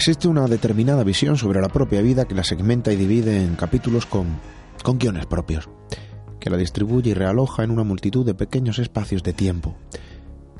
Existe 0.00 0.28
una 0.28 0.46
determinada 0.46 1.04
visión 1.04 1.36
sobre 1.36 1.60
la 1.60 1.68
propia 1.68 2.00
vida 2.00 2.24
que 2.24 2.34
la 2.34 2.42
segmenta 2.42 2.90
y 2.90 2.96
divide 2.96 3.44
en 3.44 3.54
capítulos 3.54 4.06
con, 4.06 4.28
con 4.82 4.98
guiones 4.98 5.26
propios, 5.26 5.68
que 6.40 6.48
la 6.48 6.56
distribuye 6.56 7.10
y 7.10 7.12
realoja 7.12 7.64
en 7.64 7.70
una 7.70 7.84
multitud 7.84 8.24
de 8.24 8.32
pequeños 8.32 8.78
espacios 8.78 9.22
de 9.22 9.34
tiempo. 9.34 9.76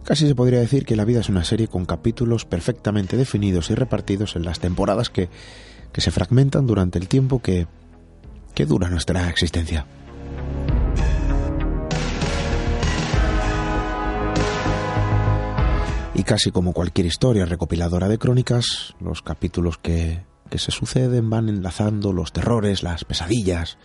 Casi 0.04 0.28
se 0.28 0.34
podría 0.34 0.60
decir 0.60 0.84
que 0.84 0.94
la 0.94 1.06
vida 1.06 1.20
es 1.20 1.30
una 1.30 1.42
serie 1.42 1.68
con 1.68 1.86
capítulos 1.86 2.44
perfectamente 2.44 3.16
definidos 3.16 3.70
y 3.70 3.74
repartidos 3.76 4.36
en 4.36 4.44
las 4.44 4.60
temporadas 4.60 5.08
que, 5.08 5.30
que 5.90 6.02
se 6.02 6.10
fragmentan 6.10 6.66
durante 6.66 6.98
el 6.98 7.08
tiempo 7.08 7.40
que, 7.40 7.66
que 8.54 8.66
dura 8.66 8.90
nuestra 8.90 9.30
existencia. 9.30 9.86
Casi 16.30 16.52
como 16.52 16.72
cualquier 16.72 17.08
historia 17.08 17.44
recopiladora 17.44 18.06
de 18.06 18.16
crónicas, 18.16 18.94
los 19.00 19.20
capítulos 19.20 19.78
que, 19.78 20.22
que 20.48 20.58
se 20.58 20.70
suceden 20.70 21.28
van 21.28 21.48
enlazando 21.48 22.12
los 22.12 22.32
terrores, 22.32 22.84
las 22.84 23.04
pesadillas, 23.04 23.78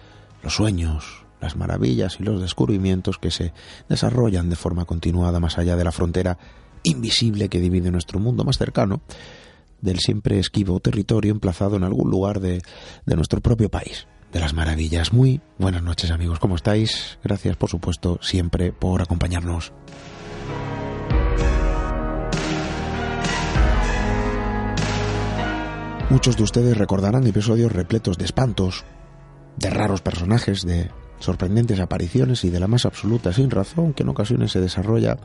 los 0.43 0.53
sueños, 0.53 1.25
las 1.41 1.55
maravillas 1.55 2.17
y 2.19 2.23
los 2.23 2.39
descubrimientos 2.39 3.17
que 3.17 3.31
se 3.31 3.51
desarrollan 3.89 4.51
de 4.51 4.55
forma 4.55 4.85
continuada 4.85 5.39
más 5.39 5.57
allá 5.57 5.75
de 5.75 5.85
la 5.85 5.91
frontera 5.91 6.37
invisible 6.83 7.49
que 7.49 7.59
divide 7.59 7.89
nuestro 7.89 8.19
mundo 8.19 8.43
más 8.43 8.59
cercano 8.59 9.01
del 9.81 9.97
siempre 9.97 10.37
esquivo 10.37 10.79
territorio 10.79 11.31
emplazado 11.31 11.77
en 11.77 11.83
algún 11.83 12.11
lugar 12.11 12.41
de, 12.41 12.61
de 13.07 13.15
nuestro 13.15 13.41
propio 13.41 13.69
país 13.69 14.05
de 14.31 14.39
las 14.39 14.53
maravillas. 14.53 15.13
Muy 15.13 15.41
buenas 15.57 15.81
noches 15.81 16.11
amigos, 16.11 16.37
¿cómo 16.37 16.57
estáis? 16.57 17.17
Gracias 17.23 17.57
por 17.57 17.71
supuesto 17.71 18.19
siempre 18.21 18.71
por 18.71 19.01
acompañarnos. 19.01 19.73
Muchos 26.09 26.37
de 26.37 26.43
ustedes 26.43 26.77
recordarán 26.77 27.25
episodios 27.25 27.71
repletos 27.71 28.19
de 28.19 28.25
espantos, 28.25 28.85
de 29.57 29.71
raros 29.71 30.01
personajes, 30.01 30.63
de 30.63 30.91
sorprendentes 31.19 31.79
apariciones 31.79 32.43
y 32.43 32.51
de 32.51 32.59
la 32.59 32.67
más 32.67 32.85
absoluta 32.85 33.33
sin 33.33 33.49
razón 33.49 33.93
que 33.93 34.03
en 34.03 34.09
ocasiones 34.09 34.51
se 34.51 34.61
desarrolla 34.61 35.17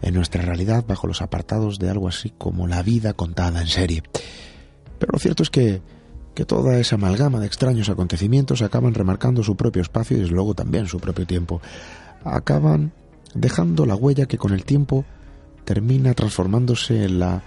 en 0.00 0.14
nuestra 0.14 0.42
realidad 0.42 0.84
bajo 0.86 1.08
los 1.08 1.22
apartados 1.22 1.80
de 1.80 1.90
algo 1.90 2.06
así 2.06 2.32
como 2.38 2.68
la 2.68 2.84
vida 2.84 3.14
contada 3.14 3.60
en 3.60 3.66
serie. 3.66 4.04
Pero 5.00 5.10
lo 5.12 5.18
cierto 5.18 5.42
es 5.42 5.50
que, 5.50 5.82
que 6.34 6.44
toda 6.44 6.78
esa 6.78 6.94
amalgama 6.94 7.40
de 7.40 7.46
extraños 7.46 7.88
acontecimientos 7.88 8.62
acaban 8.62 8.94
remarcando 8.94 9.42
su 9.42 9.56
propio 9.56 9.82
espacio 9.82 10.16
y 10.16 10.20
desde 10.20 10.34
luego 10.34 10.54
también 10.54 10.86
su 10.86 11.00
propio 11.00 11.26
tiempo. 11.26 11.60
Acaban 12.24 12.92
dejando 13.34 13.86
la 13.86 13.96
huella 13.96 14.26
que 14.26 14.38
con 14.38 14.52
el 14.52 14.64
tiempo 14.64 15.04
termina 15.64 16.14
transformándose 16.14 17.04
en 17.04 17.18
la 17.18 17.42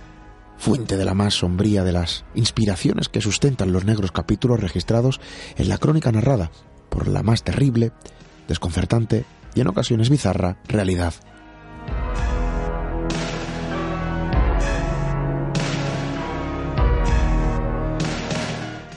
fuente 0.58 0.98
de 0.98 1.06
la 1.06 1.14
más 1.14 1.36
sombría 1.36 1.84
de 1.84 1.92
las 1.92 2.26
inspiraciones 2.36 3.10
que 3.10 3.22
sustentan 3.22 3.72
los 3.72 3.86
negros 3.86 4.12
capítulos 4.12 4.60
registrados 4.60 5.20
en 5.58 5.70
la 5.70 5.78
crónica 5.78 6.12
narrada 6.12 6.52
por 6.90 7.08
la 7.08 7.24
más 7.24 7.44
terrible, 7.44 7.92
desconcertante 8.48 9.26
y 9.54 9.62
en 9.62 9.68
ocasiones 9.68 10.10
bizarra 10.10 10.58
realidad. 10.68 11.14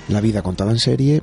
La 0.09 0.23
vida 0.23 0.43
contada 0.43 0.71
en 0.71 0.79
serie 0.79 1.23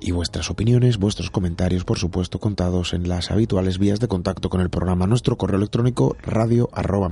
y 0.00 0.12
vuestras 0.12 0.50
opiniones, 0.50 0.98
vuestros 0.98 1.30
comentarios, 1.30 1.84
por 1.84 1.98
supuesto, 1.98 2.38
contados 2.38 2.92
en 2.92 3.08
las 3.08 3.30
habituales 3.30 3.78
vías 3.78 4.00
de 4.00 4.08
contacto 4.08 4.48
con 4.48 4.60
el 4.60 4.70
programa. 4.70 5.06
Nuestro 5.06 5.36
correo 5.36 5.58
electrónico 5.58 6.16
radio 6.22 6.68
arroba 6.72 7.10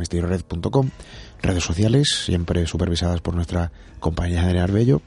redes 1.42 1.64
sociales, 1.64 2.08
siempre 2.24 2.66
supervisadas 2.66 3.20
por 3.20 3.34
nuestra 3.34 3.72
compañía 4.00 4.42
General 4.42 4.70
Bello, 4.70 5.02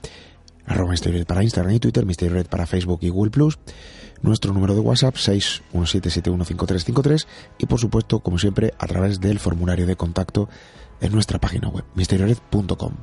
arroba 0.65 0.91
Misterio 0.91 1.25
para 1.25 1.43
Instagram 1.43 1.75
y 1.75 1.79
Twitter, 1.79 2.05
Misterio 2.05 2.35
Red 2.35 2.47
para 2.47 2.65
Facebook 2.65 2.99
y 3.01 3.09
Google 3.09 3.31
Plus, 3.31 3.59
nuestro 4.21 4.53
número 4.53 4.75
de 4.75 4.81
WhatsApp 4.81 5.15
617715353 5.15 7.25
y 7.57 7.65
por 7.65 7.79
supuesto, 7.79 8.19
como 8.19 8.37
siempre, 8.37 8.73
a 8.77 8.87
través 8.87 9.19
del 9.19 9.39
formulario 9.39 9.87
de 9.87 9.95
contacto 9.95 10.49
en 11.01 11.11
nuestra 11.11 11.39
página 11.39 11.69
web, 11.69 11.85
misteriored.com. 11.95 12.93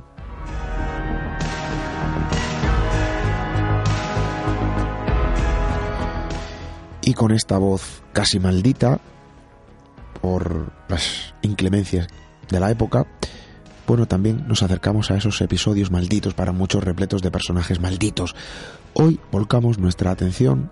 Y 7.07 7.13
con 7.13 7.31
esta 7.31 7.57
voz 7.57 8.03
casi 8.11 8.37
maldita 8.37 8.99
por 10.21 10.73
las 10.89 11.33
inclemencias 11.41 12.05
de 12.49 12.59
la 12.59 12.69
época, 12.69 13.07
bueno, 13.87 14.07
también 14.07 14.45
nos 14.45 14.61
acercamos 14.61 15.09
a 15.09 15.15
esos 15.15 15.39
episodios 15.39 15.89
malditos 15.89 16.33
para 16.33 16.51
muchos 16.51 16.83
repletos 16.83 17.21
de 17.21 17.31
personajes 17.31 17.79
malditos. 17.79 18.35
Hoy 18.93 19.21
volcamos 19.31 19.77
nuestra 19.79 20.11
atención 20.11 20.69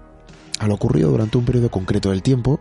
a 0.59 0.67
lo 0.67 0.73
ocurrido 0.73 1.09
durante 1.09 1.37
un 1.37 1.45
periodo 1.45 1.71
concreto 1.71 2.09
del 2.09 2.21
tiempo 2.21 2.59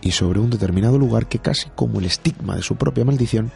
y 0.00 0.12
sobre 0.12 0.40
un 0.40 0.48
determinado 0.48 0.96
lugar 0.96 1.28
que 1.28 1.38
casi 1.38 1.68
como 1.74 1.98
el 1.98 2.06
estigma 2.06 2.56
de 2.56 2.62
su 2.62 2.76
propia 2.76 3.04
maldición, 3.04 3.52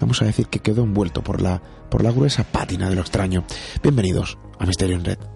vamos 0.00 0.20
a 0.20 0.24
decir 0.24 0.48
que 0.48 0.58
quedó 0.58 0.82
envuelto 0.82 1.22
por 1.22 1.40
la, 1.40 1.62
por 1.88 2.02
la 2.02 2.10
gruesa 2.10 2.42
pátina 2.42 2.90
de 2.90 2.96
lo 2.96 3.02
extraño. 3.02 3.44
Bienvenidos 3.84 4.36
a 4.58 4.66
Misterio 4.66 4.96
en 4.96 5.04
Red. 5.04 5.35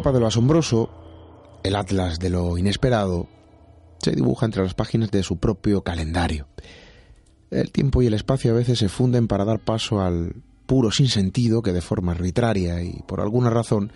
Mapa 0.00 0.12
de 0.12 0.20
lo 0.20 0.28
asombroso, 0.28 0.88
el 1.62 1.76
atlas 1.76 2.18
de 2.18 2.30
lo 2.30 2.56
inesperado, 2.56 3.28
se 3.98 4.12
dibuja 4.12 4.46
entre 4.46 4.62
las 4.62 4.72
páginas 4.72 5.10
de 5.10 5.22
su 5.22 5.36
propio 5.36 5.82
calendario. 5.82 6.46
El 7.50 7.70
tiempo 7.70 8.00
y 8.00 8.06
el 8.06 8.14
espacio 8.14 8.52
a 8.52 8.54
veces 8.54 8.78
se 8.78 8.88
funden 8.88 9.28
para 9.28 9.44
dar 9.44 9.58
paso 9.58 10.00
al 10.00 10.36
puro 10.64 10.90
sinsentido 10.90 11.60
que 11.60 11.74
de 11.74 11.82
forma 11.82 12.12
arbitraria 12.12 12.82
y 12.82 13.02
por 13.06 13.20
alguna 13.20 13.50
razón 13.50 13.92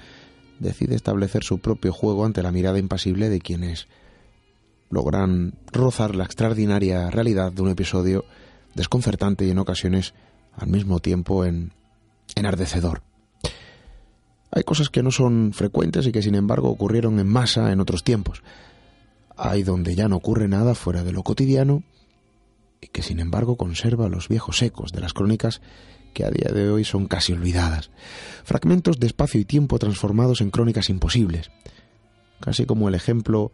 decide 0.59 0.95
establecer 0.95 1.43
su 1.43 1.59
propio 1.59 1.91
juego 1.91 2.27
ante 2.27 2.43
la 2.43 2.53
mirada 2.53 2.79
impasible 2.79 3.31
de 3.31 3.41
quienes 3.41 3.89
logran 4.91 5.55
rozar 5.73 6.15
la 6.15 6.25
extraordinaria 6.25 7.09
realidad 7.09 7.51
de 7.51 7.63
un 7.63 7.71
episodio 7.71 8.27
desconcertante 8.75 9.47
y 9.47 9.51
en 9.53 9.59
ocasiones 9.59 10.13
al 10.53 10.69
mismo 10.69 11.01
tiempo 11.01 11.47
en 11.47 11.73
enardecedor. 12.35 13.14
Hay 14.55 14.63
cosas 14.63 14.89
que 14.89 15.03
no 15.03 15.11
son 15.11 15.53
frecuentes 15.53 16.07
y 16.07 16.13
que 16.13 16.23
sin 16.23 16.37
embargo 16.37 16.71
ocurrieron 16.71 17.19
en 17.19 17.27
masa 17.27 17.73
en 17.73 17.81
otros 17.81 18.05
tiempos. 18.05 18.45
Hay 19.37 19.65
donde 19.65 19.97
ya 19.97 20.07
no 20.07 20.15
ocurre 20.15 20.47
nada 20.47 20.77
fuera 20.77 21.03
de 21.03 21.11
lo 21.11 21.25
cotidiano 21.25 21.83
y 22.81 22.87
que 22.87 23.03
sin 23.03 23.19
embargo 23.19 23.57
conserva 23.57 24.09
los 24.09 24.29
viejos 24.29 24.63
ecos 24.63 24.93
de 24.93 25.01
las 25.01 25.13
crónicas 25.13 25.61
que 26.13 26.25
a 26.25 26.31
día 26.31 26.53
de 26.55 26.71
hoy 26.71 26.85
son 26.85 27.09
casi 27.09 27.33
olvidadas. 27.33 27.91
Fragmentos 28.45 29.01
de 29.01 29.09
espacio 29.09 29.41
y 29.41 29.45
tiempo 29.45 29.81
transformados 29.81 30.41
en 30.41 30.51
crónicas 30.51 30.89
imposibles. 30.89 31.51
Casi 32.39 32.65
como 32.65 32.89
el 32.89 32.95
ejemplo 32.95 33.51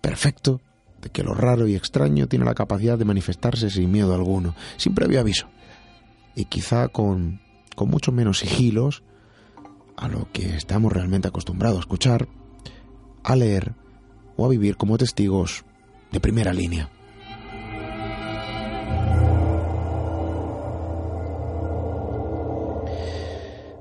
perfecto 0.00 0.60
de 1.02 1.10
que 1.10 1.22
lo 1.22 1.34
raro 1.34 1.68
y 1.68 1.76
extraño 1.76 2.26
tiene 2.26 2.46
la 2.46 2.54
capacidad 2.56 2.98
de 2.98 3.04
manifestarse 3.04 3.70
sin 3.70 3.92
miedo 3.92 4.12
alguno, 4.12 4.56
sin 4.76 4.92
previo 4.92 5.20
aviso, 5.20 5.46
y 6.34 6.46
quizá 6.46 6.88
con, 6.88 7.40
con 7.76 7.90
mucho 7.90 8.10
menos 8.10 8.40
sigilos 8.40 9.04
a 9.96 10.08
lo 10.08 10.28
que 10.32 10.56
estamos 10.56 10.92
realmente 10.92 11.28
acostumbrados 11.28 11.78
a 11.78 11.80
escuchar, 11.80 12.28
a 13.22 13.36
leer 13.36 13.74
o 14.36 14.44
a 14.46 14.48
vivir 14.48 14.76
como 14.76 14.98
testigos 14.98 15.64
de 16.10 16.20
primera 16.20 16.52
línea. 16.52 16.90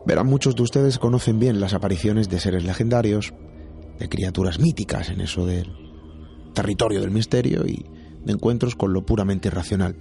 Verán, 0.05 0.27
muchos 0.27 0.55
de 0.55 0.63
ustedes 0.63 0.97
conocen 0.97 1.39
bien 1.39 1.59
las 1.59 1.73
apariciones 1.73 2.27
de 2.27 2.39
seres 2.39 2.63
legendarios, 2.63 3.33
de 3.99 4.09
criaturas 4.09 4.59
míticas 4.59 5.09
en 5.09 5.21
eso 5.21 5.45
del 5.45 5.71
territorio 6.53 7.01
del 7.01 7.11
misterio 7.11 7.65
y 7.67 7.85
de 8.25 8.33
encuentros 8.33 8.75
con 8.75 8.93
lo 8.93 9.05
puramente 9.05 9.47
irracional. 9.47 9.95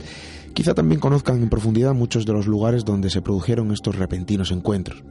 Quizá 0.54 0.74
también 0.74 1.00
conozcan 1.00 1.42
en 1.42 1.50
profundidad 1.50 1.94
muchos 1.94 2.26
de 2.26 2.32
los 2.32 2.46
lugares 2.46 2.84
donde 2.84 3.10
se 3.10 3.22
produjeron 3.22 3.72
estos 3.72 3.96
repentinos 3.96 4.50
encuentros. 4.50 5.02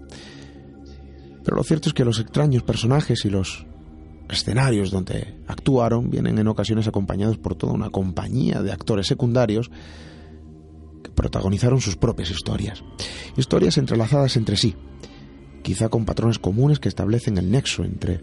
Pero 1.44 1.58
lo 1.58 1.64
cierto 1.64 1.90
es 1.90 1.94
que 1.94 2.06
los 2.06 2.20
extraños 2.20 2.64
personajes 2.64 3.26
y 3.26 3.30
los 3.30 3.66
escenarios 4.30 4.92
donde 4.92 5.36
actuaron 5.48 6.10
vienen 6.10 6.38
en 6.38 6.48
ocasiones 6.48 6.88
acompañados 6.88 7.38
por 7.38 7.56
toda 7.56 7.74
una 7.74 7.90
compañía 7.90 8.62
de 8.62 8.72
actores 8.72 9.08
secundarios 9.08 9.72
que 11.04 11.10
protagonizaron 11.10 11.82
sus 11.82 11.96
propias 11.96 12.30
historias. 12.30 12.84
Historias 13.38 13.78
entrelazadas 13.78 14.38
entre 14.38 14.58
sí, 14.58 14.76
quizá 15.64 15.90
con 15.90 16.06
patrones 16.06 16.40
comunes 16.40 16.80
que 16.80 16.90
establecen 16.90 17.38
el 17.38 17.50
nexo 17.50 17.84
entre 17.84 18.22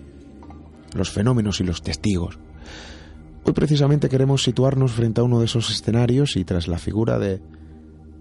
los 0.95 1.11
fenómenos 1.11 1.61
y 1.61 1.65
los 1.65 1.83
testigos. 1.83 2.39
Hoy 3.45 3.53
precisamente 3.53 4.09
queremos 4.09 4.43
situarnos 4.43 4.93
frente 4.93 5.21
a 5.21 5.25
uno 5.25 5.41
de 5.41 5.47
esos 5.47 5.71
escenarios 5.71 6.37
y 6.37 6.45
tras 6.45 6.69
la 6.69 6.79
figura 6.79 7.19
de, 7.19 7.41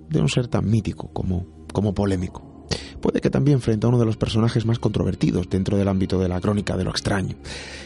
de 0.10 0.20
un 0.20 0.30
ser 0.30 0.48
tan 0.48 0.70
mítico 0.70 1.12
como, 1.14 1.46
como 1.74 1.94
polémico. 1.94 2.55
Puede 3.02 3.22
que 3.22 3.30
también 3.30 3.62
frente 3.62 3.86
a 3.86 3.90
uno 3.90 4.00
de 4.00 4.06
los 4.06 4.18
personajes 4.18 4.66
más 4.66 4.80
controvertidos 4.80 5.50
dentro 5.50 5.78
del 5.78 5.88
ámbito 5.88 6.20
de 6.20 6.30
la 6.30 6.42
crónica 6.42 6.78
de 6.78 6.84
lo 6.84 6.92
extraño. 6.92 7.36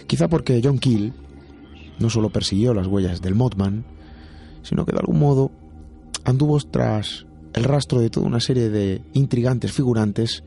Quizá 0.07 0.27
porque 0.27 0.61
John 0.63 0.79
Keel 0.79 1.13
no 1.99 2.09
solo 2.09 2.29
persiguió 2.29 2.73
las 2.73 2.87
huellas 2.87 3.21
del 3.21 3.35
Mothman, 3.35 3.85
sino 4.63 4.85
que 4.85 4.93
de 4.93 4.99
algún 4.99 5.19
modo 5.19 5.51
anduvo 6.23 6.59
tras 6.59 7.25
el 7.53 7.63
rastro 7.63 7.99
de 7.99 8.09
toda 8.09 8.27
una 8.27 8.39
serie 8.39 8.69
de 8.69 9.01
intrigantes 9.13 9.71
figurantes 9.71 10.43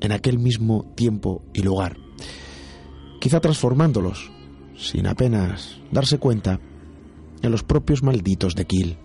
en 0.00 0.12
aquel 0.12 0.38
mismo 0.38 0.92
tiempo 0.94 1.42
y 1.52 1.62
lugar. 1.62 1.96
Quizá 3.20 3.40
transformándolos 3.40 4.30
sin 4.76 5.06
apenas 5.06 5.78
darse 5.90 6.18
cuenta, 6.18 6.60
en 7.42 7.50
los 7.50 7.62
propios 7.62 8.02
malditos 8.02 8.54
de 8.54 8.64
Kiel. 8.64 8.96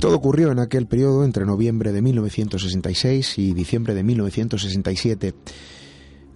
Todo 0.00 0.16
ocurrió 0.16 0.50
en 0.50 0.58
aquel 0.58 0.86
periodo 0.86 1.24
entre 1.24 1.44
noviembre 1.44 1.92
de 1.92 2.02
1966 2.02 3.38
y 3.38 3.54
diciembre 3.54 3.94
de 3.94 4.02
1967. 4.02 5.34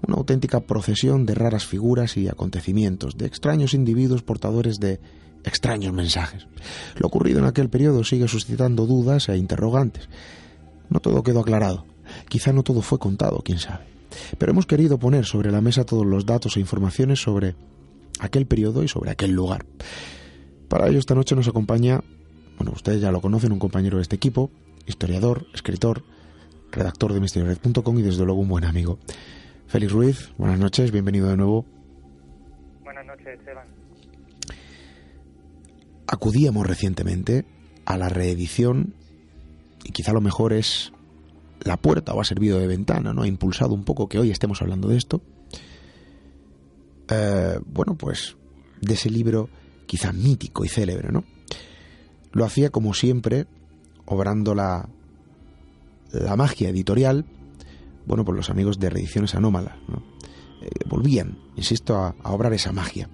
Una 0.06 0.16
auténtica 0.16 0.60
procesión 0.60 1.24
de 1.24 1.34
raras 1.34 1.66
figuras 1.66 2.16
y 2.16 2.28
acontecimientos, 2.28 3.16
de 3.16 3.26
extraños 3.26 3.74
individuos 3.74 4.22
portadores 4.22 4.78
de 4.78 5.00
extraños 5.44 5.92
mensajes. 5.92 6.46
Lo 6.96 7.06
ocurrido 7.06 7.38
en 7.38 7.46
aquel 7.46 7.70
periodo 7.70 8.04
sigue 8.04 8.28
suscitando 8.28 8.86
dudas 8.86 9.28
e 9.28 9.36
interrogantes. 9.36 10.08
No 10.90 11.00
todo 11.00 11.22
quedó 11.22 11.40
aclarado. 11.40 11.86
Quizá 12.28 12.52
no 12.52 12.62
todo 12.62 12.82
fue 12.82 12.98
contado, 12.98 13.42
quién 13.44 13.58
sabe. 13.58 13.84
Pero 14.38 14.52
hemos 14.52 14.66
querido 14.66 14.98
poner 14.98 15.24
sobre 15.24 15.50
la 15.50 15.60
mesa 15.60 15.84
todos 15.84 16.06
los 16.06 16.26
datos 16.26 16.56
e 16.56 16.60
informaciones 16.60 17.20
sobre 17.20 17.56
aquel 18.20 18.46
periodo 18.46 18.82
y 18.82 18.88
sobre 18.88 19.10
aquel 19.10 19.32
lugar. 19.32 19.64
Para 20.68 20.88
ello 20.88 20.98
esta 20.98 21.14
noche 21.14 21.34
nos 21.34 21.48
acompaña, 21.48 22.02
bueno, 22.56 22.72
ustedes 22.72 23.00
ya 23.00 23.10
lo 23.10 23.20
conocen, 23.20 23.52
un 23.52 23.58
compañero 23.58 23.96
de 23.96 24.02
este 24.02 24.16
equipo, 24.16 24.50
historiador, 24.86 25.46
escritor, 25.54 26.04
redactor 26.70 27.12
de 27.12 27.20
misteriored.com 27.20 27.98
y 27.98 28.02
desde 28.02 28.24
luego 28.24 28.40
un 28.40 28.48
buen 28.48 28.64
amigo. 28.64 28.98
Félix 29.66 29.92
Ruiz, 29.92 30.32
buenas 30.38 30.58
noches, 30.58 30.90
bienvenido 30.90 31.28
de 31.28 31.36
nuevo. 31.36 31.64
Buenas 32.82 33.06
noches, 33.06 33.26
Esteban. 33.26 33.66
Acudíamos 36.06 36.66
recientemente 36.66 37.44
a 37.86 37.96
la 37.96 38.08
reedición 38.08 38.94
y 39.84 39.92
quizá 39.92 40.12
lo 40.12 40.20
mejor 40.20 40.52
es 40.52 40.92
la 41.60 41.76
puerta 41.76 42.14
o 42.14 42.20
ha 42.20 42.24
servido 42.24 42.58
de 42.58 42.66
ventana, 42.66 43.12
¿no? 43.12 43.22
Ha 43.22 43.26
impulsado 43.28 43.74
un 43.74 43.84
poco 43.84 44.08
que 44.08 44.18
hoy 44.18 44.30
estemos 44.30 44.60
hablando 44.62 44.88
de 44.88 44.96
esto. 44.96 45.22
Eh, 47.08 47.58
bueno, 47.66 47.96
pues 47.96 48.36
de 48.80 48.94
ese 48.94 49.10
libro 49.10 49.48
quizá 49.86 50.12
mítico 50.12 50.64
y 50.64 50.68
célebre, 50.68 51.10
¿no? 51.10 51.24
Lo 52.34 52.44
hacía 52.44 52.70
como 52.70 52.92
siempre, 52.94 53.46
obrando 54.04 54.54
la, 54.54 54.88
la 56.12 56.36
magia 56.36 56.68
editorial, 56.68 57.24
bueno, 58.06 58.24
pues 58.24 58.36
los 58.36 58.50
amigos 58.50 58.78
de 58.78 58.90
Reediciones 58.90 59.34
Anómalas. 59.34 59.76
Eh, 60.60 60.68
volvían, 60.86 61.38
insisto, 61.56 61.96
a, 61.96 62.14
a 62.22 62.32
obrar 62.32 62.52
esa 62.52 62.72
magia, 62.72 63.08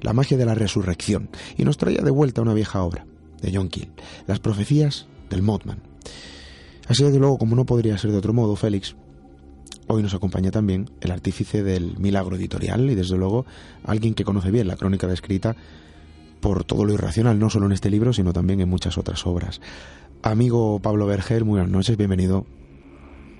la 0.00 0.12
magia 0.12 0.36
de 0.36 0.46
la 0.46 0.54
resurrección, 0.54 1.28
y 1.56 1.64
nos 1.64 1.76
traía 1.76 2.02
de 2.02 2.10
vuelta 2.10 2.42
una 2.42 2.54
vieja 2.54 2.82
obra 2.82 3.06
de 3.42 3.52
John 3.54 3.68
Keel, 3.68 3.92
Las 4.26 4.40
profecías 4.40 5.06
del 5.28 5.42
Mothman. 5.42 5.82
Así 6.88 7.04
de 7.04 7.18
luego, 7.18 7.38
como 7.38 7.56
no 7.56 7.66
podría 7.66 7.98
ser 7.98 8.12
de 8.12 8.18
otro 8.18 8.32
modo, 8.32 8.56
Félix, 8.56 8.96
hoy 9.86 10.02
nos 10.02 10.14
acompaña 10.14 10.50
también 10.50 10.90
el 11.00 11.10
artífice 11.10 11.62
del 11.62 11.98
milagro 11.98 12.36
editorial 12.36 12.90
y 12.90 12.94
desde 12.94 13.16
luego 13.16 13.44
alguien 13.84 14.14
que 14.14 14.24
conoce 14.24 14.50
bien 14.50 14.68
la 14.68 14.76
crónica 14.76 15.06
descrita 15.06 15.56
por 16.44 16.64
todo 16.64 16.84
lo 16.84 16.92
irracional, 16.92 17.38
no 17.38 17.48
solo 17.48 17.64
en 17.64 17.72
este 17.72 17.88
libro, 17.88 18.12
sino 18.12 18.34
también 18.34 18.60
en 18.60 18.68
muchas 18.68 18.98
otras 18.98 19.26
obras. 19.26 19.62
Amigo 20.22 20.78
Pablo 20.78 21.06
Berger, 21.06 21.42
muy 21.42 21.52
buenas 21.52 21.70
noches, 21.70 21.96
bienvenido. 21.96 22.44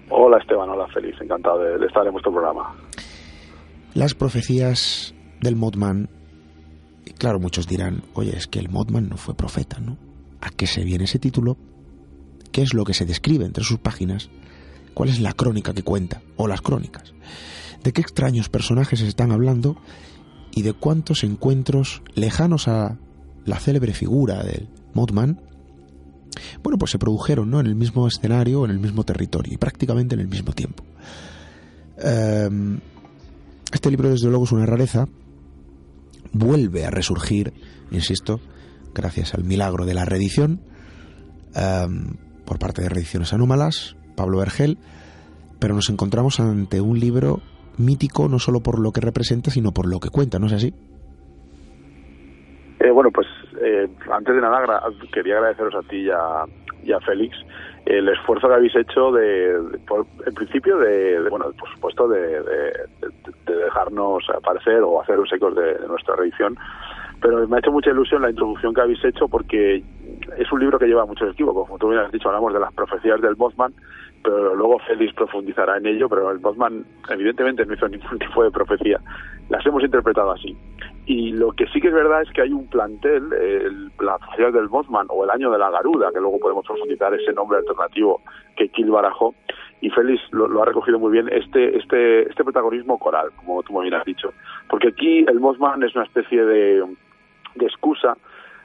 Hola 0.09 0.39
Esteban, 0.39 0.71
hola 0.71 0.87
Félix, 0.89 1.21
encantado 1.21 1.59
de, 1.59 1.77
de 1.77 1.87
estar 1.87 2.07
en 2.07 2.13
vuestro 2.13 2.33
programa. 2.33 2.75
Las 3.93 4.15
profecías 4.15 5.15
del 5.43 5.55
Mothman, 5.55 6.09
claro, 7.19 7.39
muchos 7.39 7.69
dirán, 7.69 8.05
oye, 8.15 8.35
es 8.35 8.47
que 8.47 8.59
el 8.59 8.71
Mothman 8.71 9.11
no 9.11 9.19
fue 9.19 9.35
profeta, 9.35 9.81
¿no? 9.81 9.99
¿A 10.41 10.49
qué 10.49 10.67
se 10.67 10.83
viene 10.83 11.05
ese 11.05 11.19
título? 11.19 11.59
qué 12.55 12.63
es 12.63 12.73
lo 12.73 12.85
que 12.85 12.95
se 12.95 13.05
describe 13.05 13.45
entre 13.45 13.65
sus 13.65 13.81
páginas, 13.81 14.31
cuál 14.95 15.09
es 15.09 15.21
la 15.21 15.33
crónica 15.33 15.75
que 15.75 15.83
cuenta, 15.83 16.23
o 16.37 16.47
las 16.47 16.63
crónicas, 16.63 17.13
de 17.83 17.93
qué 17.93 18.01
extraños 18.01 18.49
personajes 18.49 19.01
se 19.01 19.09
están 19.09 19.33
hablando 19.33 19.77
y 20.55 20.63
de 20.63 20.73
cuántos 20.73 21.25
encuentros 21.25 22.03
lejanos 22.15 22.69
a 22.69 22.97
la 23.45 23.59
célebre 23.59 23.93
figura 23.93 24.43
del 24.43 24.69
Mothman, 24.95 25.41
bueno, 26.63 26.79
pues 26.79 26.91
se 26.91 26.99
produjeron 26.99 27.51
¿no? 27.51 27.61
en 27.61 27.67
el 27.67 27.75
mismo 27.75 28.07
escenario, 28.07 28.65
en 28.65 28.71
el 28.71 28.79
mismo 28.79 29.05
territorio 29.05 29.53
y 29.53 29.57
prácticamente 29.57 30.15
en 30.15 30.21
el 30.21 30.29
mismo 30.29 30.53
tiempo. 30.53 30.85
Um, 32.03 32.79
este 33.73 33.91
libro, 33.91 34.11
desde 34.11 34.29
luego, 34.29 34.45
es 34.45 34.53
una 34.53 34.67
rareza, 34.67 35.09
vuelve 36.33 36.85
a 36.85 36.91
resurgir, 36.91 37.53
insisto, 37.91 38.41
gracias 38.95 39.35
al 39.35 39.45
milagro 39.45 39.85
de 39.85 39.95
la 39.95 40.05
reedición. 40.05 40.61
Um, 41.57 42.17
por 42.45 42.59
parte 42.59 42.83
de 42.83 42.89
Reediciones 42.89 43.33
Anómalas, 43.33 43.97
Pablo 44.17 44.39
Vergel, 44.39 44.79
pero 45.59 45.75
nos 45.75 45.89
encontramos 45.89 46.41
ante 46.41 46.81
un 46.81 47.01
libro 47.01 47.43
mítico 47.79 48.29
no 48.29 48.39
solo 48.39 48.61
por 48.61 48.79
lo 48.79 48.93
que 48.93 49.01
representa, 49.01 49.51
sino 49.51 49.73
por 49.73 49.87
lo 49.87 50.01
que 50.01 50.11
cuenta, 50.11 50.39
¿no 50.39 50.47
es 50.47 50.53
así? 50.53 50.73
Eh, 52.81 52.91
bueno, 52.91 53.11
pues 53.11 53.27
eh, 53.63 53.89
antes 54.11 54.35
de 54.35 54.41
nada 54.41 54.83
quería 55.13 55.37
agradeceros 55.37 55.75
a 55.75 55.89
ti 55.89 56.07
y 56.07 56.11
a, 56.93 57.01
Félix 57.01 57.35
el 57.87 58.09
esfuerzo 58.09 58.49
que 58.49 58.55
habéis 58.55 58.77
hecho 58.77 59.11
de, 59.13 59.79
por, 59.87 60.07
en 60.27 60.35
principio 60.35 60.79
de, 60.79 61.29
bueno 61.29 61.47
por 61.59 61.71
supuesto 61.71 62.09
de, 62.09 62.41
dejarnos 63.47 64.25
aparecer 64.31 64.81
o 64.83 65.01
hacer 65.01 65.19
los 65.19 65.33
ecos 65.33 65.55
de, 65.55 65.79
nuestra 65.89 66.17
reedición 66.17 66.57
pero 67.25 67.49
me 67.49 67.57
ha 67.57 67.59
hecho 67.59 67.73
mucha 67.73 67.89
ilusión 67.89 68.21
la 68.21 68.29
introducción 68.29 68.75
que 68.75 68.83
habéis 68.83 69.03
hecho 69.03 69.29
porque 69.29 69.83
es 70.37 70.53
un 70.53 70.61
libro 70.61 70.79
que 70.79 70.85
lleva 70.85 71.07
muchos 71.07 71.33
equívocos. 71.33 71.67
Como 71.67 71.79
tú 71.79 71.89
bien 71.89 72.03
has 72.03 72.13
dicho 72.13 72.29
hablamos 72.29 72.53
de 72.53 72.61
las 72.61 72.71
profecías 72.75 73.19
del 73.23 73.35
Mothman 73.39 73.73
pero 74.23 74.55
luego 74.55 74.79
Félix 74.81 75.15
profundizará 75.15 75.79
en 75.79 75.87
ello 75.87 76.07
pero 76.07 76.31
el 76.31 76.41
Mothman 76.41 76.85
evidentemente 77.09 77.65
no 77.65 77.73
hizo 77.73 77.89
ningún 77.89 78.19
tipo 78.19 78.45
de 78.45 78.51
profecía. 78.51 79.01
Las 79.49 79.65
hemos 79.65 79.83
interpretado 79.83 80.33
así. 80.33 80.55
Y 81.07 81.33
lo 81.33 81.53
que 81.53 81.67
sí 81.69 81.81
que 81.81 81.89
es 81.89 81.95
verdad 81.95 82.21
es 82.21 82.31
que 82.31 82.43
hay 82.43 82.53
un 82.53 82.67
plantel, 82.67 83.33
el, 83.33 83.91
la 84.01 84.19
Sociedad 84.29 84.53
del 84.53 84.69
Mothman 84.69 85.07
o 85.09 85.25
el 85.25 85.31
Año 85.31 85.51
de 85.51 85.57
la 85.57 85.71
Garuda, 85.71 86.13
que 86.13 86.21
luego 86.21 86.39
podemos 86.39 86.67
profundizar 86.67 87.15
ese 87.15 87.33
nombre 87.33 87.57
alternativo 87.57 88.21
que 88.55 88.69
Kill 88.69 88.91
barajó, 88.91 89.35
y 89.81 89.91
Félix 89.91 90.23
lo, 90.33 90.63
ha 90.63 90.65
recogido 90.67 90.99
muy 90.99 91.13
bien, 91.13 91.29
este, 91.31 91.77
este, 91.77 92.29
este 92.29 92.45
protagonismo 92.45 92.99
coral, 92.99 93.31
como 93.37 93.63
tú 93.63 93.79
me 93.79 93.95
has 93.95 94.05
dicho. 94.05 94.33
Porque 94.69 94.89
aquí 94.89 95.25
el 95.29 95.41
Mothman 95.41 95.83
es 95.83 95.95
una 95.95 96.05
especie 96.05 96.43
de, 96.43 96.83
de 97.55 97.67
excusa, 97.67 98.17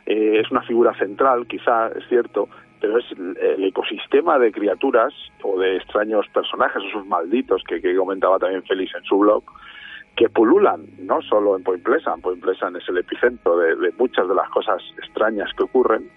eh, 0.06 0.42
es 0.44 0.50
una 0.52 0.64
figura 0.64 0.94
central, 0.96 1.48
quizá, 1.48 1.88
es 1.90 2.08
cierto, 2.08 2.50
pero 2.80 2.98
es 2.98 3.06
el 3.12 3.64
ecosistema 3.64 4.40
de 4.40 4.52
criaturas 4.52 5.14
o 5.44 5.60
de 5.60 5.78
extraños 5.78 6.28
personajes, 6.30 6.82
esos 6.84 7.06
malditos 7.06 7.64
que, 7.68 7.82
que 7.82 7.96
comentaba 7.96 8.40
también 8.40 8.64
Félix 8.64 8.96
en 8.96 9.04
su 9.04 9.20
blog, 9.20 9.44
que 10.16 10.30
pululan, 10.30 10.86
no 11.00 11.22
solo 11.22 11.56
en 11.56 11.64
Point 11.64 11.84
Pleasant, 11.84 12.22
Point 12.22 12.42
Pleasant 12.42 12.76
es 12.76 12.88
el 12.90 12.98
epicentro 12.98 13.58
de, 13.58 13.92
muchas 13.98 14.28
de 14.28 14.36
las 14.36 14.50
cosas 14.50 14.82
extrañas 14.98 15.50
que 15.56 15.64
ocurren, 15.64 16.10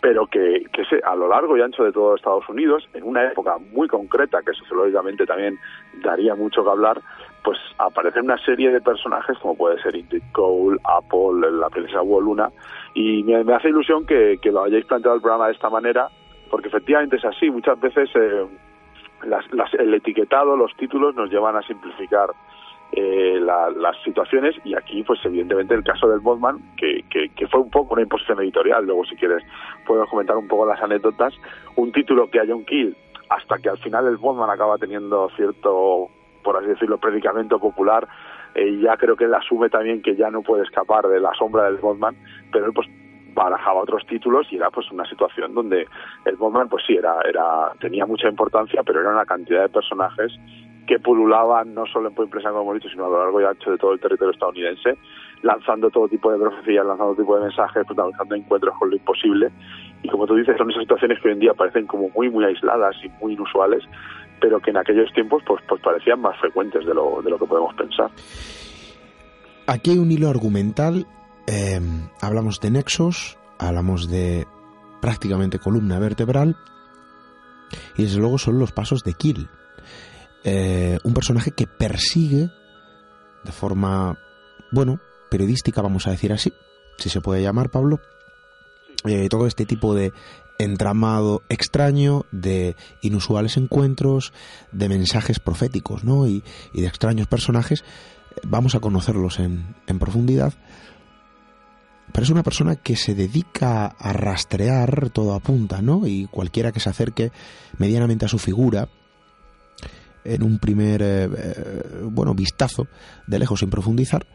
pero 0.00 0.26
que, 0.26 0.64
que 0.72 0.84
a 1.04 1.14
lo 1.14 1.28
largo 1.28 1.56
y 1.56 1.62
ancho 1.62 1.84
de 1.84 1.92
todo 1.92 2.14
Estados 2.14 2.48
Unidos, 2.48 2.88
en 2.94 3.04
una 3.04 3.24
época 3.24 3.58
muy 3.72 3.88
concreta, 3.88 4.40
que 4.42 4.52
sociológicamente 4.52 5.26
también 5.26 5.58
daría 6.02 6.34
mucho 6.34 6.64
que 6.64 6.70
hablar, 6.70 7.00
pues 7.42 7.58
aparecen 7.78 8.24
una 8.24 8.38
serie 8.38 8.70
de 8.70 8.80
personajes 8.80 9.38
como 9.38 9.56
puede 9.56 9.80
ser 9.82 9.96
Ingrid 9.96 10.22
Cole, 10.32 10.78
Apple, 10.84 11.50
la 11.50 11.68
princesa 11.68 12.02
Luna, 12.02 12.50
y 12.94 13.22
me, 13.22 13.54
hace 13.54 13.68
ilusión 13.68 14.06
que, 14.06 14.38
lo 14.44 14.64
hayáis 14.64 14.84
planteado 14.84 15.16
el 15.16 15.22
programa 15.22 15.46
de 15.46 15.52
esta 15.52 15.70
manera, 15.70 16.08
porque 16.50 16.68
efectivamente 16.68 17.16
es 17.16 17.24
así, 17.24 17.50
muchas 17.50 17.80
veces 17.80 18.10
eh, 18.14 18.46
el 19.78 19.94
etiquetado, 19.94 20.56
los 20.56 20.74
títulos 20.76 21.14
nos 21.14 21.30
llevan 21.30 21.56
a 21.56 21.62
simplificar 21.62 22.30
eh, 22.92 23.38
las 23.40 23.96
situaciones 24.02 24.56
y 24.64 24.74
aquí 24.74 25.04
pues 25.04 25.20
evidentemente 25.24 25.74
el 25.74 25.84
caso 25.84 26.08
del 26.08 26.18
Botman 26.18 26.58
que, 26.76 27.04
que, 27.08 27.46
fue 27.46 27.60
un 27.60 27.70
poco 27.70 27.94
una 27.94 28.02
imposición 28.02 28.40
editorial. 28.40 28.84
Luego 28.84 29.04
si 29.04 29.14
quieres 29.14 29.44
podemos 29.86 30.10
comentar 30.10 30.36
un 30.36 30.48
poco 30.48 30.66
las 30.66 30.82
anécdotas. 30.82 31.32
Un 31.76 31.92
título 31.92 32.28
que 32.28 32.40
haya 32.40 32.52
un 32.52 32.64
kill 32.64 32.96
hasta 33.28 33.58
que 33.58 33.68
al 33.68 33.78
final 33.78 34.08
el 34.08 34.16
Botman 34.16 34.50
acaba 34.50 34.76
teniendo 34.76 35.28
cierto 35.36 36.08
por 36.42 36.56
así 36.56 36.66
decirlo 36.66 36.98
predicamento 36.98 37.58
popular 37.58 38.06
eh, 38.54 38.78
ya 38.80 38.96
creo 38.96 39.16
que 39.16 39.24
él 39.24 39.34
asume 39.34 39.68
también 39.68 40.02
que 40.02 40.16
ya 40.16 40.30
no 40.30 40.42
puede 40.42 40.64
escapar 40.64 41.06
de 41.06 41.20
la 41.20 41.32
sombra 41.34 41.64
del 41.64 41.76
Botman 41.76 42.16
pero 42.52 42.66
él 42.66 42.72
pues 42.72 42.88
barajaba 43.32 43.82
otros 43.82 44.04
títulos 44.06 44.46
y 44.50 44.56
era 44.56 44.70
pues 44.70 44.90
una 44.90 45.04
situación 45.08 45.54
donde 45.54 45.86
el 46.24 46.36
Botman 46.36 46.68
pues 46.68 46.84
sí 46.86 46.94
era 46.94 47.14
era 47.28 47.72
tenía 47.80 48.06
mucha 48.06 48.28
importancia 48.28 48.82
pero 48.84 49.00
era 49.00 49.10
una 49.10 49.24
cantidad 49.24 49.62
de 49.62 49.68
personajes 49.68 50.32
que 50.90 50.98
pululaban 50.98 51.72
no 51.72 51.86
solo 51.86 52.08
en 52.08 52.14
Point 52.16 52.32
Pleasant, 52.32 52.52
como 52.52 52.72
hemos 52.72 52.82
dicho, 52.82 52.90
sino 52.90 53.06
a 53.06 53.08
lo 53.08 53.18
largo 53.18 53.40
y 53.40 53.44
ancho 53.44 53.70
de 53.70 53.78
todo 53.78 53.92
el 53.92 54.00
territorio 54.00 54.32
estadounidense, 54.32 54.98
lanzando 55.42 55.88
todo 55.88 56.08
tipo 56.08 56.32
de 56.32 56.38
profecías, 56.38 56.84
lanzando 56.84 57.14
todo 57.14 57.22
tipo 57.22 57.36
de 57.36 57.42
mensajes, 57.42 57.86
protagonizando 57.86 58.34
encuentros 58.34 58.74
con 58.76 58.90
lo 58.90 58.96
imposible. 58.96 59.50
Y 60.02 60.08
como 60.08 60.26
tú 60.26 60.34
dices, 60.34 60.56
son 60.58 60.68
esas 60.68 60.82
situaciones 60.82 61.20
que 61.20 61.28
hoy 61.28 61.34
en 61.34 61.40
día 61.40 61.54
parecen 61.54 61.86
como 61.86 62.08
muy, 62.08 62.28
muy 62.28 62.44
aisladas 62.44 62.96
y 63.04 63.08
muy 63.22 63.34
inusuales, 63.34 63.84
pero 64.40 64.60
que 64.60 64.70
en 64.70 64.78
aquellos 64.78 65.12
tiempos 65.12 65.42
pues, 65.46 65.62
pues 65.68 65.80
parecían 65.82 66.20
más 66.20 66.38
frecuentes 66.40 66.84
de 66.86 66.94
lo, 66.94 67.20
de 67.22 67.30
lo 67.30 67.38
que 67.38 67.46
podemos 67.46 67.74
pensar. 67.74 68.10
Aquí 69.66 69.90
hay 69.90 69.98
un 69.98 70.10
hilo 70.10 70.28
argumental, 70.28 71.06
eh, 71.46 71.80
hablamos 72.20 72.60
de 72.60 72.70
nexos, 72.70 73.38
hablamos 73.58 74.10
de 74.10 74.46
prácticamente 75.00 75.58
columna 75.58 75.98
vertebral, 75.98 76.56
y 77.96 78.02
desde 78.04 78.18
luego 78.18 78.38
son 78.38 78.58
los 78.58 78.72
pasos 78.72 79.04
de 79.04 79.14
Kill, 79.14 79.48
eh, 80.44 80.98
un 81.04 81.14
personaje 81.14 81.52
que 81.52 81.66
persigue 81.66 82.48
de 83.44 83.52
forma, 83.52 84.18
bueno, 84.72 84.98
periodística, 85.30 85.82
vamos 85.82 86.06
a 86.06 86.10
decir 86.10 86.32
así, 86.32 86.52
si 86.98 87.08
se 87.08 87.20
puede 87.20 87.42
llamar, 87.42 87.70
Pablo, 87.70 88.00
eh, 89.04 89.28
todo 89.28 89.46
este 89.46 89.64
tipo 89.64 89.94
de 89.94 90.12
entramado 90.64 91.42
extraño, 91.48 92.26
de 92.32 92.76
inusuales 93.02 93.56
encuentros, 93.56 94.32
de 94.72 94.88
mensajes 94.88 95.38
proféticos, 95.38 96.04
¿no? 96.04 96.26
Y, 96.26 96.42
de 96.74 96.86
extraños 96.86 97.26
personajes. 97.26 97.84
Vamos 98.44 98.74
a 98.74 98.80
conocerlos 98.80 99.38
en, 99.38 99.74
en 99.86 99.98
profundidad. 99.98 100.54
Pero 102.12 102.24
es 102.24 102.30
una 102.30 102.42
persona 102.42 102.76
que 102.76 102.96
se 102.96 103.14
dedica 103.14 103.86
a 103.86 104.12
rastrear 104.12 105.10
todo 105.10 105.34
a 105.34 105.40
punta, 105.40 105.80
¿no? 105.80 106.06
Y 106.06 106.26
cualquiera 106.26 106.72
que 106.72 106.80
se 106.80 106.90
acerque 106.90 107.30
medianamente 107.78 108.24
a 108.24 108.28
su 108.28 108.38
figura, 108.38 108.88
en 110.24 110.42
un 110.42 110.58
primer 110.58 111.02
eh, 111.02 111.28
eh, 111.34 112.02
bueno 112.04 112.34
vistazo 112.34 112.86
de 113.26 113.38
lejos 113.38 113.60
sin 113.60 113.70
profundizar 113.70 114.26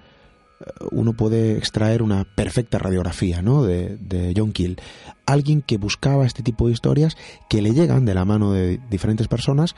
uno 0.92 1.14
puede 1.14 1.58
extraer 1.58 2.02
una 2.02 2.24
perfecta 2.24 2.78
radiografía 2.78 3.42
¿no? 3.42 3.64
de, 3.64 3.98
de, 3.98 4.34
John 4.36 4.52
Keel. 4.52 4.78
Alguien 5.26 5.62
que 5.62 5.78
buscaba 5.78 6.26
este 6.26 6.44
tipo 6.44 6.68
de 6.68 6.74
historias 6.74 7.18
que 7.50 7.62
le 7.62 7.74
llegan 7.74 8.06
de 8.06 8.14
la 8.14 8.26
mano 8.26 8.52
de 8.52 8.80
diferentes 8.90 9.28
personas, 9.28 9.76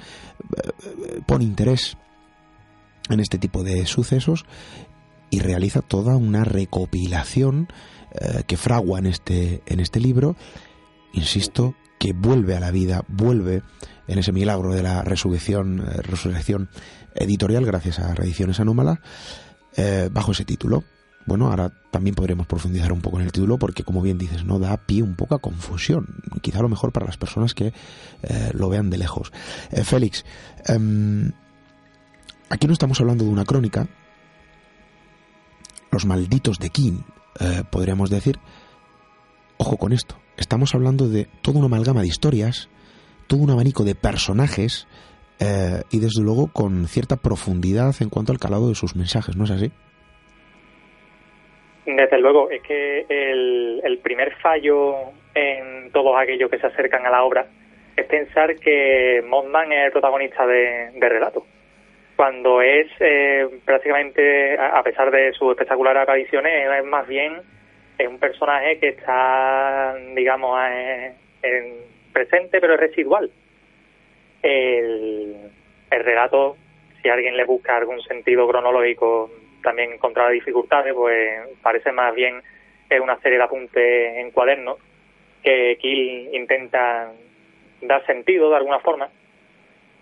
pone 1.25 1.43
interés 1.45 1.97
en 3.09 3.19
este 3.19 3.37
tipo 3.37 3.63
de 3.63 3.85
sucesos 3.85 4.45
y 5.29 5.39
realiza 5.39 5.81
toda 5.81 6.15
una 6.15 6.43
recopilación 6.43 7.67
que 8.47 8.57
fragua 8.57 8.99
en 8.99 9.05
este, 9.05 9.61
en 9.67 9.79
este 9.79 9.99
libro, 9.99 10.35
insisto, 11.13 11.75
que 11.99 12.13
vuelve 12.13 12.55
a 12.55 12.59
la 12.59 12.71
vida, 12.71 13.03
vuelve 13.07 13.61
en 14.07 14.19
ese 14.19 14.31
milagro 14.31 14.73
de 14.73 14.83
la 14.83 15.01
resurrección, 15.01 15.79
eh, 15.79 16.01
resurrección 16.01 16.69
editorial 17.15 17.65
gracias 17.65 17.99
a 17.99 18.13
Reediciones 18.13 18.59
Anómalas, 18.59 18.99
eh, 19.77 20.09
bajo 20.11 20.31
ese 20.33 20.45
título. 20.45 20.83
Bueno, 21.25 21.49
ahora 21.49 21.71
también 21.91 22.15
podremos 22.15 22.47
profundizar 22.47 22.93
un 22.93 23.01
poco 23.01 23.19
en 23.19 23.25
el 23.25 23.31
título 23.31 23.57
porque, 23.57 23.83
como 23.83 24.01
bien 24.01 24.17
dices, 24.17 24.45
no 24.45 24.59
da 24.59 24.77
pie 24.77 25.03
un 25.03 25.15
poco 25.15 25.35
a 25.35 25.39
confusión. 25.39 26.21
Quizá 26.41 26.61
lo 26.61 26.69
mejor 26.69 26.91
para 26.91 27.05
las 27.05 27.17
personas 27.17 27.53
que 27.53 27.73
eh, 28.23 28.51
lo 28.53 28.69
vean 28.69 28.89
de 28.89 28.97
lejos. 28.97 29.31
Félix, 29.83 30.25
em, 30.65 31.31
aquí 32.49 32.67
no 32.67 32.73
estamos 32.73 32.99
hablando 33.01 33.25
de 33.25 33.31
una 33.31 33.45
crónica. 33.45 33.87
Los 35.91 36.05
malditos 36.05 36.59
de 36.59 36.69
King, 36.69 37.01
podríamos 37.71 38.09
decir. 38.09 38.39
Ojo 39.57 39.77
con 39.77 39.93
esto. 39.93 40.17
Estamos 40.37 40.75
hablando 40.75 41.09
de 41.09 41.29
toda 41.41 41.59
una 41.59 41.67
amalgama 41.67 42.01
de 42.01 42.07
historias 42.07 42.69
todo 43.27 43.41
un 43.41 43.51
abanico 43.51 43.83
de 43.83 43.93
personajes 43.93 44.87
eh, 45.39 45.81
y 45.91 45.99
desde 45.99 46.23
luego 46.23 46.49
con 46.51 46.87
cierta 46.87 47.15
profundidad 47.15 47.93
en 48.01 48.09
cuanto 48.09 48.31
al 48.31 48.39
calado 48.39 48.69
de 48.69 48.75
sus 48.75 48.95
mensajes, 48.95 49.35
¿no 49.35 49.43
es 49.43 49.51
así? 49.51 49.71
Desde 51.85 52.19
luego, 52.19 52.49
es 52.49 52.61
que 52.63 53.05
el, 53.07 53.99
primer 54.03 54.35
fallo 54.37 54.95
en 55.33 55.91
todos 55.91 56.15
aquellos 56.17 56.49
que 56.49 56.59
se 56.59 56.67
acercan 56.67 57.05
a 57.05 57.09
la 57.09 57.23
obra 57.23 57.47
es 57.95 58.05
pensar 58.05 58.55
que 58.55 59.23
Mothman 59.25 59.71
es 59.71 59.85
el 59.85 59.91
protagonista 59.91 60.45
de, 60.45 60.91
relato, 60.99 61.45
cuando 62.15 62.61
es 62.61 62.87
eh, 62.99 63.47
prácticamente, 63.65 64.57
a 64.59 64.83
pesar 64.83 65.11
de 65.11 65.31
sus 65.33 65.51
espectaculares 65.51 66.03
apariciones, 66.03 66.69
es 66.77 66.85
más 66.85 67.07
bien 67.07 67.41
es 67.97 68.07
un 68.07 68.19
personaje 68.19 68.79
que 68.79 68.89
está, 68.89 69.95
digamos, 70.15 70.59
en, 71.41 71.73
presente 72.13 72.59
pero 72.59 72.75
es 72.75 72.79
residual. 72.79 73.31
El, 74.41 75.35
el 75.91 76.03
relato, 76.03 76.57
si 77.01 77.09
alguien 77.09 77.37
le 77.37 77.45
busca 77.45 77.77
algún 77.77 78.01
sentido 78.01 78.47
cronológico, 78.47 79.31
también 79.63 79.93
encontrará 79.93 80.29
dificultades, 80.29 80.93
pues 80.93 81.41
parece 81.61 81.91
más 81.91 82.13
bien 82.13 82.41
es 82.89 82.99
una 82.99 83.19
serie 83.19 83.37
de 83.37 83.43
apuntes 83.43 84.17
en 84.17 84.31
cuadernos 84.31 84.77
que 85.43 85.77
Kill 85.79 86.29
intenta 86.33 87.11
dar 87.81 88.05
sentido 88.05 88.49
de 88.49 88.55
alguna 88.55 88.79
forma, 88.79 89.09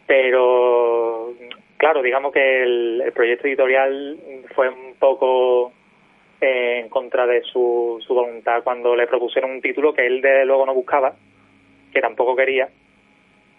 pero 0.08 1.34
claro, 1.78 2.02
digamos 2.02 2.32
que 2.32 2.64
el, 2.64 3.12
proyecto 3.14 3.48
editorial 3.48 4.18
fue 4.56 4.70
un 4.70 4.96
poco 4.96 5.74
eh, 6.42 6.80
en 6.82 6.90
contra 6.90 7.26
de 7.26 7.42
su, 7.44 8.02
su 8.06 8.14
voluntad 8.14 8.64
cuando 8.64 8.96
le 8.96 9.08
propusieron 9.08 9.52
un 9.52 9.62
título 9.62 9.94
que 9.94 10.06
él 10.06 10.22
de 10.22 10.46
luego 10.46 10.66
no 10.66 10.74
buscaba 10.74 11.16
que 11.94 12.02
tampoco 12.02 12.36
quería 12.36 12.70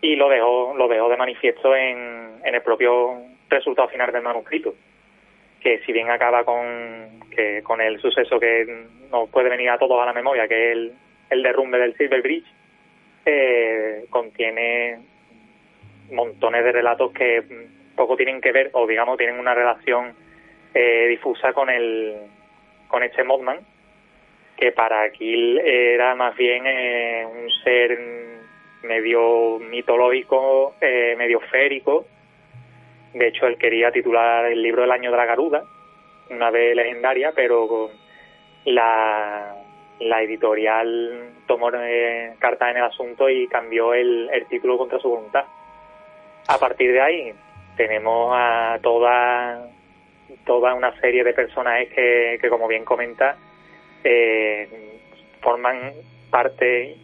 y 0.00 0.16
lo 0.16 0.28
dejó 0.28 0.74
lo 0.76 0.88
dejó 0.88 1.08
de 1.08 1.16
manifiesto 1.16 1.74
en, 1.74 2.40
en 2.44 2.54
el 2.54 2.62
propio 2.62 3.14
resultado 3.48 3.88
final 3.88 4.12
del 4.12 4.22
manuscrito 4.22 4.74
que 5.60 5.80
si 5.80 5.92
bien 5.92 6.10
acaba 6.10 6.44
con 6.44 7.20
que 7.30 7.62
con 7.62 7.80
el 7.80 8.00
suceso 8.00 8.38
que 8.38 8.86
nos 9.10 9.28
puede 9.30 9.48
venir 9.48 9.70
a 9.70 9.78
todos 9.78 10.00
a 10.00 10.06
la 10.06 10.12
memoria 10.12 10.48
que 10.48 10.72
es 10.72 10.92
el, 11.30 11.42
derrumbe 11.42 11.78
del 11.78 11.96
Silver 11.96 12.22
Bridge 12.22 12.46
eh, 13.24 14.04
contiene 14.10 14.98
montones 16.12 16.64
de 16.64 16.72
relatos 16.72 17.12
que 17.12 17.42
poco 17.96 18.16
tienen 18.16 18.40
que 18.40 18.52
ver 18.52 18.70
o 18.74 18.86
digamos 18.86 19.16
tienen 19.16 19.38
una 19.38 19.54
relación 19.54 20.14
eh, 20.74 21.06
difusa 21.08 21.52
con 21.52 21.70
el 21.70 22.14
con 22.88 23.02
este 23.02 23.24
Mothman 23.24 23.58
que 24.56 24.72
para 24.72 25.10
Kill 25.10 25.58
era 25.58 26.14
más 26.14 26.36
bien 26.36 26.64
eh, 26.66 27.26
un 27.26 27.50
ser 27.64 27.98
medio 28.86 29.58
mitológico, 29.58 30.74
medio 30.80 31.40
férico. 31.40 32.06
De 33.12 33.28
hecho, 33.28 33.46
él 33.46 33.56
quería 33.56 33.90
titular 33.90 34.46
el 34.46 34.62
libro 34.62 34.82
del 34.82 34.90
año 34.90 35.10
de 35.10 35.16
la 35.16 35.24
Garuda, 35.24 35.64
una 36.30 36.50
vez 36.50 36.74
legendaria, 36.76 37.32
pero 37.34 37.90
la, 38.64 39.54
la 40.00 40.22
editorial 40.22 41.30
tomó 41.46 41.70
eh, 41.72 42.34
carta 42.38 42.70
en 42.70 42.76
el 42.78 42.84
asunto 42.84 43.28
y 43.28 43.46
cambió 43.48 43.94
el, 43.94 44.28
el 44.32 44.46
título 44.46 44.76
contra 44.76 44.98
su 44.98 45.08
voluntad. 45.08 45.44
A 46.48 46.58
partir 46.58 46.92
de 46.92 47.00
ahí 47.00 47.32
tenemos 47.76 48.32
a 48.34 48.78
toda 48.82 49.70
toda 50.44 50.74
una 50.74 50.98
serie 51.00 51.24
de 51.24 51.32
personajes 51.32 51.88
que, 51.92 52.38
que 52.40 52.48
como 52.48 52.68
bien 52.68 52.84
comenta, 52.84 53.36
eh, 54.04 54.68
forman 55.40 55.92
parte 56.30 56.96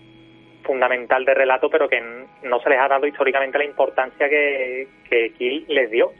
fundamental 0.62 1.24
del 1.24 1.36
relato, 1.36 1.68
pero 1.68 1.88
que 1.88 2.00
no 2.42 2.60
se 2.60 2.70
les 2.70 2.78
ha 2.78 2.88
dado 2.88 3.06
históricamente 3.06 3.58
la 3.58 3.64
importancia 3.64 4.28
que, 4.28 4.88
que 5.08 5.64
les 5.68 5.90
dio, 5.90 6.12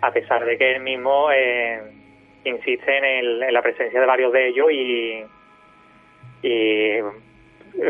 a 0.00 0.12
pesar 0.12 0.44
de 0.44 0.56
que 0.58 0.72
él 0.72 0.82
mismo 0.82 1.30
eh, 1.32 1.80
insiste 2.44 2.98
en, 2.98 3.04
el, 3.04 3.42
en 3.42 3.54
la 3.54 3.62
presencia 3.62 4.00
de 4.00 4.06
varios 4.06 4.32
de 4.32 4.48
ellos 4.48 4.70
y, 4.72 5.24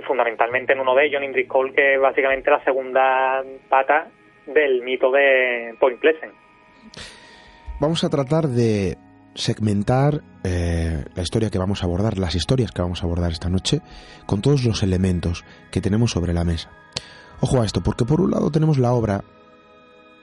fundamentalmente 0.07 0.73
en 0.73 0.81
uno 0.81 0.95
de 0.95 1.07
ellos, 1.07 1.21
en 1.21 1.29
Indriscoll, 1.29 1.75
que 1.75 1.95
es 1.95 2.00
básicamente 2.00 2.50
la 2.50 2.62
segunda 2.64 3.43
pata 3.69 4.09
del 4.47 4.83
mito 4.83 5.11
de 5.11 5.75
Point 5.79 5.99
Pleasant. 5.99 6.33
Vamos 7.81 8.05
a 8.05 8.09
tratar 8.09 8.45
de 8.45 8.97
segmentar 9.35 10.21
historia 11.25 11.50
que 11.50 11.59
vamos 11.59 11.83
a 11.83 11.87
abordar, 11.87 12.19
las 12.19 12.35
historias 12.37 12.71
que 12.71 12.83
vamos 12.83 13.02
a 13.02 13.07
abordar 13.07 13.33
esta 13.33 13.49
noche, 13.49 13.83
con 14.26 14.40
todos 14.40 14.64
los 14.64 14.83
elementos 14.83 15.45
que 15.73 15.81
tenemos 15.81 16.12
sobre 16.12 16.33
la 16.33 16.45
mesa. 16.45 16.71
Ojo 17.40 17.61
a 17.61 17.66
esto, 17.66 17.83
porque 17.83 18.04
por 18.04 18.21
un 18.21 18.31
lado 18.31 18.50
tenemos 18.50 18.78
la 18.78 18.93
obra 18.93 19.25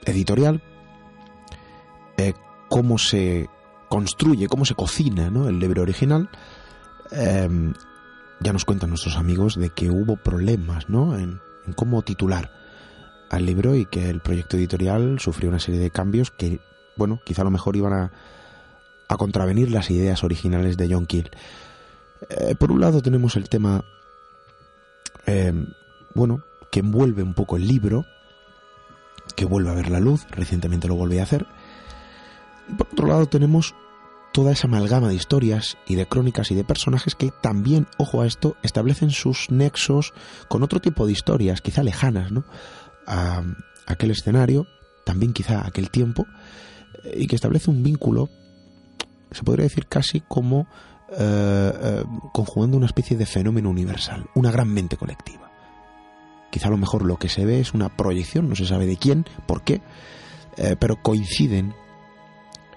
editorial, 0.04 0.62
eh, 2.16 2.32
cómo 2.68 2.98
se 2.98 3.48
construye, 3.88 4.48
cómo 4.48 4.64
se 4.64 4.74
cocina 4.74 5.30
¿no? 5.30 5.48
el 5.48 5.58
libro 5.58 5.82
original, 5.82 6.30
eh, 7.10 7.48
ya 8.40 8.52
nos 8.52 8.64
cuentan 8.64 8.88
nuestros 8.88 9.16
amigos 9.16 9.56
de 9.56 9.70
que 9.70 9.90
hubo 9.90 10.16
problemas 10.16 10.88
¿no? 10.88 11.16
en, 11.16 11.40
cómo 11.76 12.02
titular 12.02 12.50
al 13.30 13.46
libro 13.46 13.74
y 13.76 13.86
que 13.86 14.08
el 14.08 14.20
proyecto 14.20 14.56
editorial 14.56 15.20
sufrió 15.20 15.48
una 15.48 15.60
serie 15.60 15.80
de 15.80 15.90
cambios 15.90 16.30
que, 16.30 16.60
bueno, 16.96 17.20
quizá 17.24 17.42
a 17.42 17.44
lo 17.44 17.50
mejor 17.50 17.76
iban 17.76 17.92
a, 17.92 18.12
a 19.14 19.18
contravenir 19.18 19.70
las 19.70 19.90
ideas 19.90 20.24
originales 20.24 20.76
de 20.76 20.92
John 20.92 21.06
Keel. 21.06 21.30
Eh, 22.28 22.54
por 22.54 22.72
un 22.72 22.80
lado 22.80 23.02
tenemos 23.02 23.36
el 23.36 23.48
tema, 23.48 23.84
eh, 25.26 25.52
bueno, 26.14 26.42
que 26.70 26.80
envuelve 26.80 27.22
un 27.22 27.34
poco 27.34 27.56
el 27.56 27.66
libro, 27.66 28.06
que 29.36 29.44
vuelve 29.44 29.70
a 29.70 29.74
ver 29.74 29.90
la 29.90 30.00
luz, 30.00 30.26
recientemente 30.30 30.88
lo 30.88 30.94
volví 30.94 31.18
a 31.18 31.24
hacer. 31.24 31.46
Y 32.68 32.74
por 32.74 32.86
otro 32.92 33.06
lado 33.06 33.26
tenemos 33.26 33.74
toda 34.32 34.52
esa 34.52 34.66
amalgama 34.66 35.08
de 35.08 35.14
historias 35.14 35.76
y 35.86 35.94
de 35.94 36.06
crónicas 36.06 36.50
y 36.50 36.54
de 36.54 36.64
personajes 36.64 37.14
que 37.14 37.30
también, 37.30 37.86
ojo 37.98 38.22
a 38.22 38.26
esto, 38.26 38.56
establecen 38.62 39.10
sus 39.10 39.50
nexos 39.50 40.14
con 40.48 40.62
otro 40.62 40.80
tipo 40.80 41.06
de 41.06 41.12
historias, 41.12 41.60
quizá 41.60 41.82
lejanas, 41.82 42.32
¿no? 42.32 42.44
A, 43.06 43.42
aquel 43.86 44.10
escenario, 44.10 44.66
también 45.04 45.32
quizá 45.32 45.66
aquel 45.66 45.90
tiempo, 45.90 46.26
y 47.14 47.26
que 47.26 47.34
establece 47.34 47.70
un 47.70 47.82
vínculo, 47.82 48.30
se 49.34 49.42
podría 49.42 49.64
decir 49.64 49.86
casi 49.86 50.20
como 50.20 50.66
eh, 51.10 51.72
eh, 51.82 52.04
conjugando 52.32 52.76
una 52.76 52.86
especie 52.86 53.16
de 53.16 53.26
fenómeno 53.26 53.68
universal, 53.68 54.26
una 54.34 54.50
gran 54.50 54.68
mente 54.72 54.96
colectiva. 54.96 55.50
Quizá 56.50 56.68
a 56.68 56.70
lo 56.70 56.78
mejor 56.78 57.04
lo 57.04 57.18
que 57.18 57.28
se 57.28 57.44
ve 57.44 57.60
es 57.60 57.74
una 57.74 57.94
proyección, 57.96 58.48
no 58.48 58.56
se 58.56 58.66
sabe 58.66 58.86
de 58.86 58.96
quién, 58.96 59.26
por 59.46 59.62
qué, 59.62 59.82
eh, 60.56 60.76
pero 60.78 61.02
coinciden 61.02 61.74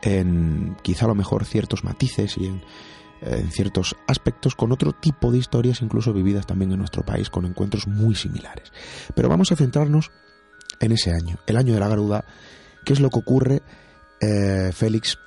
en 0.02 0.76
quizá 0.82 1.06
a 1.06 1.08
lo 1.10 1.16
mejor 1.16 1.46
ciertos 1.46 1.84
matices 1.84 2.38
y 2.38 2.48
en, 2.48 2.62
ciertos 3.50 3.96
aspectos 4.06 4.54
con 4.54 4.72
otro 4.72 4.92
tipo 4.92 5.32
de 5.32 5.40
historias 5.40 5.82
incluso 5.82 6.14
vividas 6.14 6.46
también 6.46 6.72
en 6.74 6.78
nuestro 6.78 7.04
país 7.04 7.30
con 7.32 7.46
encuentros 7.46 7.88
muy 7.88 8.14
similares. 8.14 8.72
Pero 9.16 9.30
vamos 9.30 9.52
a 9.52 9.56
centrarnos 9.56 10.12
en 10.80 10.92
ese 10.92 11.12
año, 11.12 11.38
el 11.48 11.58
año 11.58 11.74
de 11.74 11.80
la 11.80 11.88
Garuda, 11.88 12.26
qué 12.84 12.94
es 12.94 13.00
lo 13.00 13.10
que 13.10 13.20
ocurre, 13.20 13.64
eh, 14.22 14.72
Félix, 14.74 15.18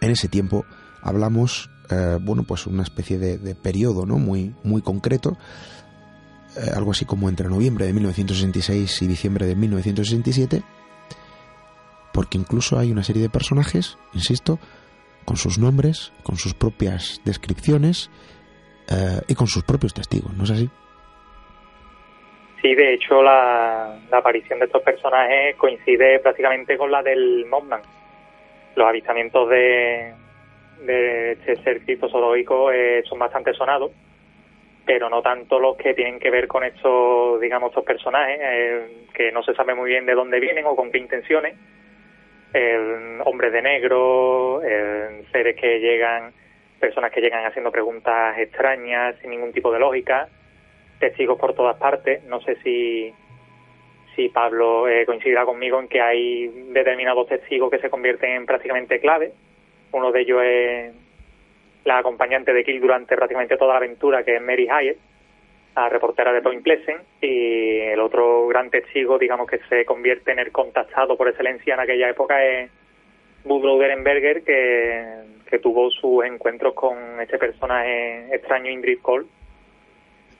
en 0.00 0.10
ese 0.10 0.28
tiempo 0.28 0.64
hablamos, 1.02 1.70
eh, 1.90 2.18
bueno, 2.20 2.44
pues 2.44 2.66
una 2.66 2.82
especie 2.82 3.18
de, 3.18 3.54
periodo, 3.54 4.06
¿no? 4.06 4.18
Muy, 4.18 4.54
muy 4.62 4.82
concreto, 4.82 5.36
eh, 6.56 6.70
algo 6.74 6.92
así 6.92 7.04
como 7.04 7.28
entre 7.28 7.48
noviembre 7.48 7.86
de 7.86 7.92
1966 7.92 9.02
y 9.02 9.06
diciembre 9.06 9.46
de 9.46 9.54
1967, 9.54 10.62
porque 12.12 12.38
incluso 12.38 12.78
hay 12.78 12.90
una 12.90 13.04
serie 13.04 13.22
de 13.22 13.28
personajes, 13.28 13.98
insisto, 14.12 14.58
con 15.24 15.36
sus 15.36 15.58
nombres, 15.58 16.12
con 16.22 16.36
sus 16.36 16.54
propias 16.54 17.20
descripciones 17.24 18.10
eh, 18.90 19.20
y 19.28 19.34
con 19.34 19.46
sus 19.46 19.62
propios 19.62 19.94
testigos, 19.94 20.32
¿no 20.34 20.44
es 20.44 20.50
así? 20.50 20.70
Sí, 22.60 22.74
de 22.74 22.94
hecho 22.94 23.22
la, 23.22 23.96
aparición 24.12 24.58
de 24.58 24.66
estos 24.66 24.82
personajes 24.82 25.56
coincide 25.56 26.18
prácticamente 26.18 26.76
con 26.76 26.90
la 26.90 27.02
del 27.02 27.46
Mothman. 27.46 27.80
Los 28.80 28.88
avistamientos 28.88 29.46
de, 29.50 30.14
de 30.86 31.32
este 31.32 31.56
ser 31.56 31.82
criptozoológico 31.82 32.72
eh, 32.72 33.02
son 33.06 33.18
bastante 33.18 33.52
sonados, 33.52 33.90
pero 34.86 35.10
no 35.10 35.20
tanto 35.20 35.60
los 35.60 35.76
que 35.76 35.92
tienen 35.92 36.18
que 36.18 36.30
ver 36.30 36.48
con 36.48 36.64
estos, 36.64 37.38
digamos, 37.42 37.72
estos 37.72 37.84
personajes, 37.84 38.38
eh, 38.40 39.04
que 39.12 39.32
no 39.32 39.42
se 39.42 39.52
sabe 39.52 39.74
muy 39.74 39.90
bien 39.90 40.06
de 40.06 40.14
dónde 40.14 40.40
vienen 40.40 40.64
o 40.64 40.74
con 40.74 40.90
qué 40.90 40.96
intenciones, 40.96 41.58
el 42.54 43.20
hombres 43.26 43.52
de 43.52 43.60
negro, 43.60 44.62
seres 45.30 45.56
que 45.60 45.78
llegan, 45.78 46.32
personas 46.80 47.12
que 47.12 47.20
llegan 47.20 47.44
haciendo 47.44 47.70
preguntas 47.70 48.38
extrañas 48.38 49.14
sin 49.20 49.28
ningún 49.28 49.52
tipo 49.52 49.70
de 49.70 49.78
lógica, 49.78 50.26
testigos 50.98 51.38
por 51.38 51.52
todas 51.52 51.76
partes. 51.76 52.24
No 52.24 52.40
sé 52.40 52.56
si, 52.62 53.12
si 54.20 54.28
Pablo 54.28 54.86
eh, 54.86 55.06
coincidirá 55.06 55.46
conmigo 55.46 55.80
en 55.80 55.88
que 55.88 56.00
hay 56.00 56.48
determinados 56.72 57.26
testigos 57.26 57.70
que 57.70 57.78
se 57.78 57.88
convierten 57.88 58.32
en 58.32 58.46
prácticamente 58.46 59.00
clave. 59.00 59.32
Uno 59.92 60.12
de 60.12 60.20
ellos 60.20 60.42
es 60.44 60.94
la 61.84 61.98
acompañante 61.98 62.52
de 62.52 62.62
Kill 62.64 62.80
durante 62.80 63.16
prácticamente 63.16 63.56
toda 63.56 63.72
la 63.72 63.78
aventura, 63.78 64.22
que 64.22 64.36
es 64.36 64.42
Mary 64.42 64.66
Hyatt, 64.66 64.98
la 65.74 65.88
reportera 65.88 66.32
de 66.32 66.42
Point 66.42 66.62
Pleasant, 66.62 67.02
y 67.22 67.78
el 67.78 68.00
otro 68.00 68.46
gran 68.48 68.68
testigo, 68.68 69.18
digamos, 69.18 69.48
que 69.48 69.58
se 69.70 69.86
convierte 69.86 70.32
en 70.32 70.40
el 70.40 70.52
contactado 70.52 71.16
por 71.16 71.28
excelencia 71.28 71.74
en 71.74 71.80
aquella 71.80 72.10
época 72.10 72.44
es 72.44 72.70
Budrow 73.44 73.78
Derenberger, 73.78 74.42
que, 74.44 75.30
tuvo 75.62 75.90
sus 75.90 76.24
encuentros 76.24 76.74
con 76.74 76.96
este 77.20 77.36
personaje 77.36 78.32
extraño, 78.32 78.70
Indrid 78.70 79.00
Cole, 79.00 79.26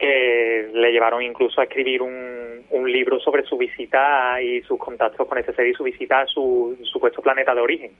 que 0.01 0.71
le 0.73 0.93
llevaron 0.93 1.23
incluso 1.23 1.61
a 1.61 1.65
escribir 1.65 2.01
un, 2.01 2.63
un 2.71 2.91
libro 2.91 3.21
sobre 3.21 3.45
su 3.45 3.59
visita 3.59 4.41
y 4.43 4.63
sus 4.63 4.79
contactos 4.79 5.29
con 5.29 5.37
ese 5.39 5.53
ser 5.53 5.67
y 5.67 5.75
su 5.75 5.85
visita 5.85 6.23
a 6.23 6.27
su 6.27 6.79
supuesto 6.91 7.21
planeta 7.21 7.55
de 7.55 7.61
origen. 7.61 7.91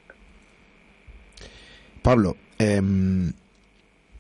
Pablo, 2.03 2.37
eh, 2.59 2.81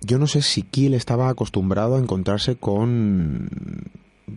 yo 0.03 0.19
no 0.19 0.27
sé 0.27 0.43
si 0.43 0.63
Kiel 0.63 0.93
estaba 0.93 1.31
acostumbrado 1.31 1.97
a 1.97 1.99
encontrarse 1.99 2.57
con 2.57 3.49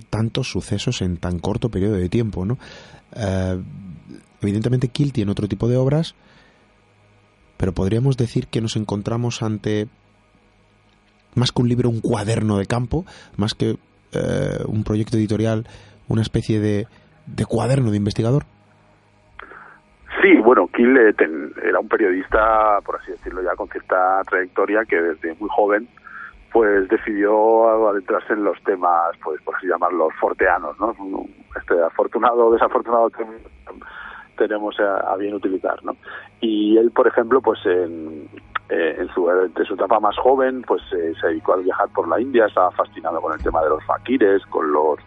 tantos 0.09 0.49
sucesos 0.49 1.01
en 1.01 1.17
tan 1.17 1.39
corto 1.39 1.69
periodo 1.69 1.95
de 1.95 2.09
tiempo, 2.09 2.45
¿no? 2.45 2.57
Eh, 3.15 3.61
evidentemente 4.41 4.87
Kiel 4.87 5.11
tiene 5.11 5.31
otro 5.31 5.47
tipo 5.49 5.67
de 5.67 5.75
obras, 5.75 6.15
pero 7.57 7.73
podríamos 7.73 8.15
decir 8.15 8.47
que 8.47 8.61
nos 8.61 8.77
encontramos 8.77 9.41
ante 9.43 9.87
más 11.35 11.51
que 11.51 11.61
un 11.61 11.69
libro, 11.69 11.89
un 11.89 12.01
cuaderno 12.01 12.57
de 12.57 12.65
campo, 12.65 13.05
más 13.37 13.53
que 13.53 13.77
eh, 14.13 14.63
un 14.67 14.83
proyecto 14.83 15.17
editorial, 15.17 15.65
una 16.07 16.21
especie 16.21 16.59
de, 16.59 16.87
de 17.27 17.45
cuaderno 17.45 17.91
de 17.91 17.97
investigador. 17.97 18.43
Sí, 20.21 20.35
bueno, 20.43 20.67
Kiel 20.67 20.97
eh, 20.97 21.13
era 21.63 21.79
un 21.79 21.89
periodista, 21.89 22.79
por 22.85 22.95
así 22.95 23.11
decirlo, 23.11 23.43
ya 23.43 23.55
con 23.55 23.67
cierta 23.69 24.21
trayectoria 24.29 24.85
que 24.85 25.01
desde 25.01 25.35
muy 25.35 25.49
joven 25.51 25.87
pues 26.53 26.87
decidió 26.87 27.89
adentrarse 27.89 28.33
en 28.33 28.43
los 28.43 28.61
temas, 28.63 29.17
pues 29.23 29.41
por 29.41 29.55
así 29.55 29.67
llamarlos, 29.67 30.13
forteanos, 30.19 30.79
¿no? 30.79 30.95
Este 31.59 31.81
afortunado 31.81 32.45
o 32.45 32.53
desafortunado 32.53 33.09
tenemos 34.37 34.79
a, 34.79 35.15
bien 35.17 35.33
utilizar, 35.33 35.83
¿no? 35.83 35.95
Y 36.41 36.77
él, 36.77 36.91
por 36.91 37.07
ejemplo, 37.07 37.41
pues 37.41 37.59
en 37.65 38.29
su, 39.13 39.25
de 39.27 39.65
su 39.65 39.73
etapa 39.73 39.99
más 39.99 40.17
joven, 40.17 40.61
pues 40.63 40.81
eh, 40.93 41.13
se 41.19 41.27
dedicó 41.27 41.53
a 41.53 41.57
viajar 41.57 41.89
por 41.89 42.07
la 42.07 42.19
India, 42.19 42.45
estaba 42.45 42.71
fascinado 42.71 43.21
con 43.21 43.33
el 43.33 43.43
tema 43.43 43.61
de 43.61 43.69
los 43.69 43.83
faquires, 43.85 44.45
con 44.47 44.71
los 44.71 44.99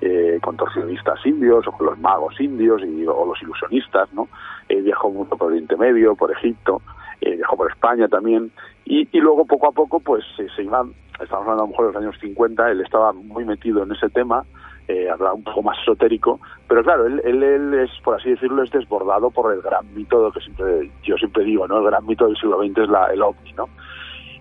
eh, 0.00 0.38
contorsionistas 0.42 1.24
indios 1.26 1.66
o 1.66 1.72
con 1.72 1.86
los 1.86 1.98
magos 1.98 2.40
indios 2.40 2.82
y, 2.82 3.06
o 3.06 3.26
los 3.26 3.42
ilusionistas, 3.42 4.12
¿no? 4.12 4.28
viajó 4.68 5.10
mucho 5.10 5.36
por 5.36 5.48
Oriente 5.48 5.76
Medio, 5.76 6.14
por 6.14 6.30
Egipto, 6.30 6.82
viajó 7.20 7.56
por 7.56 7.70
España 7.70 8.06
también 8.06 8.52
y, 8.84 9.08
y 9.10 9.20
luego 9.20 9.44
poco 9.44 9.68
a 9.68 9.72
poco 9.72 9.98
pues 10.00 10.24
se 10.36 10.62
iban, 10.62 10.92
estamos 11.14 11.42
hablando 11.42 11.62
a 11.62 11.66
lo 11.66 11.68
mejor 11.68 11.86
de 11.86 11.92
los 11.92 12.02
años 12.02 12.20
50, 12.20 12.70
él 12.70 12.80
estaba 12.82 13.12
muy 13.12 13.44
metido 13.44 13.82
en 13.82 13.92
ese 13.92 14.08
tema, 14.10 14.44
eh, 14.88 15.08
un 15.34 15.44
poco 15.44 15.62
más 15.62 15.78
esotérico, 15.80 16.40
pero 16.66 16.82
claro, 16.82 17.06
él, 17.06 17.20
él, 17.24 17.74
es, 17.74 17.90
por 18.02 18.14
así 18.14 18.30
decirlo, 18.30 18.62
es 18.62 18.70
desbordado 18.70 19.30
por 19.30 19.52
el 19.52 19.60
gran 19.60 19.94
mito 19.94 20.32
que 20.32 20.40
siempre, 20.40 20.90
yo 21.02 21.16
siempre 21.16 21.44
digo, 21.44 21.68
¿no? 21.68 21.78
El 21.78 21.84
gran 21.84 22.06
mito 22.06 22.26
del 22.26 22.36
siglo 22.36 22.58
XX 22.58 22.78
es 22.78 22.88
la, 22.88 23.06
el 23.12 23.22
ovni, 23.22 23.52
¿no? 23.52 23.68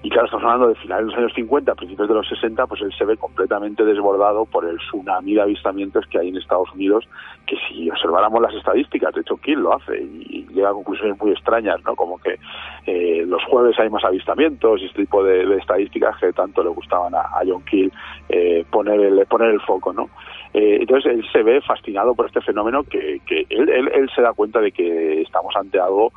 Y 0.03 0.09
claro, 0.09 0.25
estamos 0.25 0.45
hablando 0.45 0.69
de 0.69 0.75
finales 0.75 1.07
de 1.07 1.11
los 1.11 1.19
años 1.19 1.33
50, 1.33 1.75
principios 1.75 2.07
de 2.07 2.13
los 2.13 2.27
60, 2.29 2.67
pues 2.67 2.81
él 2.81 2.93
se 2.97 3.03
ve 3.03 3.17
completamente 3.17 3.83
desbordado 3.83 4.45
por 4.45 4.63
el 4.65 4.77
tsunami 4.77 5.33
de 5.33 5.41
avistamientos 5.41 6.05
que 6.07 6.19
hay 6.19 6.29
en 6.29 6.37
Estados 6.37 6.71
Unidos, 6.73 7.09
que 7.47 7.57
si 7.67 7.89
observáramos 7.89 8.41
las 8.41 8.53
estadísticas, 8.53 9.13
de 9.15 9.21
hecho, 9.21 9.37
¿quién 9.37 9.63
lo 9.63 9.75
hace? 9.75 10.01
Y, 10.01 10.47
llega 10.53 10.69
a 10.69 10.73
conclusiones 10.73 11.19
muy 11.19 11.31
extrañas, 11.31 11.83
¿no? 11.83 11.95
Como 11.95 12.17
que 12.19 12.39
eh, 12.85 13.25
los 13.27 13.43
jueves 13.43 13.77
hay 13.79 13.89
más 13.89 14.03
avistamientos 14.03 14.81
y 14.81 14.85
este 14.85 15.01
tipo 15.01 15.23
de, 15.23 15.55
estadísticas 15.57 16.17
que 16.19 16.31
tanto 16.31 16.63
le 16.63 16.69
gustaban 16.69 17.13
a, 17.13 17.29
John 17.45 17.63
Keel 17.63 17.91
eh, 18.29 18.65
poner, 18.71 18.99
el, 18.99 19.25
poner 19.27 19.49
el 19.49 19.61
foco, 19.61 19.93
¿no? 19.93 20.09
Eh, 20.53 20.77
entonces 20.81 21.13
él 21.13 21.25
se 21.31 21.43
ve 21.43 21.61
fascinado 21.61 22.15
por 22.15 22.27
este 22.27 22.41
fenómeno 22.41 22.83
que, 22.83 23.19
que 23.25 23.45
él, 23.49 23.69
él, 23.69 23.89
él, 23.93 24.09
se 24.15 24.21
da 24.21 24.33
cuenta 24.33 24.59
de 24.61 24.71
que 24.71 25.21
estamos 25.21 25.55
ante 25.55 25.79
algo 25.79 26.11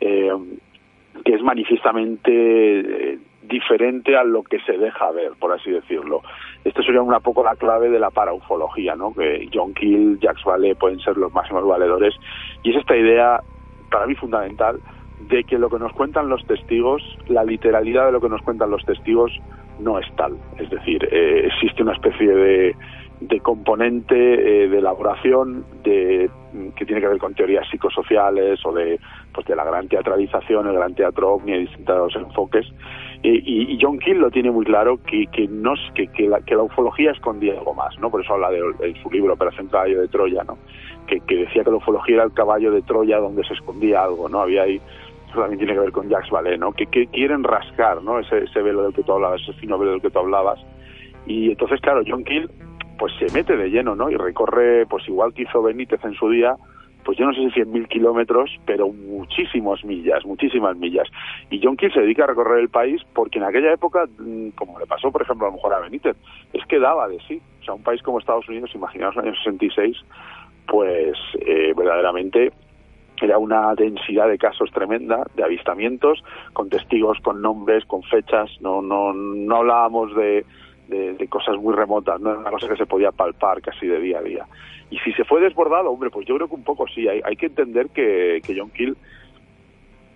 eh, 0.00 0.32
que 1.24 1.34
es 1.34 1.42
manifiestamente 1.42 2.30
eh, 3.12 3.18
diferente 3.42 4.16
a 4.16 4.24
lo 4.24 4.42
que 4.42 4.58
se 4.60 4.76
deja 4.78 5.10
ver, 5.12 5.32
por 5.38 5.52
así 5.52 5.70
decirlo. 5.70 6.22
Esto 6.64 6.82
sería 6.82 7.02
una 7.02 7.20
poco 7.20 7.44
la 7.44 7.56
clave 7.56 7.90
de 7.90 7.98
la 7.98 8.10
paraufología, 8.10 8.96
¿no? 8.96 9.14
Que 9.14 9.48
John 9.52 9.74
Keel, 9.74 10.18
Jacques 10.20 10.44
Vallée 10.44 10.74
pueden 10.74 10.98
ser 11.00 11.16
los 11.16 11.32
máximos 11.32 11.66
valedores 11.66 12.14
y 12.62 12.70
es 12.70 12.76
esta 12.76 12.96
idea 12.96 13.40
para 13.90 14.06
mí 14.06 14.14
fundamental 14.14 14.80
de 15.28 15.44
que 15.44 15.58
lo 15.58 15.70
que 15.70 15.78
nos 15.78 15.92
cuentan 15.92 16.28
los 16.28 16.44
testigos, 16.46 17.02
la 17.28 17.44
literalidad 17.44 18.06
de 18.06 18.12
lo 18.12 18.20
que 18.20 18.28
nos 18.28 18.42
cuentan 18.42 18.70
los 18.70 18.84
testigos 18.84 19.32
no 19.78 19.98
es 19.98 20.06
tal. 20.16 20.36
Es 20.58 20.68
decir, 20.70 21.06
eh, 21.10 21.46
existe 21.46 21.82
una 21.82 21.92
especie 21.92 22.28
de 22.28 22.76
de 23.28 23.40
componente 23.40 24.14
eh, 24.14 24.68
de 24.68 24.78
elaboración 24.78 25.64
de, 25.82 26.30
que 26.76 26.84
tiene 26.84 27.00
que 27.00 27.08
ver 27.08 27.18
con 27.18 27.34
teorías 27.34 27.68
psicosociales 27.70 28.60
o 28.64 28.72
de, 28.72 28.98
pues 29.32 29.46
de 29.46 29.56
la 29.56 29.64
gran 29.64 29.88
teatralización, 29.88 30.68
el 30.68 30.74
gran 30.74 30.94
teatro 30.94 31.34
ovni, 31.34 31.58
distintos 31.58 32.14
enfoques. 32.16 32.66
y, 33.22 33.78
John 33.80 33.98
Keel 33.98 34.18
lo 34.18 34.30
tiene 34.30 34.50
muy 34.50 34.64
claro 34.64 34.98
que, 35.04 35.26
que, 35.28 35.48
no, 35.48 35.74
que, 35.94 36.06
que, 36.08 36.28
la, 36.28 36.40
que 36.40 36.54
la 36.54 36.62
ufología 36.62 37.12
escondía 37.12 37.54
algo 37.54 37.74
más, 37.74 37.98
¿no? 37.98 38.10
Por 38.10 38.20
eso 38.22 38.34
habla 38.34 38.50
de, 38.50 38.60
de 38.78 38.94
su 39.02 39.10
libro 39.10 39.34
Operación 39.34 39.68
Caballo 39.68 40.00
de 40.00 40.08
Troya, 40.08 40.44
¿no? 40.44 40.58
Que, 41.06 41.20
que 41.20 41.36
decía 41.36 41.64
que 41.64 41.70
la 41.70 41.76
ufología 41.76 42.16
era 42.16 42.24
el 42.24 42.32
caballo 42.32 42.70
de 42.70 42.82
Troya 42.82 43.18
donde 43.18 43.44
se 43.44 43.54
escondía 43.54 44.04
algo, 44.04 44.28
¿no? 44.28 44.40
Había 44.40 44.62
ahí 44.62 44.80
también 45.34 45.58
tiene 45.58 45.74
que 45.74 45.80
ver 45.80 45.92
con 45.92 46.08
Jacques 46.08 46.30
Vallée, 46.30 46.58
¿no? 46.58 46.72
Que, 46.72 46.86
que 46.86 47.06
quieren 47.08 47.44
rascar, 47.44 48.02
¿no? 48.02 48.20
Ese, 48.20 48.44
ese 48.44 48.62
velo 48.62 48.84
del 48.84 48.94
que 48.94 49.02
tú 49.02 49.12
hablabas, 49.12 49.40
ese 49.42 49.52
fino 49.54 49.78
velo 49.78 49.92
del 49.92 50.00
que 50.00 50.10
tú 50.10 50.18
hablabas. 50.18 50.60
Y 51.26 51.50
entonces, 51.50 51.80
claro, 51.80 52.02
John 52.06 52.24
Keel 52.24 52.50
pues 52.98 53.12
se 53.18 53.32
mete 53.32 53.56
de 53.56 53.70
lleno, 53.70 53.94
¿no? 53.94 54.10
Y 54.10 54.16
recorre, 54.16 54.86
pues 54.86 55.06
igual 55.08 55.34
que 55.34 55.42
hizo 55.42 55.62
Benítez 55.62 56.04
en 56.04 56.14
su 56.14 56.28
día, 56.30 56.56
pues 57.04 57.18
yo 57.18 57.26
no 57.26 57.34
sé 57.34 57.40
si 57.50 57.60
100.000 57.60 57.88
kilómetros, 57.88 58.50
pero 58.64 58.88
muchísimas 58.88 59.84
millas, 59.84 60.24
muchísimas 60.24 60.76
millas. 60.76 61.08
Y 61.50 61.60
John 61.62 61.76
Keel 61.76 61.92
se 61.92 62.00
dedica 62.00 62.24
a 62.24 62.28
recorrer 62.28 62.60
el 62.60 62.70
país 62.70 63.02
porque 63.12 63.38
en 63.38 63.44
aquella 63.44 63.72
época, 63.72 64.06
mm, 64.18 64.50
como 64.50 64.78
le 64.78 64.86
pasó, 64.86 65.12
por 65.12 65.22
ejemplo, 65.22 65.46
a 65.46 65.50
lo 65.50 65.56
mejor 65.56 65.74
a 65.74 65.80
Benítez, 65.80 66.16
es 66.52 66.64
que 66.66 66.78
daba 66.78 67.08
de 67.08 67.18
sí. 67.28 67.40
O 67.60 67.64
sea, 67.64 67.74
un 67.74 67.82
país 67.82 68.02
como 68.02 68.18
Estados 68.18 68.48
Unidos, 68.48 68.74
imaginaos 68.74 69.14
en 69.16 69.22
el 69.22 69.28
año 69.28 69.36
66, 69.36 69.96
pues 70.66 71.16
eh, 71.40 71.74
verdaderamente 71.76 72.52
era 73.20 73.38
una 73.38 73.74
densidad 73.74 74.28
de 74.28 74.38
casos 74.38 74.70
tremenda, 74.72 75.24
de 75.36 75.44
avistamientos, 75.44 76.24
con 76.52 76.68
testigos, 76.68 77.18
con 77.20 77.40
nombres, 77.40 77.84
con 77.84 78.02
fechas. 78.02 78.50
No, 78.60 78.82
no, 78.82 79.12
no 79.12 79.56
hablábamos 79.56 80.14
de 80.16 80.44
de, 80.88 81.26
cosas 81.28 81.56
muy 81.56 81.74
remotas, 81.74 82.20
no 82.20 82.30
era 82.30 82.40
una 82.40 82.50
cosa 82.50 82.68
que 82.68 82.76
se 82.76 82.86
podía 82.86 83.10
palpar 83.10 83.60
casi 83.60 83.86
de 83.86 83.98
día 83.98 84.18
a 84.18 84.22
día. 84.22 84.46
Y 84.90 84.98
si 84.98 85.12
se 85.12 85.24
fue 85.24 85.40
desbordado, 85.40 85.90
hombre, 85.90 86.10
pues 86.10 86.26
yo 86.26 86.36
creo 86.36 86.48
que 86.48 86.54
un 86.54 86.64
poco 86.64 86.86
sí, 86.88 87.08
hay, 87.08 87.20
hay 87.24 87.36
que 87.36 87.46
entender 87.46 87.88
que, 87.88 88.40
que 88.46 88.56
John 88.56 88.70
Keel, 88.70 88.96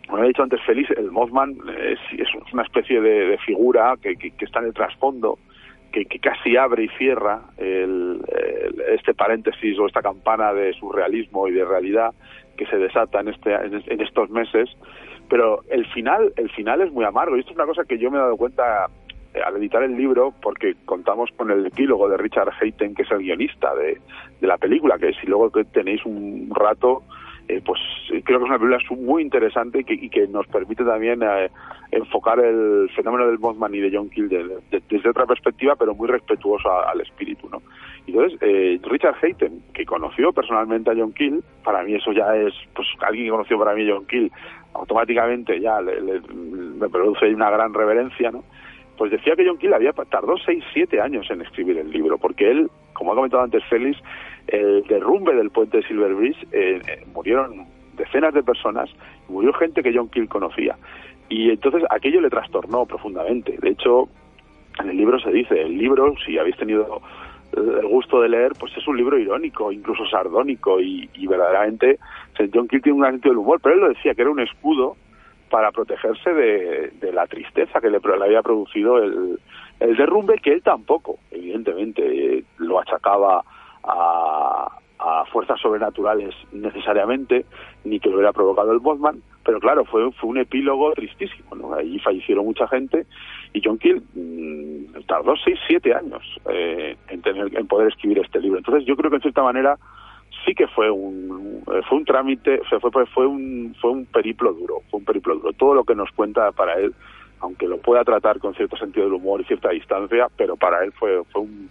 como 0.07 0.23
he 0.23 0.29
dicho 0.29 0.43
antes 0.43 0.61
Félix, 0.63 0.91
el 0.93 1.11
Mothman 1.11 1.57
es, 1.83 1.99
es 2.19 2.29
una 2.53 2.63
especie 2.63 3.01
de, 3.01 3.39
figura 3.39 3.95
que, 4.01 4.17
que, 4.17 4.33
está 4.45 4.61
en 4.61 4.67
el 4.67 4.75
trasfondo, 4.75 5.39
que, 5.93 6.05
que, 6.05 6.19
casi 6.19 6.57
abre 6.57 6.85
y 6.85 6.89
cierra 6.97 7.43
el, 7.57 8.23
este 8.93 9.15
paréntesis 9.15 9.79
o 9.79 9.87
esta 9.87 10.03
campana 10.03 10.53
de 10.53 10.73
surrealismo 10.75 11.49
y 11.49 11.53
de 11.53 11.65
realidad 11.65 12.15
que 12.57 12.67
se 12.67 12.77
desata 12.77 13.21
en, 13.21 13.29
este, 13.29 13.55
en 13.55 14.01
estos 14.01 14.31
meses. 14.31 14.69
Pero 15.29 15.63
el 15.71 15.87
final 15.93 16.33
el 16.37 16.51
final 16.51 16.81
es 16.81 16.93
muy 16.93 17.05
amargo. 17.05 17.37
Y 17.37 17.41
esto 17.41 17.53
es 17.53 17.57
una 17.57 17.67
cosa 17.67 17.85
que 17.85 17.99
yo 17.99 18.11
me 18.11 18.19
he 18.19 18.21
dado 18.21 18.37
cuenta 18.37 18.87
eh, 18.87 19.08
al 19.45 19.57
editar 19.57 19.83
el 19.83 19.97
libro, 19.97 20.35
porque 20.43 20.75
contamos 20.85 21.31
con 21.37 21.51
el 21.51 21.67
epílogo 21.67 22.09
de 22.09 22.17
Richard 22.17 22.53
Hayten, 22.61 22.95
que 22.95 23.03
es 23.03 23.11
el 23.11 23.19
guionista 23.19 23.75
de, 23.75 24.01
la 24.41 24.57
película, 24.57 24.99
que 24.99 25.13
si 25.15 25.27
luego 25.27 25.51
tenéis 25.73 26.05
un 26.05 26.51
rato, 26.55 27.03
eh, 27.49 27.61
pues 27.65 27.81
creo 28.09 28.39
que 28.39 28.45
es 28.45 28.51
una 28.51 28.59
película 28.59 28.79
muy 28.97 29.23
interesante 29.23 29.85
y 29.87 30.09
que, 30.09 30.27
nos 30.29 30.47
permite 30.47 30.85
también 30.85 31.23
eh, 31.23 31.51
enfocar 31.91 32.39
el 32.41 32.91
fenómeno 32.95 33.27
del 33.27 33.39
Mothman 33.39 33.75
y 33.75 33.81
de 33.81 33.91
John 33.97 34.11
Keel 34.11 34.29
desde 34.29 35.09
otra 35.09 35.27
perspectiva, 35.27 35.75
pero 35.77 35.95
muy 35.95 36.09
respetuoso 36.09 36.71
al 36.71 37.01
espíritu, 37.01 37.49
¿no? 37.49 37.63
Entonces, 38.07 38.41
Richard 38.85 39.17
Hayten, 39.23 39.63
que 39.75 39.85
conoció 39.85 40.33
personalmente 40.33 40.91
a 40.91 40.95
John 40.97 41.13
Keel, 41.13 41.43
para 41.63 41.83
mí 41.83 41.95
eso 41.95 42.13
ya 42.13 42.35
es, 42.37 42.55
pues 42.75 42.89
alguien 43.01 43.27
que 43.27 43.31
conoció 43.31 43.59
para 43.59 43.75
mí 43.75 43.87
John 43.87 44.07
Keel, 44.07 44.33
automáticamente 44.75 45.61
ya 45.61 45.81
me 45.81 46.89
produce 46.89 47.35
una 47.35 47.51
gran 47.51 47.75
reverencia, 47.75 48.31
¿no? 48.31 48.45
Pues 48.99 49.13
decía 49.13 49.37
que 49.37 49.47
John 49.47 49.59
Keel 49.59 49.73
había 49.73 49.93
tardó 49.93 50.37
6, 50.37 50.65
7 50.75 51.01
años 51.01 51.31
en 51.31 51.41
escribir 51.41 51.79
el 51.79 51.91
libro, 51.91 52.19
porque 52.19 52.51
él, 52.51 52.69
como 52.93 53.13
ha 53.13 53.15
comentado 53.15 53.45
antes 53.45 53.65
Félix, 53.67 53.97
el 54.49 54.83
derrumbe 54.89 55.35
del 55.35 55.51
puente 55.51 55.79
de 55.79 55.83
Silver 55.85 56.15
Bridge 56.15 56.43
eh, 56.51 56.83
eh, 56.87 57.07
murieron 57.15 57.67
decenas 57.97 58.35
de 58.35 58.43
personas, 58.43 58.91
murió 59.29 59.53
gente 59.53 59.83
que 59.83 59.95
John 59.95 60.09
Keel 60.09 60.29
conocía. 60.29 60.77
Y 61.29 61.51
entonces 61.51 61.85
aquello 61.91 62.21
le 62.21 62.29
trastornó 62.29 62.87
profundamente. 62.87 63.57
De 63.59 63.71
hecho, 63.71 64.09
en 64.81 64.91
el 64.91 64.97
libro 64.97 65.21
se 65.21 65.31
dice, 65.31 65.61
el 65.61 65.79
libro, 65.79 66.15
si 66.27 66.37
habéis 66.37 66.57
tenido 66.57 67.01
el 67.53 67.87
gusto 67.87 68.21
de 68.21 68.31
leer, 68.31 68.53
pues 68.59 68.77
es 68.77 68.87
un 68.89 68.97
libro 68.97 69.17
irónico, 69.17 69.71
incluso 69.71 70.07
sardónico, 70.07 70.81
y, 70.81 71.09
y 71.15 71.27
verdaderamente 71.27 71.99
John 72.53 72.67
Keel 72.67 72.83
tiene 72.83 72.95
un 72.95 73.01
gran 73.03 73.15
sentido 73.15 73.33
del 73.33 73.39
humor, 73.39 73.61
pero 73.63 73.77
él 73.77 73.81
lo 73.81 73.89
decía 73.89 74.15
que 74.15 74.23
era 74.23 74.31
un 74.31 74.41
escudo 74.41 74.97
para 75.49 75.73
protegerse 75.73 76.33
de, 76.33 77.13
la 77.13 77.27
tristeza 77.27 77.81
que 77.81 77.91
le, 77.91 77.99
había 78.23 78.43
producido 78.43 78.99
el, 78.99 79.39
el, 79.81 79.97
derrumbe, 79.97 80.39
que 80.39 80.53
él 80.53 80.63
tampoco, 80.63 81.19
evidentemente, 81.31 82.45
lo 82.59 82.81
achacaba 82.81 83.43
a, 83.83 84.79
a, 84.99 85.25
fuerzas 85.27 85.61
sobrenaturales 85.61 86.35
necesariamente, 86.53 87.47
ni 87.85 88.01
que 88.01 88.09
lo 88.09 88.17
hubiera 88.17 88.33
provocado 88.33 88.73
el 88.73 88.79
Bosman, 88.79 89.23
pero 89.45 89.61
claro, 89.61 89.85
fue, 89.87 90.13
fue 90.13 90.29
un 90.29 90.39
epílogo 90.39 90.93
tristísimo, 90.93 91.55
¿no? 91.55 91.75
Ahí 91.75 91.99
fallecieron 92.01 92.45
mucha 92.45 92.69
gente 92.69 93.07
y 93.55 93.63
John 93.65 93.79
Keel 93.79 94.03
mm, 94.15 95.07
tardó 95.07 95.35
seis, 95.43 95.59
siete 95.67 95.95
años 95.95 96.23
eh, 96.51 96.97
en, 97.09 97.23
tener, 97.23 97.57
en 97.57 97.67
poder 97.67 97.89
escribir 97.89 98.19
este 98.19 98.41
libro. 98.41 98.59
Entonces 98.59 98.85
yo 98.85 98.95
creo 98.95 99.11
que 99.11 99.17
en 99.17 99.23
cierta 99.23 99.43
manera 99.43 99.79
sí 100.45 100.55
que 100.55 100.67
fue 100.69 100.91
un 100.91 101.63
fue 101.89 101.99
un 101.99 102.05
trámite 102.05 102.61
fue 102.69 102.81
fue 102.81 103.07
fue 103.07 103.27
un 103.27 103.75
fue 103.81 103.91
un 103.91 104.07
periplo 104.07 104.53
duro 104.53 104.83
fue 104.91 105.01
un 105.01 105.05
periplo 105.05 105.35
duro. 105.37 105.53
Todo 105.53 105.75
lo 105.75 105.85
que 105.85 105.95
nos 105.95 106.11
cuenta 106.13 106.53
para 106.53 106.75
él 106.75 106.95
aunque 107.41 107.67
lo 107.67 107.79
pueda 107.79 108.05
tratar 108.05 108.39
con 108.39 108.55
cierto 108.55 108.77
sentido 108.77 109.07
del 109.07 109.15
humor 109.15 109.41
y 109.41 109.45
cierta 109.45 109.71
distancia 109.71 110.29
pero 110.37 110.57
para 110.57 110.85
él 110.85 110.93
fue 110.93 111.23
fue 111.33 111.43
un 111.43 111.71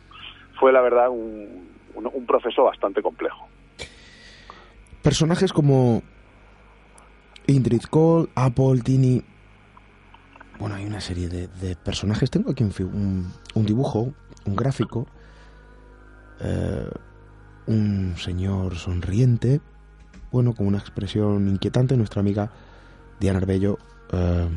fue 0.59 0.71
la 0.71 0.81
verdad 0.81 1.09
un, 1.09 1.67
un, 1.95 2.25
proceso 2.25 2.63
bastante 2.63 3.01
complejo. 3.01 3.47
Personajes 5.03 5.53
como 5.53 6.01
Indrid 7.45 7.83
Cole 7.83 8.27
Apple 8.33 8.81
Tini. 8.83 9.21
Bueno 10.59 10.73
hay 10.73 10.85
una 10.85 10.99
serie 10.99 11.27
de, 11.29 11.75
personajes. 11.75 12.31
Tengo 12.31 12.51
aquí 12.51 12.63
un, 12.63 13.31
un 13.53 13.65
dibujo 13.65 14.13
un 14.47 14.55
gráfico 14.55 15.05
eh, 16.41 16.89
un 17.67 18.15
señor 18.17 18.75
sonriente, 18.75 19.61
bueno, 20.31 20.53
con 20.53 20.67
una 20.67 20.77
expresión 20.77 21.47
inquietante. 21.47 21.97
Nuestra 21.97 22.21
amiga 22.21 22.51
Diana 23.19 23.39
Arbello 23.39 23.77
eh, 24.11 24.49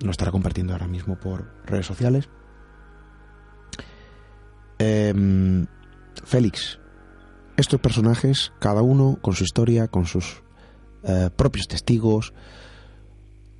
lo 0.00 0.10
estará 0.10 0.30
compartiendo 0.30 0.72
ahora 0.72 0.88
mismo 0.88 1.16
por 1.16 1.52
redes 1.64 1.86
sociales. 1.86 2.28
Em, 4.78 5.66
Félix, 6.24 6.78
estos 7.56 7.80
personajes, 7.80 8.52
cada 8.58 8.82
uno 8.82 9.18
con 9.22 9.34
su 9.34 9.44
historia, 9.44 9.88
con 9.88 10.06
sus 10.06 10.42
eh, 11.04 11.30
propios 11.34 11.68
testigos, 11.68 12.34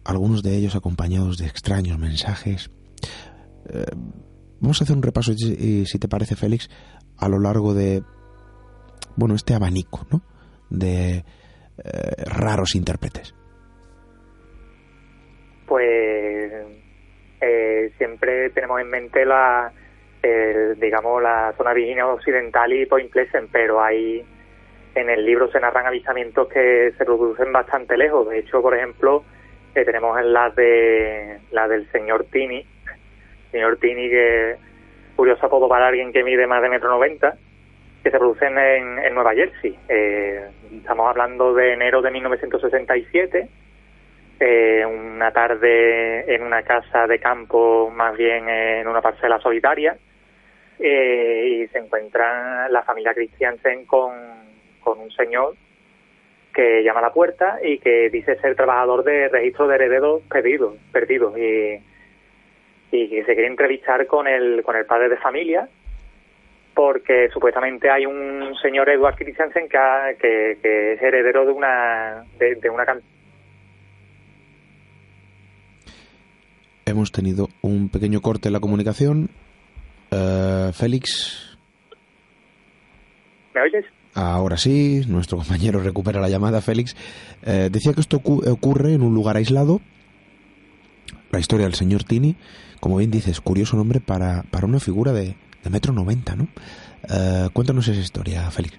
algunos 0.05 0.43
de 0.43 0.57
ellos 0.57 0.75
acompañados 0.75 1.39
de 1.39 1.47
extraños 1.47 1.99
mensajes. 1.99 2.71
Eh, 3.69 3.87
vamos 4.61 4.81
a 4.81 4.85
hacer 4.85 4.97
un 4.97 5.03
repaso, 5.03 5.33
si 5.35 5.99
te 5.99 6.09
parece, 6.09 6.37
Félix, 6.37 6.69
a 7.17 7.29
lo 7.29 7.39
largo 7.39 7.73
de, 7.73 8.05
bueno, 9.17 9.35
este 9.35 9.55
abanico, 9.55 10.07
¿no? 10.11 10.21
De 10.71 11.17
eh, 11.19 11.23
raros 12.27 12.75
intérpretes. 12.75 13.35
Pues 15.67 16.53
eh, 17.41 17.93
siempre 17.99 18.51
tenemos 18.51 18.81
en 18.81 18.89
mente 18.89 19.25
la, 19.25 19.73
digamos, 20.79 21.23
la 21.23 21.53
zona 21.57 21.73
virginia 21.73 22.07
occidental 22.07 22.73
y 22.73 22.87
Point 22.87 23.11
Pleasant, 23.11 23.51
pero 23.53 23.83
hay 23.83 24.25
en 24.97 25.11
el 25.11 25.25
libro 25.25 25.51
se 25.51 25.61
narran 25.61 25.87
avistamientos 25.87 26.49
que 26.49 26.93
se 26.97 27.05
producen 27.05 27.53
bastante 27.53 27.97
lejos. 27.97 28.29
De 28.29 28.39
hecho, 28.39 28.63
por 28.63 28.75
ejemplo, 28.75 29.25
eh, 29.75 29.85
tenemos 29.85 30.19
en 30.19 30.33
la 30.33 30.51
de 30.51 31.39
la 31.53 31.69
del 31.69 31.91
señor 31.93 32.25
Tini, 32.33 32.65
señor 33.53 33.77
Tini 33.77 34.09
que 34.09 34.57
curioso 35.15 35.47
apodo 35.47 35.69
para 35.69 35.89
alguien 35.89 36.13
que 36.13 36.25
mide 36.25 36.47
más 36.47 36.63
de 36.63 36.71
metro 36.71 36.89
noventa, 36.89 37.37
que 38.07 38.13
se 38.13 38.19
producen 38.19 38.57
en, 38.57 39.15
Nueva 39.15 39.35
Jersey. 39.35 39.77
Eh, 39.89 40.47
estamos 40.77 41.09
hablando 41.09 41.53
de 41.53 41.73
enero 41.73 42.01
de 42.01 42.13
1967, 42.13 43.49
eh, 44.39 44.87
una 44.87 45.33
tarde 45.33 46.33
en 46.33 46.45
una 46.45 46.63
casa 46.63 47.09
de 47.09 47.19
campo, 47.19 47.91
más 47.91 48.17
bien 48.17 48.49
en 48.49 48.87
una 48.87 49.03
parcela 49.03 49.41
solitaria, 49.41 49.97
y 50.79 51.67
se 51.67 51.79
encuentra 51.79 52.69
la 52.69 52.85
familia 52.85 53.13
Christiansen 53.13 53.87
con, 53.87 54.13
con 54.79 55.01
un 55.01 55.11
señor 55.11 55.57
que 56.55 56.85
llama 56.85 57.01
a 57.01 57.09
la 57.09 57.13
puerta 57.13 57.59
y 57.61 57.79
que 57.79 58.09
dice 58.11 58.37
ser 58.37 58.55
trabajador 58.55 59.03
de 59.03 59.29
registro 59.31 59.67
de 59.67 59.75
herederos 59.75 60.23
perdidos, 60.31 60.77
perdidos 60.93 61.37
y, 61.37 61.81
y 62.93 63.09
que 63.09 63.25
se 63.25 63.35
quiere 63.35 63.49
entrevistar 63.49 64.07
con 64.07 64.29
el, 64.29 64.63
con 64.63 64.77
el 64.77 64.87
padre 64.87 65.09
de 65.09 65.17
familia 65.17 65.69
porque 66.77 67.31
supuestamente 67.33 67.91
hay 67.91 68.05
un 68.05 68.55
señor 68.61 68.91
Edward 68.91 69.17
Christensen 69.17 69.67
que, 69.67 70.59
que, 70.63 70.93
es 70.93 71.03
heredero 71.03 71.47
de 71.47 71.51
una 71.51 72.23
de, 72.39 72.71
una 72.71 72.85
Hemos 76.85 77.11
tenido 77.11 77.49
un 77.63 77.89
pequeño 77.89 78.21
corte 78.21 78.51
en 78.51 78.53
la 78.53 78.61
comunicación. 78.61 79.31
Eh, 80.11 80.71
Félix. 80.75 81.59
¿Me 83.55 83.63
oyes? 83.63 83.87
Ahora 84.13 84.59
sí, 84.59 85.01
nuestro 85.09 85.39
compañero 85.39 85.81
recupera 85.81 86.21
la 86.21 86.29
llamada, 86.29 86.61
Félix. 86.61 86.95
Eh, 87.43 87.71
decía 87.73 87.95
que 87.95 88.03
esto 88.03 88.19
ocurre 88.19 88.93
en 88.93 89.01
un 89.01 89.15
lugar 89.15 89.37
aislado. 89.37 89.81
La 91.33 91.39
historia 91.39 91.65
del 91.65 91.75
señor 91.75 92.05
Tini, 92.05 92.37
como 92.81 92.99
bien 92.99 93.11
dices, 93.11 93.41
curioso 93.41 93.79
nombre 93.79 94.01
para, 94.01 94.43
para 94.51 94.67
una 94.67 94.79
figura 94.79 95.13
de, 95.13 95.37
de 95.67 95.71
metro 95.73 95.93
noventa, 95.93 96.37
¿no? 96.37 96.47
Eh, 97.11 97.49
cuéntanos 97.53 97.89
esa 97.89 98.01
historia, 98.01 98.51
Félix. 98.51 98.79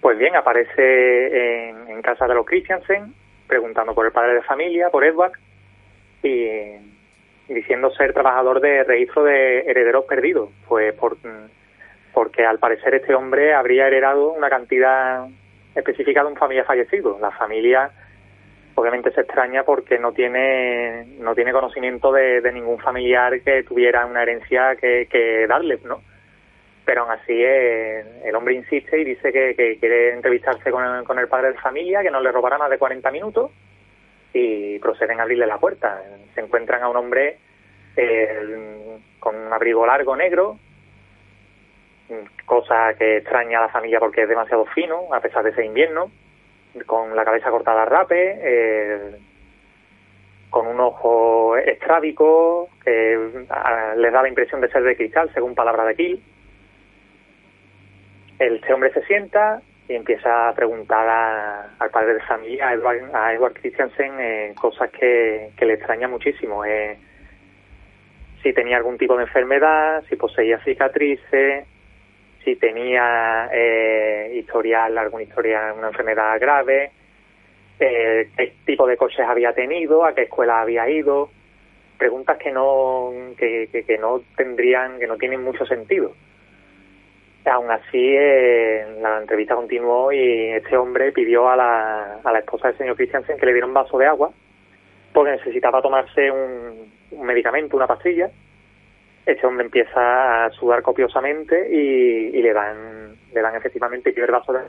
Pues 0.00 0.18
bien, 0.18 0.34
aparece 0.34 1.70
en, 1.70 2.02
casa 2.02 2.26
de 2.26 2.34
los 2.34 2.44
Christiansen, 2.44 3.14
preguntando 3.46 3.94
por 3.94 4.04
el 4.04 4.12
padre 4.12 4.34
de 4.34 4.42
familia, 4.42 4.90
por 4.90 5.04
Edward, 5.04 5.32
y 6.24 6.48
diciendo 7.48 7.90
ser 7.92 8.12
trabajador 8.12 8.60
de 8.60 8.82
registro 8.82 9.22
de 9.22 9.60
herederos 9.60 10.04
perdidos. 10.06 10.50
Pues 10.68 10.92
por 10.94 11.16
porque 12.12 12.44
al 12.44 12.58
parecer 12.58 12.94
este 12.94 13.14
hombre 13.14 13.54
habría 13.54 13.86
heredado 13.86 14.32
una 14.32 14.50
cantidad 14.50 15.26
específica 15.74 16.22
de 16.22 16.28
un 16.28 16.36
familia 16.36 16.64
fallecido. 16.64 17.18
La 17.20 17.30
familia 17.30 17.90
obviamente 18.74 19.12
se 19.12 19.22
extraña 19.22 19.64
porque 19.64 19.98
no 19.98 20.12
tiene 20.12 21.04
no 21.18 21.34
tiene 21.34 21.52
conocimiento 21.52 22.12
de, 22.12 22.40
ningún 22.52 22.78
familiar 22.78 23.40
que 23.42 23.62
tuviera 23.62 24.06
una 24.06 24.22
herencia 24.22 24.76
que, 24.76 25.06
que 25.10 25.46
darle, 25.46 25.78
¿no? 25.84 26.02
Pero 26.84 27.02
aún 27.02 27.12
así 27.12 27.32
eh, 27.32 28.22
el 28.24 28.34
hombre 28.34 28.54
insiste 28.54 29.00
y 29.00 29.04
dice 29.04 29.32
que, 29.32 29.76
quiere 29.78 30.12
entrevistarse 30.14 30.70
con 30.70 30.84
el, 30.84 31.04
con 31.04 31.18
el 31.18 31.28
padre 31.28 31.52
de 31.52 31.58
familia, 31.58 32.02
que 32.02 32.10
no 32.10 32.20
le 32.20 32.32
robará 32.32 32.58
más 32.58 32.70
de 32.70 32.78
40 32.78 33.10
minutos 33.10 33.50
y 34.32 34.78
proceden 34.80 35.20
a 35.20 35.22
abrirle 35.22 35.46
la 35.46 35.58
puerta. 35.58 36.02
Se 36.34 36.40
encuentran 36.40 36.82
a 36.82 36.88
un 36.88 36.96
hombre 36.96 37.38
eh, 37.96 38.98
con 39.20 39.36
un 39.36 39.52
abrigo 39.52 39.86
largo 39.86 40.16
negro, 40.16 40.58
cosa 42.44 42.94
que 42.98 43.18
extraña 43.18 43.58
a 43.58 43.62
la 43.62 43.68
familia 43.68 44.00
porque 44.00 44.22
es 44.22 44.28
demasiado 44.28 44.66
fino, 44.66 45.14
a 45.14 45.20
pesar 45.20 45.44
de 45.44 45.54
ser 45.54 45.64
invierno, 45.64 46.10
con 46.86 47.14
la 47.14 47.24
cabeza 47.24 47.50
cortada 47.50 47.82
a 47.82 47.86
rape, 47.86 48.38
eh, 48.42 49.16
con 50.50 50.66
un 50.66 50.80
ojo 50.80 51.56
estrábico, 51.56 52.68
que 52.84 53.18
les 53.96 54.12
da 54.12 54.22
la 54.22 54.28
impresión 54.28 54.60
de 54.60 54.68
ser 54.68 54.82
de 54.82 54.96
cristal, 54.96 55.30
según 55.32 55.54
palabra 55.54 55.84
de 55.84 55.94
Kill. 55.94 56.22
Este 58.38 58.72
hombre 58.72 58.92
se 58.92 59.02
sienta 59.04 59.62
y 59.88 59.94
empieza 59.94 60.48
a 60.48 60.54
preguntar 60.54 61.08
al 61.78 61.90
padre 61.90 62.14
de 62.14 62.20
familia, 62.20 62.68
a 62.68 62.74
Edward, 62.74 63.14
a 63.14 63.50
Christiansen, 63.52 64.20
eh, 64.20 64.54
cosas 64.60 64.90
que, 64.90 65.52
le 65.58 65.74
extraña 65.74 66.08
muchísimo. 66.08 66.64
Eh, 66.64 66.98
si 68.42 68.52
tenía 68.52 68.76
algún 68.76 68.98
tipo 68.98 69.16
de 69.16 69.24
enfermedad, 69.24 70.02
si 70.08 70.16
poseía 70.16 70.58
cicatrices, 70.64 71.66
si 72.44 72.56
tenía 72.56 73.48
eh, 73.52 74.32
historial, 74.34 74.96
alguna 74.98 75.22
historia, 75.22 75.72
una 75.76 75.88
enfermedad 75.88 76.38
grave, 76.40 76.90
eh, 77.78 78.28
qué 78.36 78.52
tipo 78.64 78.86
de 78.86 78.96
coches 78.96 79.20
había 79.20 79.52
tenido, 79.52 80.04
a 80.04 80.14
qué 80.14 80.22
escuela 80.22 80.60
había 80.60 80.88
ido, 80.88 81.30
preguntas 81.98 82.38
que 82.38 82.52
no, 82.52 83.12
que, 83.36 83.68
que, 83.86 83.98
no 83.98 84.22
tendrían, 84.36 84.98
que 84.98 85.06
no 85.06 85.16
tienen 85.16 85.42
mucho 85.42 85.64
sentido. 85.66 86.12
Aún 87.44 87.70
así, 87.70 88.14
eh, 88.16 88.86
la 89.00 89.18
entrevista 89.18 89.56
continuó 89.56 90.12
y 90.12 90.50
este 90.50 90.76
hombre 90.76 91.10
pidió 91.12 91.48
a 91.48 91.56
la, 91.56 92.20
a 92.22 92.32
la 92.32 92.38
esposa 92.38 92.68
del 92.68 92.78
señor 92.78 92.96
Christiansen 92.96 93.36
que 93.36 93.46
le 93.46 93.52
diera 93.52 93.66
un 93.66 93.74
vaso 93.74 93.98
de 93.98 94.06
agua 94.06 94.30
porque 95.12 95.32
necesitaba 95.32 95.82
tomarse 95.82 96.30
un, 96.30 96.90
un 97.10 97.26
medicamento, 97.26 97.76
una 97.76 97.86
pastilla, 97.86 98.30
este 99.24 99.46
hombre 99.46 99.66
empieza 99.66 100.46
a 100.46 100.50
sudar 100.50 100.82
copiosamente 100.82 101.68
y, 101.70 102.42
le 102.42 102.52
dan 102.52 103.16
le 103.32 103.40
dan 103.40 103.54
efectivamente 103.54 104.10
el 104.10 104.14
primer 104.14 104.32
vaso 104.32 104.52
de 104.52 104.60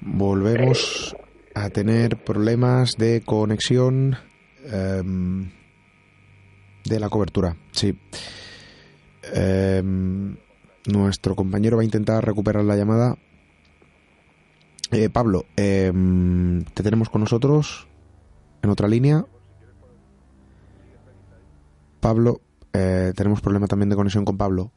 volvemos 0.00 1.16
a 1.54 1.70
tener 1.70 2.16
problemas 2.16 2.96
de 2.98 3.22
conexión 3.24 4.16
em, 4.64 5.50
de 6.84 7.00
la 7.00 7.08
cobertura 7.08 7.56
sí. 7.70 7.96
Em, 9.32 10.36
nuestro 10.86 11.36
compañero 11.36 11.76
va 11.76 11.82
a 11.82 11.84
intentar 11.84 12.24
recuperar 12.24 12.64
la 12.64 12.74
llamada. 12.74 13.16
Eh, 14.90 15.08
Pablo 15.08 15.44
em, 15.56 16.64
te 16.64 16.82
tenemos 16.82 17.08
con 17.08 17.20
nosotros 17.20 17.86
en 18.62 18.70
otra 18.70 18.88
línea 18.88 19.24
Pablo, 22.02 22.40
eh, 22.74 23.12
tenemos 23.16 23.40
problema 23.40 23.68
también 23.68 23.88
de 23.88 23.96
conexión 23.96 24.24
con 24.24 24.36
Pablo. 24.36 24.72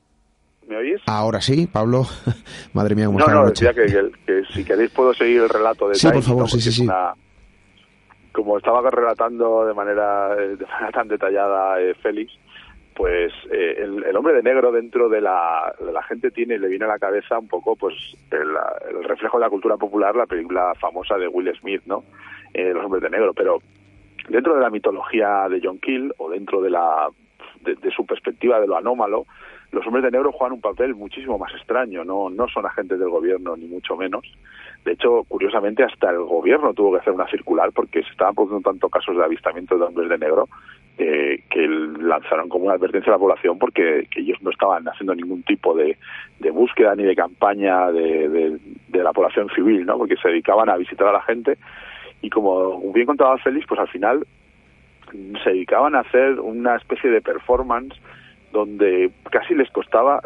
¿Me 0.68 0.78
oís? 0.78 1.02
Ahora 1.08 1.42
sí, 1.42 1.68
Pablo. 1.68 2.04
Madre 2.74 2.96
mía, 2.96 3.08
cómo 3.08 3.20
no, 3.20 3.28
no, 3.28 3.50
decía 3.50 3.74
que, 3.74 3.86
que, 4.26 4.44
si 4.54 4.64
queréis 4.64 4.92
puedo 4.92 5.14
seguir 5.14 5.42
el 5.42 5.50
relato 5.50 5.90
de 5.90 5.96
Sí, 5.96 6.08
por 6.08 6.22
favor, 6.22 6.50
sí, 6.50 6.62
sí, 6.62 6.72
sí. 6.72 6.88
Como 8.32 8.58
estaba 8.58 8.90
relatando 8.90 9.66
de 9.66 9.74
manera, 9.74 10.36
de 10.36 10.66
manera 10.66 10.92
tan 10.94 11.08
detallada 11.08 11.82
eh, 11.82 11.96
Félix, 11.96 12.32
pues 12.96 13.34
eh, 13.52 13.76
el, 13.80 14.16
hombre 14.16 14.34
de 14.34 14.44
negro 14.44 14.72
dentro 14.72 15.10
de 15.10 15.22
la, 15.22 15.74
de 15.80 15.92
la 15.92 16.04
gente 16.04 16.32
tiene, 16.32 16.60
le 16.60 16.68
viene 16.68 16.86
a 16.86 16.90
la 16.90 17.00
cabeza 17.00 17.40
un 17.40 17.48
poco 17.48 17.76
pues 17.76 17.94
el, 18.32 19.04
reflejo 19.04 19.38
de 19.38 19.46
la 19.46 19.50
cultura 19.50 19.78
popular, 19.78 20.16
la 20.16 20.26
película 20.26 20.74
famosa 20.80 21.18
de 21.18 21.28
Will 21.28 21.52
Smith, 21.60 21.82
¿no? 21.86 22.04
Eh, 22.54 22.72
los 22.74 22.86
hombres 22.86 23.04
de 23.04 23.10
negro, 23.10 23.34
pero 23.34 23.60
dentro 24.30 24.56
de 24.56 24.62
la 24.62 24.70
mitología 24.70 25.48
de 25.50 25.62
John 25.64 25.80
Kill 25.80 26.14
o 26.18 26.30
dentro 26.30 26.62
de 26.62 26.70
la 26.70 27.08
de, 27.62 27.92
su 27.92 28.06
perspectiva 28.06 28.60
de 28.60 28.68
lo 28.68 28.78
anómalo, 28.78 29.26
los 29.72 29.86
hombres 29.88 30.04
de 30.04 30.12
negro 30.12 30.32
juegan 30.32 30.54
un 30.54 30.62
papel 30.62 30.96
muchísimo 30.96 31.38
más 31.38 31.54
extraño, 31.54 32.04
no, 32.04 32.30
no 32.30 32.48
son 32.48 32.66
agentes 32.66 33.00
del 33.00 33.10
gobierno 33.10 33.58
ni 33.58 33.66
mucho 33.66 33.98
menos. 33.98 34.24
De 34.86 34.94
hecho, 34.94 35.24
curiosamente, 35.28 35.84
hasta 35.84 36.12
el 36.12 36.20
gobierno 36.20 36.74
tuvo 36.74 36.94
que 36.94 37.00
hacer 37.00 37.12
una 37.12 37.28
circular 37.28 37.72
porque 37.74 38.04
se 38.04 38.12
estaban 38.12 38.36
produciendo 38.36 38.70
tantos 38.70 38.92
casos 38.92 39.18
de 39.18 39.24
avistamiento 39.24 39.78
de 39.78 39.84
hombres 39.84 40.10
de 40.10 40.18
negro 40.20 40.48
eh, 40.98 41.44
que 41.50 41.68
lanzaron 41.68 42.48
como 42.48 42.66
una 42.66 42.76
advertencia 42.76 43.12
a 43.12 43.16
la 43.16 43.20
población 43.20 43.58
porque 43.58 44.08
ellos 44.16 44.38
no 44.42 44.52
estaban 44.52 44.88
haciendo 44.88 45.16
ningún 45.16 45.44
tipo 45.44 45.76
de, 45.76 45.98
búsqueda 46.52 46.96
ni 46.96 47.04
de 47.04 47.16
campaña 47.16 47.92
de, 47.92 48.60
de, 48.88 49.04
la 49.04 49.12
población 49.12 49.50
civil, 49.50 49.86
¿no? 49.86 49.98
porque 49.98 50.16
se 50.16 50.30
dedicaban 50.30 50.70
a 50.70 50.78
visitar 50.78 51.08
a 51.08 51.14
la 51.14 51.22
gente 51.24 51.58
y 52.22 52.30
como 52.30 52.80
bien 52.94 53.06
contaba 53.06 53.38
Félix, 53.38 53.68
pues 53.68 53.80
al 53.80 53.88
final 53.90 54.26
se 55.44 55.50
dedicaban 55.50 55.96
a 55.96 56.00
hacer 56.00 56.40
una 56.40 56.76
especie 56.76 57.10
de 57.10 57.22
performance 57.22 57.96
donde 58.52 59.12
casi 59.30 59.54
les 59.54 59.70
costaba, 59.70 60.22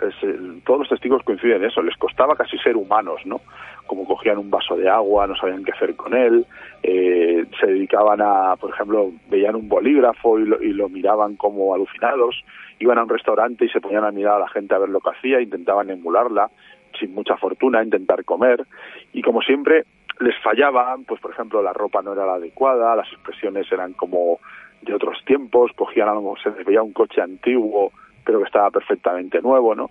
todos 0.64 0.80
los 0.82 0.90
testigos 0.90 1.24
coinciden 1.24 1.58
en 1.58 1.70
eso, 1.70 1.82
les 1.82 1.98
costaba 1.98 2.36
casi 2.36 2.60
ser 2.60 2.78
humanos, 2.78 3.22
¿no? 3.26 3.42
Como 3.88 4.06
cogían 4.06 4.38
un 4.38 4.52
vaso 4.52 4.76
de 4.76 4.88
agua, 4.88 5.26
no 5.26 5.36
sabían 5.36 5.64
qué 5.64 5.72
hacer 5.72 5.96
con 5.96 6.14
él, 6.14 6.46
eh, 6.84 7.44
se 7.60 7.66
dedicaban 7.66 8.22
a, 8.22 8.56
por 8.58 8.70
ejemplo, 8.70 9.12
veían 9.32 9.56
un 9.56 9.68
bolígrafo 9.68 10.38
y 10.38 10.46
lo, 10.46 10.62
y 10.62 10.74
lo 10.74 10.90
miraban 10.90 11.38
como 11.38 11.74
alucinados, 11.74 12.44
iban 12.78 13.00
a 13.00 13.04
un 13.04 13.10
restaurante 13.10 13.66
y 13.66 13.70
se 13.70 13.82
ponían 13.82 14.04
a 14.04 14.12
mirar 14.12 14.36
a 14.36 14.40
la 14.42 14.50
gente 14.50 14.76
a 14.76 14.80
ver 14.80 14.90
lo 14.90 15.00
que 15.00 15.10
hacía, 15.10 15.42
intentaban 15.42 15.90
emularla, 15.90 16.52
sin 17.00 17.16
mucha 17.16 17.36
fortuna, 17.38 17.84
intentar 17.84 18.24
comer, 18.26 18.64
y 19.12 19.24
como 19.24 19.42
siempre 19.42 19.86
les 20.20 20.38
fallaban, 20.42 21.06
pues 21.06 21.22
por 21.22 21.32
ejemplo 21.32 21.62
la 21.62 21.74
ropa 21.74 22.02
no 22.02 22.14
era 22.14 22.26
la 22.26 22.36
adecuada, 22.36 22.96
las 22.96 23.12
expresiones 23.12 23.72
eran 23.72 23.94
como 23.94 24.40
de 24.82 24.94
otros 24.94 25.24
tiempos, 25.26 25.72
cogían 25.76 26.10
algo, 26.10 26.36
se 26.38 26.52
les 26.52 26.66
veía 26.66 26.82
un 26.82 26.94
coche 26.94 27.22
antiguo, 27.22 27.92
pero 28.26 28.40
que 28.40 28.46
estaba 28.46 28.70
perfectamente 28.72 29.42
nuevo, 29.42 29.76
¿no? 29.76 29.90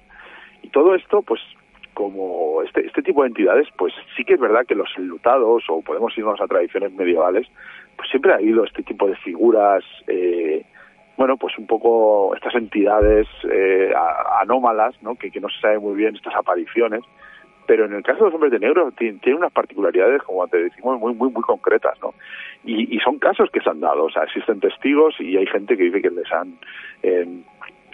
Y 0.63 0.69
todo 0.69 0.95
esto, 0.95 1.23
pues 1.23 1.41
como 1.95 2.63
este, 2.63 2.87
este 2.87 3.03
tipo 3.03 3.23
de 3.23 3.29
entidades, 3.29 3.67
pues 3.77 3.93
sí 4.17 4.25
que 4.25 4.35
es 4.35 4.41
verdad 4.41 4.65
que 4.67 4.75
los 4.75 4.91
enlutados, 4.97 5.65
o 5.69 5.83
podemos 5.83 6.17
irnos 6.17 6.41
a 6.41 6.47
tradiciones 6.47 6.93
medievales, 6.93 7.47
pues 7.97 8.09
siempre 8.11 8.33
ha 8.33 8.37
habido 8.37 8.65
este 8.65 8.83
tipo 8.83 9.09
de 9.09 9.17
figuras, 9.17 9.83
eh, 10.07 10.65
bueno, 11.17 11.37
pues 11.37 11.59
un 11.59 11.67
poco 11.67 12.35
estas 12.37 12.55
entidades 12.55 13.27
eh, 13.51 13.93
anómalas, 14.41 14.95
¿no? 15.03 15.17
Que, 15.17 15.33
que 15.33 15.41
no 15.41 15.49
se 15.49 15.61
sabe 15.61 15.81
muy 15.81 15.97
bien 15.97 16.15
estas 16.15 16.37
apariciones, 16.37 17.03
pero 17.69 17.85
en 17.85 17.93
el 17.93 18.03
caso 18.03 18.21
de 18.21 18.25
los 18.25 18.35
hombres 18.35 18.51
de 18.51 18.61
negro 18.61 18.91
tiene, 18.93 19.21
unas 19.37 19.53
particularidades, 19.53 20.23
como 20.23 20.49
te 20.49 20.57
decimos, 20.57 20.99
muy, 20.99 21.13
muy, 21.13 21.31
muy 21.31 21.43
concretas, 21.43 21.99
¿no? 22.01 22.15
Y, 22.65 22.99
son 23.01 23.19
casos 23.19 23.51
que 23.51 23.61
se 23.61 23.69
han 23.69 23.81
dado, 23.81 24.07
o 24.07 24.11
sea, 24.11 24.23
existen 24.23 24.59
testigos 24.59 25.15
y 25.21 25.37
hay 25.37 25.47
gente 25.47 25.77
que 25.77 25.83
dice 25.85 26.01
que 26.01 26.09
les 26.09 26.33
han 26.33 26.55
eh, 27.03 27.29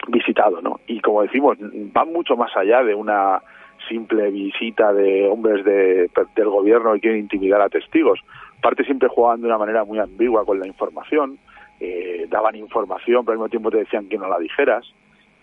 visitado, 0.06 0.62
¿no? 0.62 0.78
Y 0.87 1.00
como 1.00 1.22
decimos, 1.22 1.58
van 1.60 2.12
mucho 2.12 2.37
más 2.37 2.56
allá 2.56 2.84
de 2.84 2.94
una 2.94 3.42
simple 3.88 4.30
visita 4.30 4.92
de 4.92 5.26
hombres 5.26 5.64
de, 5.64 6.08
del 6.37 6.48
gobierno 6.48 6.92
que 6.94 7.00
quieren 7.00 7.18
intimidar 7.18 7.60
a 7.60 7.68
testigos. 7.68 8.20
Parte 8.62 8.84
siempre 8.84 9.08
jugaban 9.08 9.40
de 9.40 9.48
una 9.48 9.58
manera 9.58 9.82
muy 9.82 9.98
ambigua 9.98 10.44
con 10.44 10.60
la 10.60 10.68
información, 10.68 11.37
eh, 11.80 12.28
daban 12.30 12.54
información, 12.54 13.24
pero 13.24 13.32
al 13.32 13.38
mismo 13.38 13.48
tiempo 13.48 13.70
te 13.72 13.78
decían 13.78 14.08
que 14.08 14.18
no 14.18 14.28
la 14.28 14.38
dijeras 14.38 14.87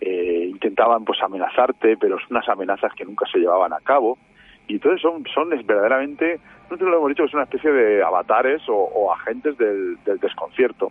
eh, 0.04 0.48
intentaban 0.48 1.04
pues 1.04 1.22
amenazarte, 1.22 1.96
pero 1.96 2.18
son 2.18 2.28
unas 2.30 2.48
amenazas 2.48 2.92
que 2.94 3.04
nunca 3.04 3.24
se 3.30 3.38
llevaban 3.38 3.72
a 3.72 3.78
cabo. 3.78 4.18
Y 4.66 4.74
entonces 4.74 5.00
son, 5.00 5.24
son 5.32 5.50
verdaderamente, 5.50 6.40
no 6.68 6.76
te 6.76 6.84
lo 6.84 6.96
hemos 6.96 7.10
dicho, 7.10 7.24
es 7.24 7.34
una 7.34 7.44
especie 7.44 7.70
de 7.70 8.02
avatares 8.02 8.62
o, 8.68 9.12
agentes 9.12 9.56
del, 9.58 9.96
desconcierto. 10.20 10.90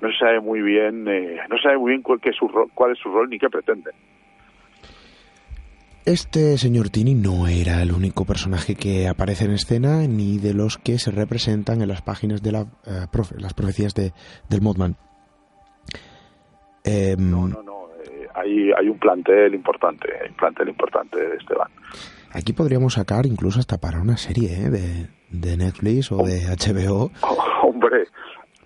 No 0.00 0.10
se 0.10 0.18
sabe 0.18 0.40
muy 0.40 0.62
bien, 0.62 1.06
eh, 1.06 1.38
no 1.48 1.56
se 1.58 1.62
sabe 1.62 1.78
muy 1.78 1.90
bien 1.90 2.02
cuál, 2.02 2.20
su 2.36 2.48
cuál 2.74 2.92
es 2.92 2.98
su 2.98 3.10
rol 3.10 3.30
ni 3.30 3.38
qué 3.38 3.48
pretende. 3.48 3.92
Este 6.04 6.58
señor 6.58 6.88
Tini 6.88 7.14
no 7.14 7.46
era 7.46 7.82
el 7.82 7.92
único 7.92 8.24
personaje 8.24 8.74
que 8.74 9.06
aparece 9.06 9.44
en 9.44 9.52
escena 9.52 10.08
ni 10.08 10.38
de 10.38 10.54
los 10.54 10.76
que 10.78 10.98
se 10.98 11.12
representan 11.12 11.82
en 11.82 11.88
las 11.88 12.02
páginas 12.02 12.42
de 12.42 12.52
la, 12.52 12.60
eh, 12.84 13.06
las 13.38 13.54
profecías 13.54 13.94
de, 13.94 14.12
del 14.48 14.60
Modman. 14.60 14.96
Em, 16.82 17.30
no, 17.30 17.46
no, 17.46 17.62
no 17.62 17.69
hay, 18.34 18.72
hay 18.72 18.88
un 18.88 18.98
plantel 18.98 19.54
importante, 19.54 20.08
un 20.28 20.34
plantel 20.34 20.68
importante, 20.68 21.18
Esteban. 21.36 21.68
Aquí 22.32 22.52
podríamos 22.52 22.94
sacar 22.94 23.26
incluso 23.26 23.58
hasta 23.58 23.78
para 23.78 24.00
una 24.00 24.16
serie 24.16 24.50
¿eh? 24.52 24.70
de, 24.70 25.08
de 25.30 25.56
Netflix 25.56 26.12
o 26.12 26.18
de 26.18 26.46
HBO. 26.46 27.10
hombre, 27.62 28.06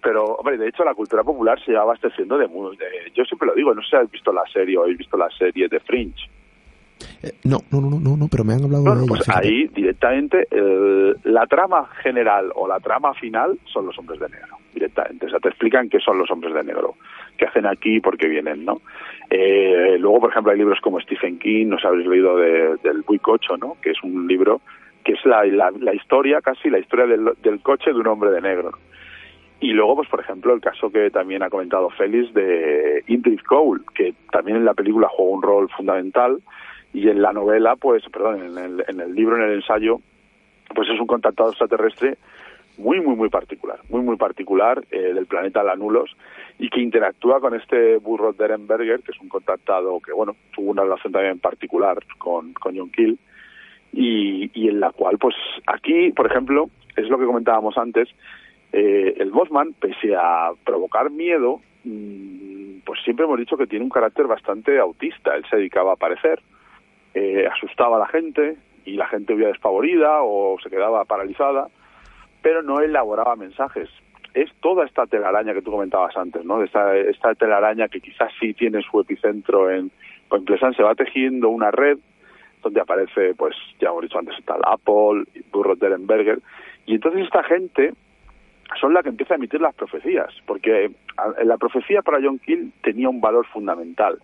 pero 0.03 0.37
hombre, 0.37 0.59
de 0.59 0.69
hecho 0.69 0.85
la 0.85 0.95
cultura 0.95 1.23
popular 1.23 1.59
se 1.65 1.73
va 1.73 1.83
abasteciendo 1.83 2.37
de, 2.37 2.47
de, 2.47 3.13
yo 3.15 3.25
siempre 3.25 3.49
lo 3.49 3.55
digo, 3.55 3.75
no 3.75 3.83
sé 3.83 3.89
si 3.91 3.97
has 3.97 4.11
visto 4.11 4.33
la 4.33 4.45
serie 4.53 4.77
o 4.77 4.83
habéis 4.83 4.99
visto 4.99 5.17
la 5.17 5.31
serie 5.31 5.69
de 5.69 5.81
Fringe. 5.81 6.29
Eh, 7.23 7.33
no, 7.45 7.59
no, 7.71 7.81
no, 7.81 7.99
no, 7.99 8.17
no, 8.17 8.29
pero 8.31 8.45
me 8.45 8.53
han 8.53 8.65
hablado 8.65 8.85
de 8.85 8.91
ella. 8.91 9.07
Pues 9.09 9.29
ahí 9.29 9.67
directamente 9.69 10.47
la 11.25 11.47
trama 11.47 11.87
general 12.03 12.53
o 12.55 12.69
la 12.69 12.79
trama 12.81 13.15
final 13.15 13.59
son 13.73 13.87
los 13.87 13.99
hombres 13.99 14.21
de 14.21 14.29
negro, 14.29 14.59
directamente. 14.73 15.27
O 15.27 15.31
sea, 15.31 15.39
te 15.41 15.49
explican 15.49 15.89
qué 15.89 15.99
son 16.01 16.19
los 16.19 16.31
hombres 16.31 16.55
de 16.55 16.63
negro, 16.63 16.95
qué 17.37 17.47
hacen 17.47 17.67
aquí 17.67 17.97
y 17.97 18.01
por 18.01 18.17
qué 18.17 18.29
vienen, 18.29 18.65
¿no? 18.65 18.81
Eh, 19.31 19.97
luego, 19.99 20.21
por 20.21 20.31
ejemplo, 20.31 20.53
hay 20.53 20.59
libros 20.59 20.81
como 20.81 21.01
Stephen 21.01 21.39
King, 21.39 21.67
no 21.69 21.77
os 21.77 21.85
habéis 21.85 22.07
leído 22.07 22.37
de, 22.37 22.77
del 22.83 23.03
Buicocho, 23.03 23.57
¿no? 23.57 23.77
Que 23.83 23.91
es 23.91 24.03
un 24.03 24.27
libro 24.27 24.61
que 25.05 25.13
es 25.13 25.25
la, 25.27 25.45
la, 25.45 25.95
historia, 25.95 26.41
casi 26.41 26.71
la 26.71 26.79
historia 26.79 27.07
del, 27.07 27.61
coche 27.63 27.93
de 27.93 27.99
un 27.99 28.07
hombre 28.07 28.31
de 28.31 28.41
negro. 28.41 28.73
Y 29.61 29.73
luego, 29.73 29.97
pues 29.97 30.09
por 30.09 30.21
ejemplo, 30.21 30.55
el 30.55 30.61
caso 30.61 30.91
que 30.91 31.11
también 31.11 31.43
ha 31.43 31.51
comentado 31.51 31.91
Félix 31.91 32.33
de 32.33 33.05
Ingrid 33.07 33.41
Cole, 33.41 33.83
que 33.95 34.15
también 34.33 34.57
en 34.57 34.65
la 34.65 34.75
película 34.75 35.09
juega 35.09 35.33
un 35.33 35.43
rol 35.43 35.69
fundamental 35.77 36.39
y 36.93 37.09
en 37.09 37.21
la 37.21 37.33
novela, 37.33 37.77
pues, 37.77 38.03
perdón, 38.11 38.43
en 38.43 38.59
el, 38.59 38.85
en 38.89 39.01
el 39.01 39.15
libro, 39.15 39.37
en 39.37 39.43
el 39.43 39.57
ensayo, 39.57 40.01
pues 40.75 40.89
es 40.89 40.99
un 40.99 41.07
contactado 41.07 41.51
extraterrestre 41.51 42.17
muy, 42.79 43.01
muy, 43.01 43.15
muy 43.15 43.29
particular, 43.29 43.79
muy, 43.89 44.01
muy 44.01 44.17
particular 44.17 44.83
eh, 44.91 45.13
del 45.13 45.27
planeta 45.27 45.63
Lanulos 45.63 46.17
y 46.59 46.69
que 46.71 46.81
interactúa 46.81 47.41
con 47.41 47.55
este 47.55 47.97
burro 47.99 48.33
Derenberger, 48.33 49.01
que 49.03 49.13
es 49.13 49.21
un 49.21 49.29
contactado 49.29 50.01
que, 50.01 50.13
bueno, 50.13 50.37
tuvo 50.55 50.71
una 50.71 50.83
relación 50.83 51.13
también 51.13 51.39
particular 51.39 51.99
con, 52.19 52.53
con 52.55 52.77
John 52.77 52.91
y, 53.93 54.51
y 54.55 54.69
en 54.69 54.81
la 54.81 54.91
cual, 54.91 55.19
pues 55.19 55.35
aquí, 55.67 56.11
por 56.13 56.27
ejemplo, 56.27 56.71
es 56.97 57.09
lo 57.09 57.19
que 57.19 57.27
comentábamos 57.27 57.77
antes, 57.79 58.09
eh, 58.73 59.15
el 59.19 59.31
Bosman, 59.31 59.75
pese 59.75 60.15
a 60.17 60.53
provocar 60.65 61.11
miedo, 61.11 61.61
mm, 61.85 62.79
pues 62.85 63.01
siempre 63.05 63.25
hemos 63.25 63.39
dicho 63.39 63.57
que 63.57 63.67
tiene 63.67 63.85
un 63.85 63.91
carácter 63.91 64.27
bastante 64.27 64.79
autista. 64.81 65.37
Él 65.37 65.45
se 65.49 65.57
dedicaba 65.57 65.91
a 65.91 65.95
aparecer, 65.95 66.41
eh, 67.15 67.47
asustaba 67.47 67.97
a 67.97 68.01
la 68.01 68.09
gente 68.09 68.57
y 68.85 68.95
la 68.95 69.07
gente 69.07 69.35
huía 69.35 69.49
despavorida 69.49 70.23
o 70.23 70.57
se 70.61 70.71
quedaba 70.71 71.05
paralizada 71.05 71.69
pero 72.45 72.63
no 72.63 72.81
elaboraba 72.81 73.37
mensajes. 73.37 73.89
Es 74.35 74.51
toda 74.61 74.85
esta 74.85 75.07
telaraña 75.07 75.55
que 75.55 75.63
tú 75.63 75.71
comentabas 75.71 76.17
antes, 76.17 76.45
¿no? 76.45 76.63
Esta, 76.63 76.97
esta 76.97 77.35
telaraña 77.35 77.89
que 77.89 78.01
quizás 78.01 78.33
sí 78.41 78.53
tiene 78.53 78.83
su 78.83 79.01
epicentro 79.01 79.71
en, 79.71 79.91
en 80.31 80.45
Plesan, 80.45 80.75
se 80.75 80.83
va 80.83 80.95
tejiendo 80.95 81.49
una 81.49 81.71
red 81.71 81.99
donde 82.63 82.81
aparece, 82.81 83.35
pues, 83.35 83.55
ya 83.81 83.91
hemos 83.91 84.03
dicho 84.03 84.19
antes, 84.19 84.37
está 84.39 84.57
Apple, 84.65 85.25
Burro 85.53 85.77
Derenberger, 85.77 86.41
y 86.87 86.95
entonces 86.95 87.25
esta 87.25 87.43
gente 87.45 87.93
son 88.81 88.95
la 88.95 89.03
que 89.03 89.11
empieza 89.11 89.35
a 89.35 89.37
emitir 89.37 89.61
las 89.61 89.75
profecías, 89.75 90.31
porque 90.47 90.91
la 91.45 91.57
profecía 91.59 92.03
para 92.03 92.19
John 92.23 92.39
Kill 92.39 92.73
tenía 92.83 93.09
un 93.09 93.21
valor 93.21 93.47
fundamental. 93.47 94.19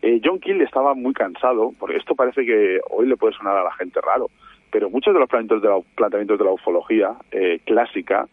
Eh, 0.00 0.20
John 0.24 0.40
Kill 0.40 0.60
estaba 0.62 0.94
muy 0.94 1.12
cansado, 1.12 1.72
porque 1.78 1.98
esto 1.98 2.14
parece 2.14 2.44
que 2.44 2.80
hoy 2.90 3.06
le 3.06 3.16
puede 3.16 3.34
sonar 3.34 3.56
a 3.56 3.64
la 3.64 3.72
gente 3.74 4.00
raro, 4.00 4.30
pero 4.70 4.90
muchos 4.90 5.14
de 5.14 5.20
los 5.20 5.28
planteamientos 5.28 5.62
de 5.62 5.68
la, 5.68 5.94
planteamientos 5.94 6.38
de 6.38 6.44
la 6.44 6.50
ufología 6.52 7.14
eh, 7.30 7.60
clásica, 7.64 8.26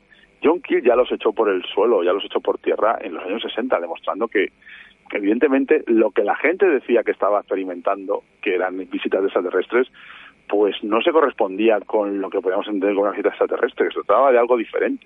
John 0.44 0.62
Keel 0.62 0.84
ya 0.84 0.96
los 0.96 1.12
echó 1.12 1.34
por 1.34 1.50
el 1.50 1.64
suelo, 1.64 2.04
ya 2.04 2.14
los 2.14 2.24
echó 2.24 2.40
por 2.40 2.60
tierra 2.60 2.98
en 3.02 3.14
los 3.14 3.24
años 3.26 3.42
60, 3.42 3.80
demostrando 3.80 4.28
que, 4.28 4.52
evidentemente, 5.12 5.84
lo 5.88 6.12
que 6.12 6.24
la 6.24 6.36
gente 6.36 6.66
decía 6.66 7.04
que 7.04 7.12
estaba 7.12 7.40
experimentando, 7.40 8.24
que 8.42 8.56
eran 8.56 8.78
visitas 8.90 9.24
extraterrestres, 9.24 9.88
pues 10.48 10.84
no 10.84 11.02
se 11.02 11.12
correspondía 11.12 11.80
con 11.82 12.22
lo 12.22 12.30
que 12.30 12.42
podíamos 12.42 12.68
entender 12.68 12.94
como 12.96 13.04
una 13.04 13.12
visita 13.12 13.30
extraterrestre, 13.30 13.88
que 13.88 13.94
se 13.94 14.02
trataba 14.02 14.32
de 14.32 14.40
algo 14.40 14.58
diferente. 14.58 15.06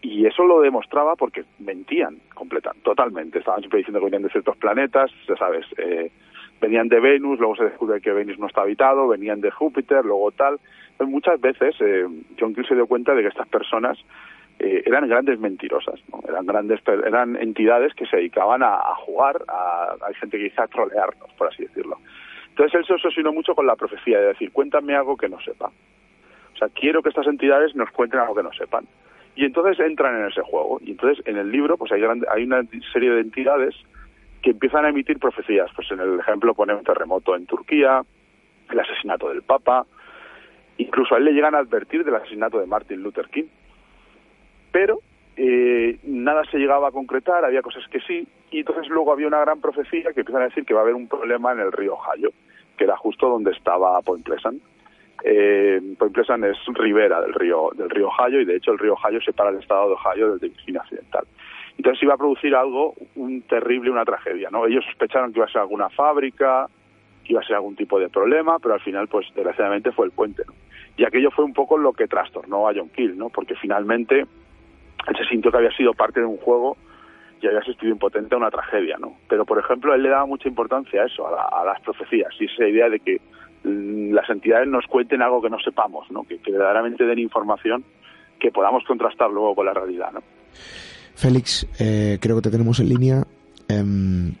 Y 0.00 0.26
eso 0.26 0.44
lo 0.44 0.60
demostraba 0.60 1.16
porque 1.16 1.44
mentían 1.58 2.18
completamente, 2.34 2.84
totalmente. 2.84 3.38
Estaban 3.38 3.60
siempre 3.60 3.78
diciendo 3.78 4.00
que 4.00 4.06
venían 4.06 4.22
de 4.22 4.30
ciertos 4.30 4.56
planetas, 4.58 5.10
ya 5.26 5.36
sabes, 5.36 5.66
eh, 5.78 6.10
venían 6.60 6.88
de 6.88 7.00
Venus, 7.00 7.38
luego 7.38 7.56
se 7.56 7.64
descubre 7.64 8.00
que 8.00 8.12
Venus 8.12 8.38
no 8.38 8.46
está 8.46 8.62
habitado, 8.62 9.08
venían 9.08 9.40
de 9.40 9.50
Júpiter, 9.50 10.04
luego 10.04 10.30
tal. 10.32 10.58
muchas 11.00 11.40
veces 11.40 11.74
eh, 11.80 12.06
John 12.38 12.54
Keel 12.54 12.66
se 12.66 12.74
dio 12.74 12.86
cuenta 12.86 13.14
de 13.14 13.22
que 13.22 13.28
estas 13.28 13.48
personas 13.48 13.98
eh, 14.58 14.82
eran 14.86 15.08
grandes 15.08 15.38
mentirosas, 15.38 16.00
¿no? 16.10 16.20
eran 16.28 16.46
grandes 16.46 16.80
eran 16.86 17.36
entidades 17.36 17.94
que 17.94 18.06
se 18.06 18.16
dedicaban 18.16 18.62
a, 18.62 18.78
jugar, 18.96 19.42
a, 19.48 19.96
hay 20.06 20.14
gente 20.14 20.38
que 20.38 20.44
dice 20.44 20.62
trolearnos, 20.70 21.32
por 21.36 21.48
así 21.48 21.64
decirlo. 21.64 21.98
Entonces 22.50 22.74
él 22.80 22.86
se 22.86 22.94
obsesionó 22.94 23.32
mucho 23.32 23.54
con 23.54 23.66
la 23.66 23.76
profecía 23.76 24.20
de 24.20 24.28
decir, 24.28 24.52
cuéntame 24.52 24.94
algo 24.94 25.16
que 25.16 25.28
no 25.28 25.40
sepa. 25.40 25.72
O 26.54 26.56
sea, 26.56 26.68
quiero 26.68 27.02
que 27.02 27.08
estas 27.08 27.26
entidades 27.26 27.74
nos 27.74 27.90
cuenten 27.90 28.20
algo 28.20 28.34
que 28.34 28.44
no 28.44 28.52
sepan. 28.52 28.86
Y 29.34 29.44
entonces 29.44 29.84
entran 29.84 30.20
en 30.20 30.28
ese 30.28 30.42
juego. 30.42 30.78
Y 30.80 30.92
entonces 30.92 31.26
en 31.26 31.36
el 31.36 31.50
libro 31.50 31.76
pues 31.76 31.90
hay, 31.90 32.02
hay 32.02 32.44
una 32.44 32.62
serie 32.92 33.10
de 33.10 33.20
entidades 33.20 33.74
que 34.40 34.50
empiezan 34.50 34.84
a 34.84 34.90
emitir 34.90 35.18
profecías. 35.18 35.68
Pues 35.74 35.90
en 35.90 35.98
el 35.98 36.20
ejemplo 36.20 36.54
pone 36.54 36.74
un 36.74 36.84
terremoto 36.84 37.34
en 37.34 37.46
Turquía, 37.46 38.02
el 38.70 38.80
asesinato 38.80 39.28
del 39.28 39.42
Papa, 39.42 39.86
incluso 40.78 41.14
a 41.14 41.18
él 41.18 41.24
le 41.24 41.32
llegan 41.32 41.54
a 41.54 41.58
advertir 41.58 42.04
del 42.04 42.14
asesinato 42.14 42.58
de 42.58 42.66
Martin 42.66 43.02
Luther 43.02 43.28
King. 43.28 43.46
Pero 44.74 44.98
eh, 45.36 46.00
nada 46.02 46.42
se 46.50 46.58
llegaba 46.58 46.88
a 46.88 46.90
concretar, 46.90 47.44
había 47.44 47.62
cosas 47.62 47.86
que 47.86 48.00
sí, 48.00 48.26
y 48.50 48.58
entonces 48.58 48.88
luego 48.88 49.12
había 49.12 49.28
una 49.28 49.38
gran 49.38 49.60
profecía 49.60 50.12
que 50.12 50.20
empiezan 50.22 50.42
a 50.42 50.46
decir 50.46 50.64
que 50.64 50.74
va 50.74 50.80
a 50.80 50.82
haber 50.82 50.96
un 50.96 51.06
problema 51.06 51.52
en 51.52 51.60
el 51.60 51.70
río 51.70 51.94
Ohio, 51.94 52.30
que 52.76 52.82
era 52.82 52.96
justo 52.96 53.28
donde 53.28 53.52
estaba 53.52 54.02
Point 54.02 54.24
Pleasant. 54.24 54.60
Eh, 55.22 55.80
Point 55.96 56.12
Pleasant 56.12 56.42
es 56.42 56.56
ribera 56.74 57.20
del 57.20 57.34
río 57.34 57.70
del 57.76 57.88
río 57.88 58.08
Ohio 58.08 58.40
y 58.40 58.44
de 58.44 58.56
hecho 58.56 58.72
el 58.72 58.80
río 58.80 58.94
Ohio 58.94 59.20
separa 59.20 59.50
el 59.50 59.60
estado 59.60 59.90
de 59.90 59.94
Ohio 59.94 60.30
del 60.30 60.40
de 60.40 60.48
Virginia 60.48 60.80
Occidental. 60.80 61.24
Entonces 61.78 62.02
iba 62.02 62.14
a 62.14 62.18
producir 62.18 62.56
algo 62.56 62.94
un 63.14 63.42
terrible, 63.42 63.92
una 63.92 64.04
tragedia, 64.04 64.48
¿no? 64.50 64.66
Ellos 64.66 64.84
sospecharon 64.86 65.32
que 65.32 65.38
iba 65.38 65.46
a 65.46 65.52
ser 65.52 65.60
alguna 65.60 65.88
fábrica, 65.90 66.66
que 67.22 67.32
iba 67.32 67.40
a 67.40 67.46
ser 67.46 67.54
algún 67.54 67.76
tipo 67.76 68.00
de 68.00 68.08
problema, 68.08 68.58
pero 68.58 68.74
al 68.74 68.80
final, 68.80 69.06
pues 69.06 69.28
desgraciadamente 69.36 69.92
fue 69.92 70.06
el 70.06 70.12
puente, 70.12 70.42
¿no? 70.48 70.52
Y 70.96 71.04
aquello 71.04 71.30
fue 71.30 71.44
un 71.44 71.52
poco 71.52 71.78
lo 71.78 71.92
que 71.92 72.08
trastornó 72.08 72.68
a 72.68 72.72
John 72.74 72.88
Kill, 72.88 73.16
¿no? 73.16 73.28
Porque 73.28 73.54
finalmente 73.56 74.26
él 75.08 75.16
se 75.16 75.24
sintió 75.24 75.50
que 75.50 75.58
había 75.58 75.76
sido 75.76 75.92
parte 75.92 76.20
de 76.20 76.26
un 76.26 76.36
juego 76.38 76.76
y 77.40 77.46
había 77.46 77.60
asistido 77.60 77.92
impotente 77.92 78.34
a 78.34 78.38
una 78.38 78.50
tragedia, 78.50 78.96
¿no? 78.98 79.16
Pero, 79.28 79.44
por 79.44 79.58
ejemplo, 79.58 79.94
él 79.94 80.02
le 80.02 80.08
daba 80.08 80.26
mucha 80.26 80.48
importancia 80.48 81.02
a 81.02 81.06
eso, 81.06 81.26
a, 81.26 81.64
las 81.64 81.80
profecías, 81.82 82.32
y 82.40 82.46
esa 82.46 82.66
idea 82.66 82.88
de 82.88 83.00
que 83.00 83.20
mm, 83.64 84.12
las 84.12 84.28
entidades 84.30 84.68
nos 84.68 84.86
cuenten 84.86 85.20
algo 85.20 85.42
que 85.42 85.50
no 85.50 85.58
sepamos, 85.58 86.10
¿no? 86.10 86.22
Que, 86.24 86.38
que 86.38 86.52
verdaderamente 86.52 87.04
den 87.04 87.18
información 87.18 87.84
que 88.38 88.50
podamos 88.50 88.84
contrastar 88.84 89.30
luego 89.30 89.54
con 89.54 89.66
la 89.66 89.74
realidad, 89.74 90.12
¿no? 90.12 90.22
Félix, 91.14 91.66
eh, 91.78 92.18
creo 92.20 92.36
que 92.36 92.42
te 92.42 92.50
tenemos 92.50 92.80
en 92.80 92.88
línea. 92.88 93.24
Em, 93.68 94.34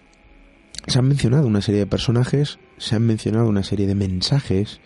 se 0.86 0.98
han 0.98 1.08
mencionado 1.08 1.46
una 1.46 1.60
serie 1.60 1.80
de 1.80 1.86
personajes, 1.86 2.58
se 2.78 2.96
han 2.96 3.06
mencionado 3.06 3.48
una 3.48 3.62
serie 3.62 3.86
de 3.86 3.94
mensajes 3.94 4.80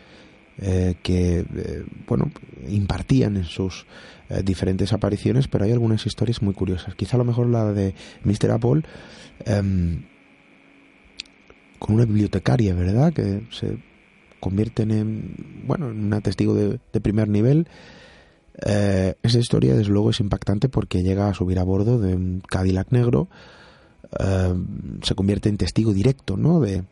eh, 0.60 0.96
que, 1.02 1.40
eh, 1.40 1.84
bueno, 2.06 2.30
impartían 2.68 3.36
en 3.36 3.44
sus 3.44 3.86
diferentes 4.44 4.92
apariciones, 4.92 5.48
pero 5.48 5.64
hay 5.64 5.72
algunas 5.72 6.04
historias 6.04 6.42
muy 6.42 6.52
curiosas. 6.52 6.94
Quizá 6.94 7.16
a 7.16 7.18
lo 7.18 7.24
mejor 7.24 7.46
la 7.46 7.72
de 7.72 7.94
Mr. 8.24 8.50
Apple, 8.50 8.82
em, 9.46 10.04
con 11.78 11.94
una 11.94 12.04
bibliotecaria, 12.04 12.74
¿verdad? 12.74 13.14
Que 13.14 13.46
se 13.50 13.78
convierten 14.38 14.90
en, 14.90 15.64
bueno, 15.66 15.90
en 15.90 16.04
una 16.04 16.20
testigo 16.20 16.52
de, 16.52 16.78
de 16.92 17.00
primer 17.00 17.26
nivel 17.28 17.68
eh, 18.64 19.14
esa 19.22 19.38
historia, 19.38 19.74
desde 19.74 19.92
luego, 19.92 20.10
es 20.10 20.20
impactante 20.20 20.68
porque 20.68 21.02
llega 21.02 21.28
a 21.28 21.34
subir 21.34 21.58
a 21.58 21.64
bordo 21.64 21.98
de 21.98 22.14
un 22.14 22.40
Cadillac 22.40 22.90
negro, 22.90 23.28
eh, 24.18 24.54
se 25.02 25.14
convierte 25.14 25.48
en 25.48 25.56
testigo 25.56 25.92
directo, 25.92 26.36
¿no? 26.36 26.60
De, 26.60 26.82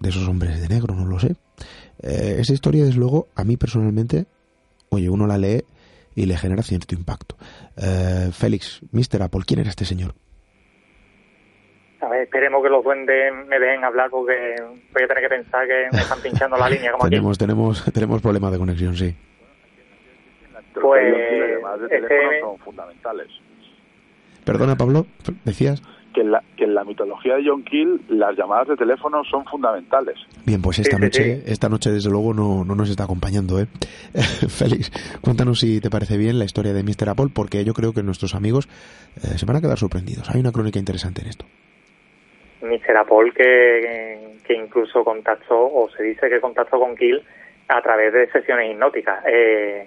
de 0.00 0.08
esos 0.08 0.26
hombres 0.28 0.60
de 0.60 0.68
negro, 0.68 0.94
no 0.94 1.04
lo 1.04 1.18
sé. 1.18 1.36
Eh, 2.02 2.36
esa 2.38 2.52
historia, 2.52 2.84
desde 2.84 2.98
luego, 2.98 3.28
a 3.34 3.44
mí 3.44 3.56
personalmente, 3.56 4.26
oye, 4.88 5.08
uno 5.08 5.26
la 5.26 5.38
lee 5.38 5.64
y 6.14 6.26
le 6.26 6.36
genera 6.36 6.62
cierto 6.62 6.94
impacto. 6.94 7.36
Félix, 8.32 8.80
Mr. 8.92 9.22
Apple, 9.22 9.42
¿quién 9.46 9.60
era 9.60 9.70
este 9.70 9.84
señor? 9.84 10.14
A 12.00 12.08
ver, 12.08 12.22
esperemos 12.22 12.62
que 12.62 12.68
los 12.68 12.82
duendes 12.82 13.32
me 13.46 13.58
dejen 13.58 13.84
hablar 13.84 14.10
porque 14.10 14.56
voy 14.92 15.02
a 15.02 15.08
tener 15.08 15.22
que 15.22 15.28
pensar 15.28 15.66
que 15.66 15.88
me 15.92 16.00
están 16.00 16.20
pinchando 16.20 16.56
la 16.56 16.68
línea 16.68 16.92
como 16.92 17.04
tenemos, 17.08 17.38
Tenemos, 17.38 17.84
tenemos 17.92 18.22
problemas 18.22 18.52
de 18.52 18.58
conexión, 18.58 18.96
sí 18.96 19.14
pues 20.80 21.14
llamadas 21.54 21.80
de 21.82 21.88
teléfono 21.88 22.40
son 22.40 22.58
fundamentales. 22.58 23.28
Perdona, 24.44 24.76
Pablo, 24.76 25.06
decías. 25.44 25.82
Que 26.12 26.22
en, 26.22 26.32
la, 26.32 26.42
que 26.56 26.64
en 26.64 26.74
la 26.74 26.82
mitología 26.82 27.36
de 27.36 27.44
John 27.46 27.62
Kill 27.62 28.00
las 28.08 28.36
llamadas 28.36 28.66
de 28.66 28.76
teléfono 28.76 29.22
son 29.24 29.44
fundamentales. 29.44 30.16
Bien, 30.44 30.60
pues 30.60 30.80
esta 30.80 30.98
noche, 30.98 31.42
esta 31.46 31.68
noche 31.68 31.92
desde 31.92 32.10
luego 32.10 32.34
no, 32.34 32.64
no 32.64 32.74
nos 32.74 32.90
está 32.90 33.04
acompañando, 33.04 33.60
¿eh? 33.60 33.66
Félix, 34.48 34.90
cuéntanos 35.20 35.60
si 35.60 35.80
te 35.80 35.88
parece 35.88 36.16
bien 36.16 36.38
la 36.38 36.44
historia 36.44 36.72
de 36.72 36.82
Mr. 36.82 37.10
Apple, 37.10 37.28
porque 37.32 37.64
yo 37.64 37.74
creo 37.74 37.92
que 37.92 38.02
nuestros 38.02 38.34
amigos 38.34 38.68
eh, 39.16 39.38
se 39.38 39.46
van 39.46 39.56
a 39.56 39.60
quedar 39.60 39.78
sorprendidos. 39.78 40.28
Hay 40.30 40.40
una 40.40 40.50
crónica 40.50 40.80
interesante 40.80 41.22
en 41.22 41.28
esto. 41.28 41.44
Mr. 42.62 42.96
Apple 42.96 43.32
que, 43.34 44.38
que 44.44 44.54
incluso 44.54 45.04
contactó, 45.04 45.58
o 45.58 45.88
se 45.96 46.02
dice 46.02 46.28
que 46.28 46.40
contactó 46.40 46.78
con 46.78 46.96
Kill 46.96 47.22
a 47.68 47.80
través 47.82 48.12
de 48.12 48.30
sesiones 48.30 48.72
hipnóticas. 48.72 49.24
Eh, 49.26 49.86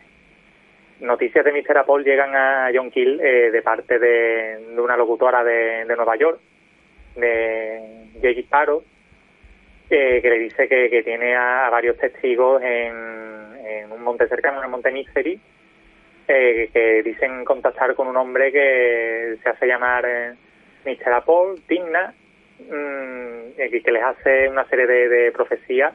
noticias 1.04 1.46
de 1.46 1.52
Mr. 1.52 1.78
Apple 1.78 2.04
llegan 2.04 2.36
a 2.36 2.72
John 2.74 2.90
Kill 2.90 3.20
eh, 3.22 3.52
de 3.52 3.62
parte 3.62 4.00
de, 4.00 4.74
una 4.78 4.98
locutora 4.98 5.44
de, 5.44 5.86
Nueva 5.86 6.16
York, 6.16 6.40
de 7.16 8.08
Jake 8.22 8.42
Sparrow, 8.42 8.84
que 9.88 10.22
le 10.24 10.40
dice 10.40 10.68
que, 10.68 11.04
tiene 11.04 11.36
a, 11.36 11.70
varios 11.70 11.98
testigos 11.98 12.62
en, 12.64 13.92
un 13.92 14.02
monte 14.02 14.28
cercano, 14.28 14.58
en 14.58 14.64
el 14.64 14.72
monte 14.72 14.92
Misery, 14.92 15.40
eh, 16.28 16.70
que 16.74 17.04
dicen 17.04 17.44
contactar 17.44 17.94
con 17.96 18.08
un 18.08 18.18
hombre 18.18 18.52
que 18.52 19.36
se 19.44 19.50
hace 19.50 19.68
llamar 19.68 20.06
eh, 20.08 20.34
Mr. 20.86 21.14
Apple, 21.14 21.62
Tigna, 21.68 22.14
mm, 22.60 23.56
que 23.58 23.92
les 23.92 24.04
hace 24.04 24.48
una 24.48 24.66
serie 24.66 24.88
de, 24.88 25.10
de, 25.10 25.32
profecías 25.32 25.94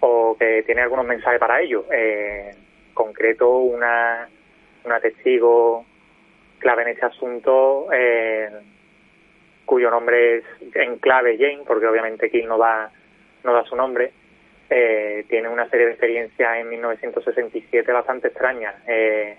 o 0.00 0.36
que 0.38 0.62
tiene 0.64 0.82
algunos 0.82 1.06
mensajes 1.06 1.38
para 1.38 1.60
ellos. 1.60 1.84
Eh, 1.92 2.50
concreto 2.96 3.58
una, 3.58 4.28
una 4.84 5.00
testigo 5.00 5.84
clave 6.58 6.82
en 6.82 6.88
ese 6.88 7.04
asunto, 7.04 7.86
eh, 7.92 8.48
cuyo 9.64 9.90
nombre 9.90 10.38
es 10.38 10.44
en 10.74 10.98
clave 10.98 11.36
Jane, 11.38 11.62
porque 11.66 11.86
obviamente 11.86 12.30
King 12.30 12.46
no 12.46 12.58
da, 12.58 12.90
no 13.44 13.52
da 13.52 13.62
su 13.64 13.76
nombre, 13.76 14.12
eh, 14.70 15.24
tiene 15.28 15.48
una 15.48 15.68
serie 15.68 15.86
de 15.86 15.92
experiencias 15.92 16.56
en 16.56 16.70
1967 16.70 17.92
bastante 17.92 18.28
extrañas. 18.28 18.74
Eh, 18.88 19.36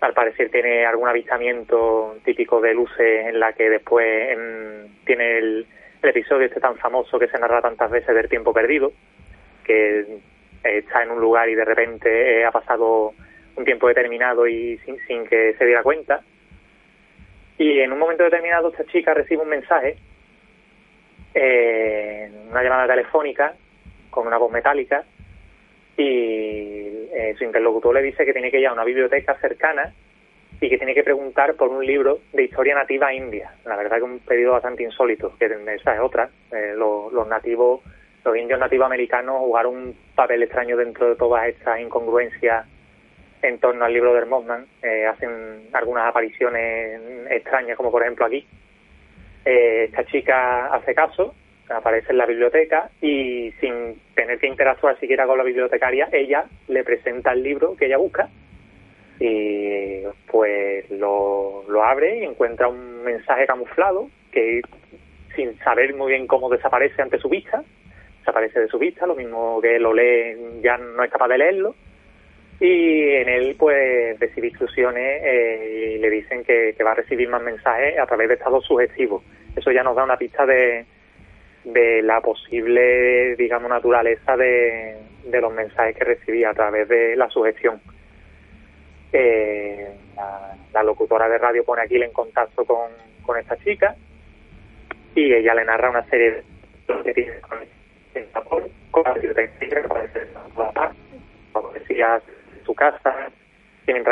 al 0.00 0.12
parecer 0.12 0.50
tiene 0.50 0.84
algún 0.84 1.08
avistamiento 1.08 2.18
típico 2.24 2.60
de 2.60 2.74
luces 2.74 3.26
en 3.26 3.40
la 3.40 3.52
que 3.54 3.68
después 3.68 4.28
tiene 5.04 5.38
el, 5.38 5.66
el, 6.02 6.08
episodio 6.08 6.46
este 6.46 6.60
tan 6.60 6.76
famoso 6.76 7.18
que 7.18 7.26
se 7.28 7.38
narra 7.38 7.62
tantas 7.62 7.90
veces 7.90 8.14
del 8.14 8.28
tiempo 8.28 8.52
perdido, 8.52 8.92
que 9.64 10.20
está 10.62 11.02
en 11.02 11.10
un 11.10 11.20
lugar 11.20 11.48
y 11.48 11.54
de 11.54 11.64
repente 11.64 12.40
eh, 12.40 12.44
ha 12.44 12.50
pasado 12.50 13.14
un 13.56 13.64
tiempo 13.64 13.88
determinado 13.88 14.46
y 14.46 14.78
sin, 14.78 15.26
que 15.26 15.54
se 15.56 15.64
diera 15.64 15.82
cuenta. 15.82 16.20
Y 17.58 17.80
en 17.80 17.92
un 17.92 17.98
momento 17.98 18.24
determinado 18.24 18.68
esta 18.68 18.84
chica 18.84 19.14
recibe 19.14 19.42
un 19.42 19.48
mensaje, 19.48 19.96
eh, 21.34 22.30
una 22.50 22.62
llamada 22.62 22.86
telefónica 22.86 23.54
con 24.10 24.26
una 24.26 24.38
voz 24.38 24.52
metálica 24.52 25.04
y 25.96 27.08
eh, 27.12 27.34
su 27.36 27.44
interlocutor 27.44 27.94
le 27.94 28.02
dice 28.02 28.24
que 28.24 28.32
tiene 28.32 28.50
que 28.50 28.60
ir 28.60 28.68
a 28.68 28.72
una 28.72 28.84
biblioteca 28.84 29.34
cercana 29.40 29.92
y 30.60 30.68
que 30.68 30.78
tiene 30.78 30.94
que 30.94 31.02
preguntar 31.02 31.54
por 31.54 31.68
un 31.68 31.84
libro 31.84 32.20
de 32.32 32.44
historia 32.44 32.74
nativa 32.74 33.12
india. 33.12 33.52
La 33.64 33.76
verdad 33.76 33.98
que 33.98 34.02
un 34.04 34.20
pedido 34.20 34.52
bastante 34.52 34.84
insólito, 34.84 35.36
que 35.38 35.46
esa 35.46 35.94
es 35.94 36.00
otra. 36.00 36.30
los 36.76 37.26
nativos 37.28 37.80
los 38.24 38.36
indios 38.36 38.58
nativos 38.58 38.86
americanos 38.86 39.38
jugaron 39.38 39.76
un 39.76 39.96
papel 40.14 40.42
extraño 40.42 40.76
dentro 40.76 41.08
de 41.08 41.16
todas 41.16 41.48
estas 41.48 41.80
incongruencias 41.80 42.66
en 43.42 43.58
torno 43.58 43.84
al 43.84 43.92
libro 43.92 44.14
de 44.14 44.24
Mothman. 44.24 44.66
Eh, 44.82 45.06
hacen 45.06 45.68
algunas 45.72 46.08
apariciones 46.08 47.00
extrañas, 47.30 47.76
como 47.76 47.90
por 47.90 48.02
ejemplo 48.02 48.26
aquí. 48.26 48.46
Eh, 49.44 49.84
esta 49.84 50.04
chica 50.04 50.66
hace 50.66 50.94
caso, 50.94 51.34
aparece 51.70 52.12
en 52.12 52.18
la 52.18 52.26
biblioteca 52.26 52.90
y 53.00 53.52
sin 53.60 54.00
tener 54.14 54.38
que 54.38 54.48
interactuar 54.48 54.98
siquiera 54.98 55.26
con 55.26 55.38
la 55.38 55.44
bibliotecaria, 55.44 56.08
ella 56.12 56.46
le 56.66 56.84
presenta 56.84 57.32
el 57.32 57.42
libro 57.42 57.76
que 57.76 57.86
ella 57.86 57.98
busca 57.98 58.28
y 59.20 60.02
pues 60.30 60.88
lo, 60.90 61.64
lo 61.68 61.84
abre 61.84 62.18
y 62.18 62.24
encuentra 62.24 62.68
un 62.68 63.02
mensaje 63.02 63.46
camuflado 63.46 64.08
que 64.30 64.62
sin 65.34 65.58
saber 65.58 65.94
muy 65.94 66.12
bien 66.12 66.26
cómo 66.26 66.48
desaparece 66.48 67.02
ante 67.02 67.18
su 67.18 67.28
vista 67.28 67.64
desaparece 68.28 68.60
de 68.60 68.68
su 68.68 68.78
vista, 68.78 69.06
lo 69.06 69.14
mismo 69.14 69.60
que 69.60 69.78
lo 69.78 69.92
lee 69.92 70.60
ya 70.62 70.76
no 70.76 71.02
es 71.02 71.10
capaz 71.10 71.28
de 71.28 71.38
leerlo 71.38 71.74
y 72.60 73.14
en 73.14 73.28
él 73.28 73.56
pues 73.58 74.18
recibe 74.18 74.48
instrucciones 74.48 75.22
eh, 75.22 75.94
y 75.94 75.98
le 75.98 76.10
dicen 76.10 76.44
que, 76.44 76.74
va 76.84 76.92
a 76.92 76.94
recibir 76.94 77.28
más 77.28 77.42
mensajes 77.42 77.98
a 77.98 78.06
través 78.06 78.28
de 78.28 78.34
estados 78.34 78.64
sugestivos. 78.64 79.22
Eso 79.54 79.70
ya 79.70 79.82
nos 79.82 79.94
da 79.94 80.04
una 80.04 80.16
pista 80.16 80.44
de, 80.44 80.84
de 81.64 82.02
la 82.02 82.20
posible, 82.20 83.36
digamos, 83.36 83.70
naturaleza 83.70 84.36
de, 84.36 84.96
los 85.40 85.52
mensajes 85.52 85.96
que 85.96 86.04
recibía 86.04 86.50
a 86.50 86.54
través 86.54 86.88
de 86.88 87.14
la 87.14 87.28
sugestión. 87.30 87.80
Eh, 89.12 89.88
la, 90.72 90.82
locutora 90.82 91.28
de 91.28 91.38
radio 91.38 91.64
pone 91.64 91.82
aquí 91.82 91.96
en 91.96 92.12
contacto 92.12 92.64
con, 92.64 92.90
con 93.22 93.38
esta 93.38 93.56
chica 93.56 93.94
y 95.14 95.32
ella 95.32 95.54
le 95.54 95.64
narra 95.64 95.90
una 95.90 96.04
serie 96.08 96.30
de 96.30 97.02
que 97.04 97.14
tiene 97.14 97.40
con 97.40 97.58
con 98.90 99.02
la 99.04 99.14
biblioteca 99.14 99.82
que 99.82 99.88
parece 99.88 100.28
su 102.64 102.74
casa, 102.74 103.12
tienen 103.84 104.04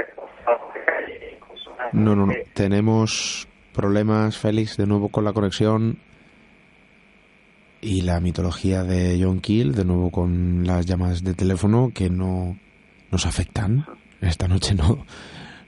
No, 1.93 2.17
no, 2.17 2.27
no. 2.27 2.33
Tenemos 2.55 3.49
problemas, 3.75 4.39
Félix, 4.39 4.77
de 4.77 4.87
nuevo 4.87 5.09
con 5.11 5.25
la 5.25 5.33
conexión 5.33 5.99
y 7.81 8.03
la 8.03 8.21
mitología 8.21 8.83
de 8.83 9.19
John 9.23 9.41
Keel, 9.41 9.75
de 9.75 9.85
nuevo 9.85 10.11
con 10.11 10.67
las 10.67 10.87
llamadas 10.87 11.23
de 11.23 11.35
teléfono 11.35 11.91
que 11.95 12.09
no 12.11 12.57
nos 13.13 13.27
afectan. 13.27 13.85
Esta 14.21 14.49
noche 14.49 14.75
no, 14.75 15.05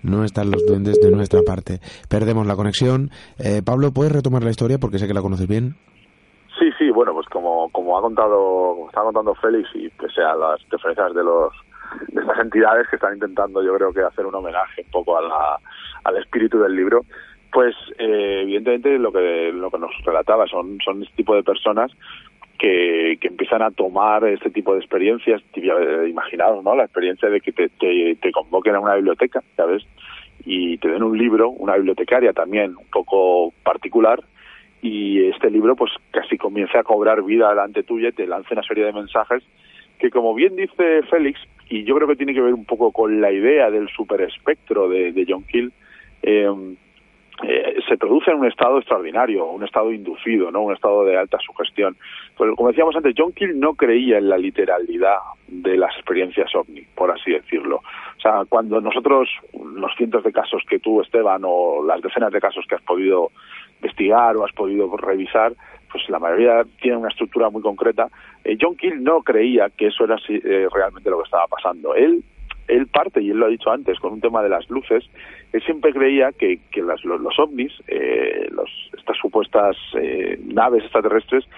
no 0.03 0.25
están 0.25 0.51
los 0.51 0.67
duendes 0.67 0.99
de 1.01 1.11
nuestra 1.11 1.43
parte. 1.43 1.81
Perdemos 2.09 2.47
la 2.47 2.57
conexión. 2.57 3.11
Eh, 3.39 3.63
Pablo, 3.65 3.93
¿puedes 3.93 4.13
retomar 4.13 4.43
la 4.43 4.51
historia 4.51 4.79
porque 4.79 4.99
sé 4.99 5.07
que 5.07 5.15
la 5.15 5.23
conoces 5.23 5.47
bien? 5.47 5.77
Sí, 6.59 6.71
sí, 6.79 6.91
bueno, 6.91 7.13
pues 7.13 7.27
como, 7.73 7.99
ha 7.99 8.03
contado, 8.03 8.75
como 8.75 8.89
está 8.89 9.03
contando 9.03 9.35
Félix 9.35 9.69
y 9.75 9.89
pese 9.91 10.23
a 10.23 10.35
las 10.35 10.61
diferencias 10.71 11.15
de 11.15 11.25
los 11.25 11.53
de 12.09 12.21
estas 12.21 12.39
entidades 12.41 12.87
que 12.89 12.97
están 12.97 13.15
intentando, 13.15 13.63
yo 13.63 13.75
creo 13.75 13.93
que 13.93 14.03
hacer 14.03 14.27
un 14.27 14.35
homenaje 14.35 14.83
un 14.85 14.91
poco 14.91 15.17
a 15.17 15.23
la, 15.23 15.59
al 16.05 16.17
espíritu 16.19 16.59
del 16.59 16.77
libro, 16.77 17.03
Pues 17.51 17.75
eh, 17.99 18.41
evidentemente 18.43 18.99
lo 18.99 19.11
que 19.11 19.51
lo 19.53 19.71
que 19.71 19.79
nos 19.79 19.91
relataba 20.05 20.47
son 20.47 20.79
este 21.03 21.17
tipo 21.17 21.35
de 21.35 21.43
personas 21.43 21.91
que, 22.59 23.17
que 23.21 23.29
empiezan 23.29 23.63
a 23.63 23.71
tomar 23.71 24.25
este 24.25 24.51
tipo 24.51 24.75
de 24.75 24.81
experiencias, 24.81 25.41
imaginaos, 25.55 26.63
¿no? 26.65 26.75
La 26.75 26.85
experiencia 26.85 27.31
de 27.31 27.41
que 27.41 27.53
te, 27.53 27.69
te, 27.69 28.17
te 28.17 28.33
convoquen 28.33 28.75
a 28.75 28.81
una 28.81 28.97
biblioteca, 28.97 29.43
¿sabes? 29.57 29.85
Y 30.45 30.77
te 30.79 30.89
den 30.89 31.03
un 31.03 31.17
libro, 31.17 31.51
una 31.51 31.77
bibliotecaria 31.77 32.33
también 32.33 32.77
un 32.77 32.87
poco 32.91 33.53
particular, 33.63 34.21
y 34.81 35.25
este 35.29 35.51
libro 35.51 35.75
pues 35.77 35.93
casi 36.11 36.39
comienza 36.39 36.81
a 36.81 36.85
cobrar 36.85 37.23
vida 37.23 37.49
delante 37.51 37.83
tuya 37.83 38.09
y 38.09 38.13
te 38.13 38.27
lanza 38.27 38.55
una 38.55 38.63
serie 38.63 38.85
de 38.85 38.93
mensajes 38.93 39.43
que 39.99 40.11
como 40.11 40.35
bien 40.35 40.57
dice 40.57 41.03
Félix, 41.11 41.41
y 41.69 41.85
yo 41.85 41.95
creo 41.97 42.09
que 42.09 42.17
tiene 42.17 42.35
que 42.35 42.41
ver 42.41 42.55
un 42.55 42.65
poco 42.65 42.93
con 42.93 43.21
la 43.21 43.33
idea 43.33 43.71
del 43.71 43.89
superespectro 43.89 44.89
de, 44.89 45.13
de 45.13 45.27
John 45.29 45.45
Kill, 45.45 45.73
eh, 46.23 46.49
eh, 47.45 47.77
se 47.89 47.97
produce 47.97 48.31
en 48.31 48.39
un 48.39 48.47
estado 48.47 48.79
extraordinario, 48.79 49.47
un 49.47 49.65
estado 49.65 49.93
inducido, 49.93 50.51
¿no? 50.51 50.63
un 50.63 50.75
estado 50.75 51.05
de 51.05 51.17
alta 51.17 51.39
sugestión. 51.39 51.97
Pero, 52.37 52.57
como 52.57 52.71
decíamos 52.71 52.97
antes, 52.97 53.15
John 53.17 53.33
Kill 53.33 53.59
no 53.59 53.75
creía 53.75 54.19
en 54.19 54.29
la 54.29 54.39
literalidad 54.39 55.19
de 55.47 55.77
las 55.77 55.95
experiencias 55.95 56.53
ovni, 56.55 56.83
por 56.95 57.11
así 57.11 57.33
decirlo. 57.33 57.77
O 57.77 58.21
sea, 58.21 58.45
cuando 58.49 58.81
nosotros, 58.81 59.29
los 59.53 59.95
cientos 59.97 60.25
de 60.25 60.33
casos 60.33 60.63
que 60.69 60.81
tú, 60.81 61.01
Esteban, 61.01 61.43
o 61.45 61.85
las 61.85 62.03
decenas 62.03 62.33
de 62.33 62.41
casos 62.41 62.65
que 62.69 62.75
has 62.75 62.83
podido 62.83 63.31
investigar 63.81 64.37
o 64.37 64.45
has 64.45 64.53
podido 64.53 64.95
revisar, 64.97 65.53
pues 65.91 66.09
la 66.09 66.19
mayoría 66.19 66.65
tienen 66.81 67.01
una 67.01 67.09
estructura 67.09 67.51
muy 67.51 67.63
concreta. 67.63 68.09
Eh, 68.45 68.57
John 68.61 68.77
Kill 68.77 69.03
no 69.03 69.23
creía 69.23 69.71
que 69.71 69.87
eso 69.87 70.05
era 70.05 70.17
eh, 70.29 70.69
realmente 70.73 71.11
lo 71.11 71.19
que 71.19 71.25
estaba 71.25 71.47
pasando. 71.47 71.95
Él 71.95 72.23
él 72.69 72.87
parte, 72.87 73.23
y 73.23 73.31
él 73.31 73.39
lo 73.39 73.47
ha 73.47 73.49
dicho 73.49 73.71
antes, 73.71 73.99
con 73.99 74.13
un 74.13 74.21
tema 74.21 74.43
de 74.43 74.51
las 74.51 74.69
luces, 74.71 75.09
él 75.53 75.63
siempre 75.63 75.93
creía 75.93 76.33
que, 76.33 76.61
que 76.71 76.83
las, 76.83 77.03
los, 77.05 77.39
ovnis, 77.39 77.73
eh, 77.89 78.47
los, 78.51 78.71
estas 78.97 79.17
supuestas 79.17 79.77
eh, 79.95 80.39
naves 80.45 80.85
extraterrestres, 80.85 81.49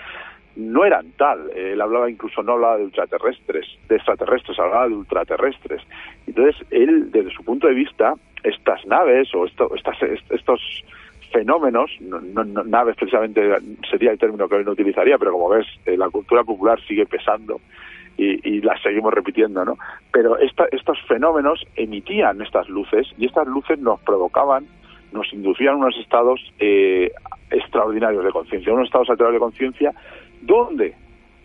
no 0.57 0.85
eran 0.85 1.12
tal. 1.16 1.51
Él 1.55 1.81
hablaba 1.81 2.11
incluso, 2.11 2.43
no 2.43 2.53
hablaba 2.53 2.77
de 2.77 2.85
ultraterrestres, 2.85 3.66
de 3.89 3.97
extraterrestres, 3.97 4.59
hablaba 4.59 4.89
de 4.89 4.95
ultraterrestres. 4.95 5.83
Entonces, 6.27 6.57
él, 6.71 7.11
desde 7.11 7.31
su 7.31 7.45
punto 7.45 7.66
de 7.66 7.75
vista, 7.75 8.14
estas 8.43 8.85
naves 8.87 9.35
o 9.35 9.47
esto, 9.47 9.75
estas, 9.75 9.97
estos 10.31 10.61
fenómenos, 11.33 11.91
no, 12.01 12.20
no, 12.20 12.45
naves 12.64 12.97
precisamente 12.97 13.41
sería 13.91 14.12
el 14.12 14.18
término 14.18 14.49
que 14.49 14.57
él 14.57 14.64
no 14.64 14.72
utilizaría, 14.72 15.18
pero 15.18 15.33
como 15.33 15.49
ves, 15.49 15.66
eh, 15.87 15.97
la 15.97 16.09
cultura 16.09 16.45
popular 16.45 16.81
sigue 16.87 17.07
pesando 17.07 17.61
y, 18.16 18.49
y 18.49 18.61
las 18.61 18.81
seguimos 18.83 19.14
repitiendo, 19.14 19.64
¿no? 19.64 19.78
Pero 20.12 20.39
esta, 20.39 20.66
estos 20.72 20.99
fenómenos 21.07 21.64
emitían 21.76 22.43
estas 22.43 22.68
luces 22.68 23.07
y 23.18 23.26
estas 23.26 23.47
luces 23.47 23.78
nos 23.78 24.01
provocaban, 24.01 24.66
nos 25.12 25.33
inducían 25.33 25.76
unos 25.76 25.97
estados 25.99 26.41
eh, 26.59 27.11
extraordinarios 27.51 28.24
de 28.24 28.31
conciencia, 28.31 28.72
unos 28.72 28.87
estados 28.87 29.11
alterados 29.11 29.35
de 29.35 29.41
conciencia 29.41 29.93
donde 30.43 30.95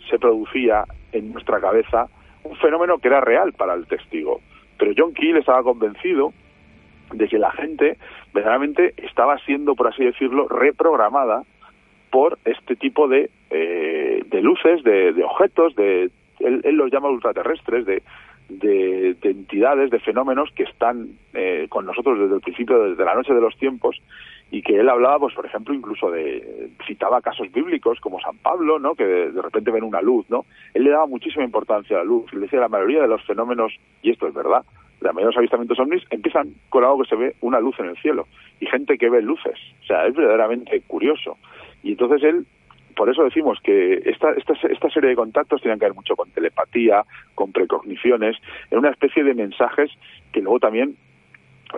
se 0.08 0.18
producía 0.18 0.84
en 1.12 1.32
nuestra 1.32 1.60
cabeza 1.60 2.08
un 2.44 2.56
fenómeno 2.56 2.98
que 2.98 3.08
era 3.08 3.20
real 3.20 3.52
para 3.52 3.74
el 3.74 3.86
testigo. 3.86 4.40
Pero 4.78 4.92
John 4.96 5.14
Keel 5.14 5.38
estaba 5.38 5.62
convencido 5.62 6.32
de 7.12 7.28
que 7.28 7.38
la 7.38 7.50
gente 7.52 7.98
verdaderamente 8.36 8.92
estaba 8.98 9.38
siendo, 9.38 9.74
por 9.74 9.88
así 9.88 10.04
decirlo, 10.04 10.46
reprogramada 10.46 11.42
por 12.10 12.38
este 12.44 12.76
tipo 12.76 13.08
de, 13.08 13.30
eh, 13.50 14.22
de 14.26 14.42
luces, 14.42 14.84
de, 14.84 15.12
de 15.14 15.24
objetos, 15.24 15.74
de 15.74 16.10
él, 16.40 16.76
los 16.76 16.92
llama 16.92 17.08
ultraterrestres, 17.08 17.86
de, 17.86 18.02
de, 18.50 19.16
entidades, 19.22 19.90
de 19.90 20.00
fenómenos 20.00 20.50
que 20.54 20.64
están 20.64 21.08
eh, 21.32 21.66
con 21.70 21.86
nosotros 21.86 22.18
desde 22.18 22.34
el 22.34 22.40
principio, 22.42 22.90
desde 22.90 23.04
la 23.04 23.14
noche 23.14 23.32
de 23.32 23.40
los 23.40 23.56
tiempos, 23.56 23.96
y 24.50 24.60
que 24.62 24.78
él 24.78 24.88
hablaba, 24.88 25.18
pues 25.18 25.34
por 25.34 25.46
ejemplo, 25.46 25.74
incluso 25.74 26.10
de, 26.10 26.68
citaba 26.86 27.22
casos 27.22 27.50
bíblicos 27.50 27.98
como 28.00 28.20
San 28.20 28.36
Pablo, 28.36 28.78
¿no? 28.78 28.94
Que 28.94 29.04
de, 29.04 29.42
repente 29.42 29.70
ven 29.70 29.82
una 29.82 30.02
luz, 30.02 30.26
¿no? 30.28 30.44
Él 30.74 30.84
le 30.84 30.90
daba 30.90 31.06
muchísima 31.06 31.44
importancia 31.44 31.96
a 31.96 32.00
la 32.00 32.04
luz, 32.04 32.30
y 32.32 32.36
decía 32.36 32.60
la 32.60 32.68
mayoría 32.68 33.00
de 33.00 33.08
los 33.08 33.24
fenómenos, 33.24 33.72
y 34.02 34.10
esto 34.10 34.28
es 34.28 34.34
verdad, 34.34 34.62
la 35.06 35.12
mayoría 35.12 35.28
de 35.28 35.32
los 35.32 35.38
avistamientos 35.38 35.78
ovnis 35.78 36.02
empiezan 36.10 36.54
con 36.68 36.84
algo 36.84 37.02
que 37.02 37.08
se 37.08 37.16
ve 37.16 37.36
una 37.40 37.60
luz 37.60 37.78
en 37.78 37.86
el 37.86 37.96
cielo, 37.98 38.26
y 38.60 38.66
gente 38.66 38.98
que 38.98 39.08
ve 39.08 39.22
luces, 39.22 39.58
o 39.82 39.86
sea, 39.86 40.06
es 40.06 40.14
verdaderamente 40.14 40.80
curioso. 40.86 41.38
Y 41.82 41.92
entonces 41.92 42.22
él 42.24 42.46
por 42.96 43.10
eso 43.10 43.24
decimos 43.24 43.58
que 43.62 44.00
esta, 44.06 44.32
esta, 44.32 44.54
esta 44.54 44.88
serie 44.88 45.10
de 45.10 45.16
contactos 45.16 45.60
tienen 45.60 45.78
que 45.78 45.84
ver 45.84 45.94
mucho 45.94 46.16
con 46.16 46.30
telepatía, 46.30 47.04
con 47.34 47.52
precogniciones, 47.52 48.36
en 48.70 48.78
una 48.78 48.88
especie 48.88 49.22
de 49.22 49.34
mensajes 49.34 49.90
que 50.32 50.40
luego 50.40 50.60
también 50.60 50.96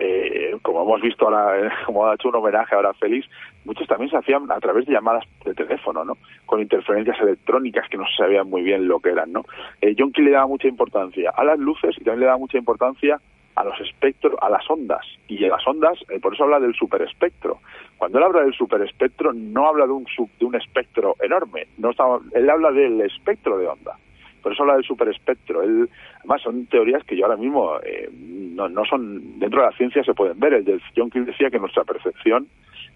eh, 0.01 0.57
como 0.61 0.83
hemos 0.83 1.01
visto 1.01 1.25
ahora, 1.25 1.71
como 1.85 2.07
ha 2.07 2.15
hecho 2.15 2.29
un 2.29 2.35
homenaje 2.35 2.75
ahora 2.75 2.91
a 2.91 2.93
Félix, 2.93 3.27
muchos 3.65 3.87
también 3.87 4.09
se 4.09 4.17
hacían 4.17 4.51
a 4.51 4.59
través 4.59 4.85
de 4.85 4.93
llamadas 4.93 5.25
de 5.45 5.53
teléfono, 5.53 6.03
¿no? 6.03 6.17
Con 6.45 6.61
interferencias 6.61 7.19
electrónicas 7.19 7.87
que 7.89 7.97
no 7.97 8.05
se 8.07 8.23
sabían 8.23 8.49
muy 8.49 8.61
bien 8.61 8.87
lo 8.87 8.99
que 8.99 9.09
eran, 9.09 9.31
¿no? 9.31 9.45
Eh, 9.81 9.95
John 9.97 10.11
Key 10.11 10.23
le 10.23 10.31
daba 10.31 10.47
mucha 10.47 10.67
importancia 10.67 11.31
a 11.35 11.43
las 11.43 11.59
luces 11.59 11.95
y 11.97 12.03
también 12.03 12.21
le 12.21 12.25
daba 12.27 12.37
mucha 12.37 12.57
importancia 12.57 13.19
a 13.55 13.63
los 13.65 13.79
espectros, 13.81 14.35
a 14.41 14.49
las 14.49 14.69
ondas. 14.69 15.05
Y 15.27 15.43
a 15.43 15.49
las 15.49 15.67
ondas, 15.67 15.99
eh, 16.09 16.19
por 16.19 16.33
eso 16.33 16.45
habla 16.45 16.59
del 16.59 16.73
superespectro. 16.75 17.59
Cuando 17.97 18.17
él 18.17 18.23
habla 18.23 18.41
del 18.43 18.53
superespectro, 18.53 19.33
no 19.33 19.67
habla 19.67 19.85
de 19.85 19.91
un, 19.91 20.05
de 20.39 20.45
un 20.45 20.55
espectro 20.55 21.15
enorme, 21.21 21.67
no 21.77 21.91
él 22.33 22.49
habla 22.49 22.71
del 22.71 23.01
espectro 23.01 23.57
de 23.57 23.67
onda. 23.67 23.97
Por 24.41 24.53
eso 24.53 24.63
habla 24.63 24.75
del 24.75 24.83
superespectro. 24.83 25.61
Él, 25.61 25.89
además, 26.19 26.41
son 26.41 26.65
teorías 26.67 27.03
que 27.03 27.15
yo 27.15 27.25
ahora 27.25 27.37
mismo 27.37 27.77
eh, 27.83 28.09
no, 28.13 28.85
son, 28.85 29.39
dentro 29.39 29.61
de 29.61 29.67
la 29.67 29.77
ciencia 29.77 30.03
se 30.03 30.13
pueden 30.13 30.39
ver. 30.39 30.53
El 30.53 30.65
de 30.65 30.79
John 30.95 31.09
King 31.09 31.25
decía 31.25 31.49
que 31.49 31.59
nuestra 31.59 31.83
percepción 31.83 32.47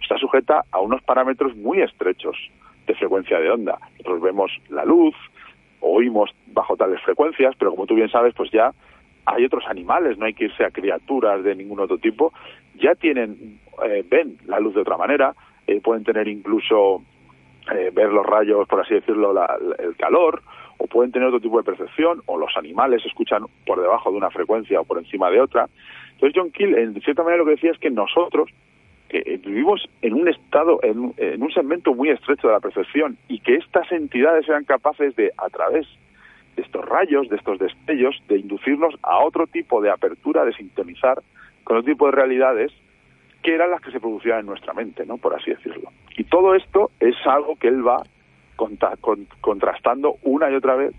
está 0.02 0.18
sujeta 0.18 0.64
a 0.72 0.80
unos 0.80 1.02
parámetros 1.04 1.56
muy 1.56 1.82
estrechos 1.82 2.36
de 2.86 2.96
frecuencia 2.96 3.40
de 3.40 3.50
onda. 3.50 3.80
Nosotros 3.92 4.22
vemos 4.22 4.52
la 4.70 4.84
luz, 4.84 5.16
oímos 5.80 6.32
bajo 6.48 6.76
tales 6.76 7.02
frecuencias, 7.02 7.56
pero 7.58 7.72
como 7.72 7.86
tú 7.86 7.96
bien 7.96 8.10
sabes, 8.10 8.34
pues 8.36 8.52
ya 8.52 8.72
hay 9.26 9.46
otros 9.46 9.64
animales, 9.68 10.18
no 10.18 10.26
hay 10.26 10.34
que 10.34 10.46
irse 10.46 10.66
a 10.66 10.72
criaturas 10.72 11.44
de 11.44 11.56
ningún 11.56 11.80
otro 11.80 11.98
tipo, 11.98 12.34
ya 12.76 12.96
tienen, 12.96 13.60
eh, 13.86 14.04
ven 14.10 14.38
la 14.46 14.60
luz 14.60 14.76
de 14.76 14.82
otra 14.82 14.98
manera, 14.98 15.34
eh, 15.68 15.80
pueden 15.82 16.04
tener 16.04 16.28
incluso 16.28 17.04
eh, 17.74 17.92
ver 17.94 18.10
los 18.10 18.26
rayos, 18.26 18.68
por 18.68 18.82
así 18.82 18.96
decirlo, 18.96 19.34
el 19.80 19.96
calor, 19.96 20.42
o 20.78 20.88
pueden 20.88 21.12
tener 21.12 21.28
otro 21.28 21.40
tipo 21.40 21.58
de 21.58 21.64
percepción, 21.64 22.22
o 22.26 22.38
los 22.38 22.56
animales 22.58 23.06
escuchan 23.06 23.44
por 23.66 23.82
debajo 23.82 24.12
de 24.12 24.18
una 24.18 24.30
frecuencia 24.30 24.82
o 24.82 24.86
por 24.86 24.98
encima 24.98 25.30
de 25.30 25.42
otra. 25.42 25.70
Entonces 26.14 26.34
John 26.36 26.52
Keel, 26.52 26.76
en 26.76 27.02
cierta 27.02 27.24
manera, 27.24 27.40
lo 27.40 27.46
que 27.46 27.56
decía 27.56 27.72
es 27.72 27.80
que 27.80 27.90
nosotros 27.90 28.50
que 29.10 29.40
vivimos 29.46 29.88
en 30.02 30.14
un 30.16 30.28
estado, 30.28 30.80
en, 30.82 31.14
en 31.18 31.44
un 31.44 31.52
segmento 31.52 31.94
muy 31.94 32.10
estrecho 32.10 32.48
de 32.48 32.54
la 32.54 32.60
percepción, 32.60 33.18
y 33.28 33.40
que 33.40 33.56
estas 33.56 33.92
entidades 33.92 34.46
sean 34.46 34.64
capaces 34.64 35.16
de, 35.16 35.32
a 35.38 35.50
través 35.50 35.88
de 36.56 36.64
estos 36.64 36.84
rayos, 36.84 37.30
de 37.30 37.36
estos 37.36 37.60
destellos, 37.60 38.16
de 38.28 38.40
inducirnos 38.40 38.96
a 39.04 39.24
otro 39.24 39.46
tipo 39.46 39.82
de 39.82 39.92
apertura, 39.92 40.46
de 40.46 40.54
sintonizar 40.54 41.22
con 41.64 41.78
otro 41.78 41.92
tipo 41.92 42.08
de 42.08 42.14
realidades 42.14 42.72
que 43.44 43.54
eran 43.54 43.72
las 43.72 43.82
que 43.82 43.92
se 43.92 44.00
producían 44.00 44.40
en 44.40 44.46
nuestra 44.48 44.74
mente, 44.74 45.06
¿no? 45.06 45.18
Por 45.18 45.36
así 45.36 45.52
decirlo. 45.52 45.90
Y 46.18 46.24
todo 46.24 46.56
esto 46.56 46.90
es 47.00 47.16
algo 47.26 47.56
que 47.58 47.68
él 47.68 47.86
va 47.86 48.02
contrastando 49.42 50.18
una 50.24 50.50
y 50.50 50.56
otra 50.56 50.76
vez 50.76 50.94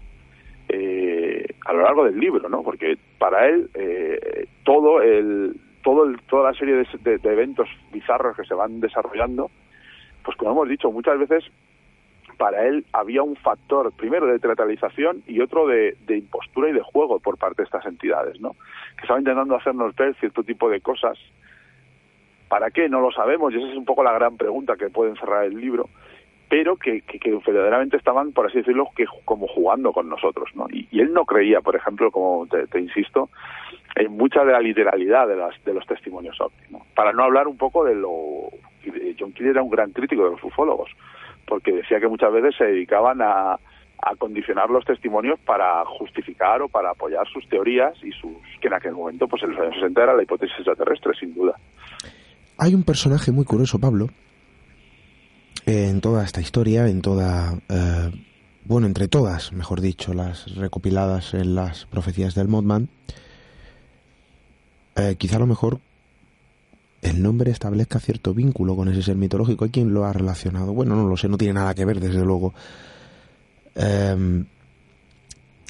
eh, 0.69 1.47
a 1.67 1.73
lo 1.73 1.83
largo 1.83 2.05
del 2.05 2.19
libro, 2.19 2.49
¿no? 2.49 2.63
Porque 2.63 2.97
para 3.19 3.49
él 3.49 3.71
eh, 3.75 4.47
todo 4.65 5.03
el 5.03 5.57
todo 5.83 6.05
el, 6.05 6.19
toda 6.23 6.51
la 6.51 6.59
serie 6.59 6.77
de, 6.77 7.19
de 7.19 7.33
eventos 7.33 7.69
bizarros 7.93 8.35
que 8.37 8.45
se 8.45 8.55
van 8.55 8.81
desarrollando, 8.81 9.51
pues 10.25 10.37
como 10.39 10.53
hemos 10.53 10.69
dicho 10.69 10.91
muchas 10.91 11.19
veces 11.19 11.45
para 12.37 12.67
él 12.67 12.85
había 12.93 13.23
un 13.23 13.37
factor, 13.37 13.93
primero, 13.93 14.27
de 14.27 14.39
teatralización 14.39 15.23
y 15.27 15.41
otro 15.41 15.67
de, 15.67 15.97
impostura 16.09 16.69
y 16.69 16.73
de 16.73 16.83
juego 16.83 17.21
por 17.21 17.39
parte 17.39 17.63
de 17.63 17.65
estas 17.65 17.87
entidades, 17.87 18.41
¿no? 18.41 18.53
Que 18.97 19.03
estaban 19.03 19.23
intentando 19.23 19.57
hacernos 19.57 19.95
ver 19.95 20.15
cierto 20.17 20.43
tipo 20.43 20.69
de 20.69 20.81
cosas. 20.81 21.19
¿Para 22.49 22.71
qué? 22.71 22.89
No 22.89 23.01
lo 23.01 23.11
sabemos 23.13 23.53
y 23.53 23.57
esa 23.57 23.71
es 23.71 23.77
un 23.77 23.85
poco 23.85 24.03
la 24.03 24.13
gran 24.13 24.37
pregunta 24.37 24.77
que 24.77 24.91
puede 24.91 25.11
encerrar 25.11 25.45
el 25.45 25.61
libro, 25.61 25.89
pero 26.49 26.77
que, 26.77 27.01
que, 27.01 27.31
verdaderamente 27.47 27.97
estaban, 27.97 28.33
por 28.33 28.47
así 28.47 28.59
decirlo, 28.59 28.89
que 28.97 29.07
como 29.25 29.47
jugando 29.47 29.93
con 29.93 30.09
nosotros, 30.09 30.51
¿no? 30.55 30.67
Y, 30.71 30.89
él 31.01 31.13
no 31.13 31.25
creía, 31.25 31.61
por 31.61 31.77
ejemplo, 31.77 32.11
como 32.11 32.47
te, 32.47 32.81
insisto, 32.81 33.31
en 33.97 34.17
mucha 34.17 34.45
de 34.45 34.53
la 34.53 34.61
literalidad 34.61 35.27
de, 35.27 35.37
las, 35.37 35.63
de 35.65 35.75
los 35.75 35.87
testimonios 35.87 36.41
óptimos. 36.41 36.87
Para 36.95 37.13
no 37.13 37.25
hablar 37.25 37.49
un 37.49 37.57
poco 37.57 37.85
de 37.85 37.95
lo... 37.95 38.51
John 39.19 39.33
Keel 39.33 39.51
era 39.51 39.63
un 39.63 39.71
gran 39.71 39.93
crítico 39.93 40.25
de 40.25 40.33
los 40.33 40.45
ufólogos 40.45 40.91
porque 41.47 41.73
decía 41.73 42.01
que 42.01 42.09
muchas 42.09 42.33
veces 42.33 42.55
se 42.57 42.65
dedicaban 42.65 43.21
a, 43.23 43.59
a 44.05 44.17
condicionar 44.17 44.71
los 44.71 44.85
testimonios 44.85 45.39
para 45.41 45.85
justificar 45.87 46.63
o 46.63 46.69
para 46.69 46.91
apoyar 46.91 47.27
sus 47.29 47.49
teorías 47.49 47.95
y 48.03 48.13
sus 48.13 48.33
que 48.61 48.69
en 48.69 48.75
aquel 48.75 48.93
momento, 48.93 49.27
pues 49.29 49.43
en 49.43 49.51
los 49.51 49.61
años 49.61 49.75
60 49.75 50.03
era 50.03 50.15
la 50.15 50.23
hipótesis 50.23 50.55
extraterrestre, 50.57 51.13
sin 51.19 51.35
duda. 51.35 51.55
Hay 52.59 52.75
un 52.75 52.85
personaje 52.85 53.33
muy 53.33 53.45
curioso, 53.45 53.79
Pablo, 53.79 54.09
en 55.67 56.01
toda 56.01 56.25
esta 56.25 56.41
historia, 56.41 56.89
en 56.89 57.01
toda, 57.01 57.59
eh, 57.69 58.11
bueno, 58.65 58.87
entre 58.87 59.09
todas, 59.09 59.53
mejor 59.53 59.81
dicho, 59.81 60.13
las 60.15 60.55
recopiladas 60.55 61.35
en 61.35 61.55
las 61.55 61.87
profecías 61.87 62.35
del 62.35 62.49
Modman, 62.49 62.89
eh, 64.97 65.17
quizá 65.19 65.37
a 65.37 65.41
lo 65.41 65.47
mejor 65.47 65.81
el 67.03 67.23
nombre 67.23 67.51
establezca 67.51 68.01
cierto 68.01 68.33
vínculo 68.33 68.77
con 68.77 68.89
ese 68.89 69.03
ser 69.03 69.17
mitológico. 69.17 69.65
Hay 69.65 69.71
quien 69.71 69.93
lo 69.93 70.05
ha 70.07 70.13
relacionado. 70.13 70.73
Bueno, 70.73 70.97
no 70.97 71.07
lo 71.07 71.17
sé, 71.17 71.29
no 71.29 71.37
tiene 71.37 71.55
nada 71.55 71.75
que 71.75 71.85
ver, 71.85 72.01
desde 72.01 72.25
luego. 72.25 72.55
Em, 73.75 74.47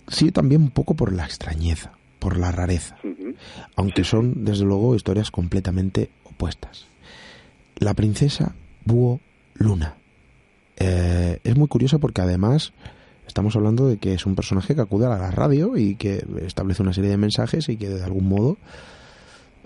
sí, 0.07 0.31
también 0.31 0.63
un 0.63 0.71
poco 0.71 0.95
por 0.95 1.13
la 1.13 1.25
extrañeza, 1.25 1.93
por 2.21 2.37
la 2.37 2.53
rareza. 2.53 2.97
Aunque 3.75 4.05
son, 4.05 4.45
desde 4.45 4.65
luego, 4.65 4.95
historias 4.95 5.33
completamente 5.33 6.11
opuestas. 6.25 6.87
La 7.77 7.95
princesa 7.95 8.55
Búho 8.85 9.21
Luna. 9.55 9.95
Eh, 10.77 11.39
es 11.45 11.57
muy 11.57 11.69
curiosa 11.69 11.99
porque 11.99 12.21
además 12.21 12.75
estamos 13.27 13.57
hablando 13.57 13.87
de 13.87 13.99
que 13.99 14.15
es 14.15 14.27
un 14.27 14.35
personaje 14.35 14.75
que 14.75 14.81
acude 14.81 15.07
a 15.07 15.11
la 15.11 15.31
radio 15.31 15.77
y 15.77 15.97
que 15.97 16.25
establece 16.43 16.83
una 16.83 16.93
serie 16.93 17.11
de 17.11 17.17
mensajes 17.17 17.69
y 17.69 17.77
que 17.77 17.89
de 17.89 18.05
algún 18.05 18.29
modo 18.29 18.57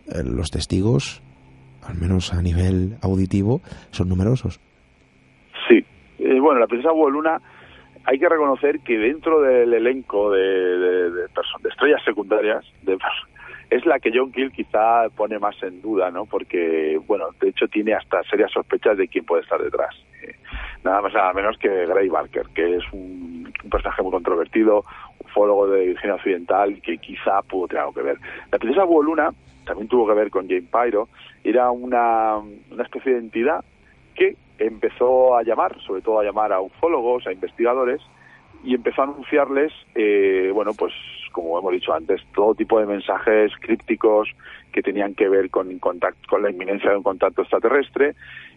eh, 0.09 0.22
los 0.24 0.51
testigos 0.51 1.22
al 1.89 1.97
menos 1.97 2.32
a 2.34 2.43
nivel 2.43 2.97
auditivo, 3.03 3.61
son 3.91 4.09
numerosos. 4.09 4.61
Sí. 5.68 5.84
Eh, 6.18 6.39
bueno, 6.39 6.61
la 6.61 6.66
princesa 6.66 6.93
Luna 6.93 7.41
hay 8.05 8.18
que 8.18 8.28
reconocer 8.28 8.80
que 8.80 8.99
dentro 8.99 9.41
del 9.41 9.72
elenco 9.72 10.30
de, 10.30 10.41
de, 10.41 11.11
de, 11.11 11.24
estrellas 11.70 12.03
secundarias 12.05 12.64
es 13.71 13.85
la 13.85 13.99
que 13.99 14.11
John 14.14 14.33
Kill 14.33 14.53
quizá 14.53 15.09
pone 15.14 15.39
más 15.39 15.62
en 15.62 15.83
duda, 15.83 16.11
¿no? 16.11 16.25
Porque, 16.27 16.99
bueno, 17.07 17.27
de 17.41 17.51
hecho 17.51 17.69
tiene 17.69 17.95
hasta 17.95 18.23
serias 18.25 18.51
sospechas 18.53 18.97
de 18.97 19.09
quién 19.09 19.25
puede 19.25 19.43
estar 19.43 19.62
detrás. 19.62 19.95
Eh, 20.23 20.35
nada 20.85 21.03
más 21.03 21.12
nada 21.12 21.33
menos 21.33 21.59
que 21.59 21.87
Gray 21.87 22.09
Barker, 22.09 22.47
que 22.55 22.77
es 22.77 22.85
un, 22.93 23.53
un 23.62 23.71
personaje 23.71 24.03
muy 24.03 24.12
controvertido, 24.12 24.85
ufólogo 25.25 25.69
de 25.69 25.87
Virginia 25.87 26.14
Occidental, 26.14 26.81
que 26.81 26.99
quizá 26.99 27.43
pudo 27.43 27.69
tener 27.69 27.83
algo 27.83 27.95
que 27.95 28.03
ver. 28.03 28.19
La 28.51 28.59
princesa 28.59 28.85
Luna 28.85 29.31
también 29.64 29.89
tuvo 29.89 30.07
que 30.07 30.14
ver 30.14 30.31
con 30.31 30.49
Jane 30.49 30.62
Pyro, 30.62 31.09
era 31.45 31.71
una, 31.71 32.37
una 32.37 32.83
especie 32.83 33.12
de 33.12 33.19
entidad 33.19 33.62
que 34.14 34.37
empezó 34.59 35.37
a 35.37 35.43
llamar, 35.43 35.79
sobre 35.83 36.01
todo 36.01 36.21
a 36.21 36.25
llamar 36.25 36.53
a 36.53 36.61
ufólogos, 36.61 37.27
a 37.27 37.33
investigadores, 37.33 38.01
y 38.64 38.74
empezó 38.74 39.02
a 39.02 39.04
anunciarles, 39.04 39.72
eh, 39.94 40.50
bueno, 40.52 40.72
pues 40.76 40.92
como 41.32 41.59
hemos 41.59 41.72
dicho 41.72 41.92
antes, 41.92 42.20
todo 42.34 42.54
tipo 42.54 42.80
de 42.80 42.86
mensajes 42.86 43.52
crípticos 43.61 44.28
que 44.72 44.82
tenían 44.82 45.14
que 45.14 45.28
ver 45.28 45.50
con, 45.50 45.78
contacto, 45.78 46.20
con 46.28 46.42
la 46.42 46.50
inminencia 46.50 46.90
de 46.90 46.96
un 46.96 47.02
contacto 47.02 47.42
extraterrestre, 47.42 48.14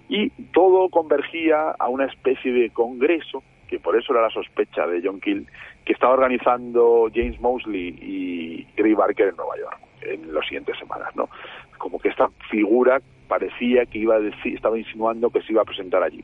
y 0.09 0.29
todo 0.51 0.89
convergía 0.89 1.71
a 1.71 1.89
una 1.89 2.05
especie 2.05 2.51
de 2.51 2.69
congreso, 2.71 3.43
que 3.67 3.79
por 3.79 3.95
eso 3.95 4.13
era 4.13 4.23
la 4.23 4.29
sospecha 4.29 4.85
de 4.87 5.01
John 5.03 5.21
Kill, 5.21 5.47
que 5.85 5.93
estaba 5.93 6.13
organizando 6.13 7.09
James 7.13 7.39
Mosley 7.39 7.95
y 8.01 8.67
Gray 8.75 8.93
Barker 8.93 9.29
en 9.29 9.35
Nueva 9.37 9.57
York 9.57 9.79
en 10.01 10.33
las 10.33 10.45
siguientes 10.45 10.77
semanas, 10.77 11.15
¿no? 11.15 11.29
Como 11.77 11.99
que 11.99 12.09
esta 12.09 12.29
figura 12.49 12.99
parecía 13.27 13.85
que 13.85 13.99
iba 13.99 14.15
a 14.15 14.19
decir, 14.19 14.55
estaba 14.55 14.77
insinuando 14.77 15.29
que 15.29 15.41
se 15.41 15.53
iba 15.53 15.61
a 15.61 15.65
presentar 15.65 16.03
allí. 16.03 16.23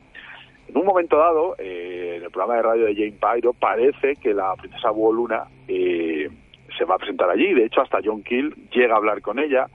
En 0.68 0.76
un 0.76 0.84
momento 0.84 1.16
dado, 1.16 1.56
eh, 1.58 2.16
en 2.18 2.24
el 2.24 2.30
programa 2.30 2.56
de 2.56 2.62
radio 2.62 2.84
de 2.84 2.94
Jane 2.94 3.12
Pyro, 3.12 3.52
parece 3.54 4.16
que 4.16 4.34
la 4.34 4.54
princesa 4.56 4.90
Luna 4.92 5.44
eh, 5.66 6.28
se 6.76 6.84
va 6.84 6.96
a 6.96 6.98
presentar 6.98 7.30
allí. 7.30 7.54
De 7.54 7.64
hecho, 7.64 7.80
hasta 7.80 8.00
John 8.04 8.22
Kill 8.22 8.54
llega 8.70 8.94
a 8.94 8.98
hablar 8.98 9.22
con 9.22 9.38
ella, 9.38 9.66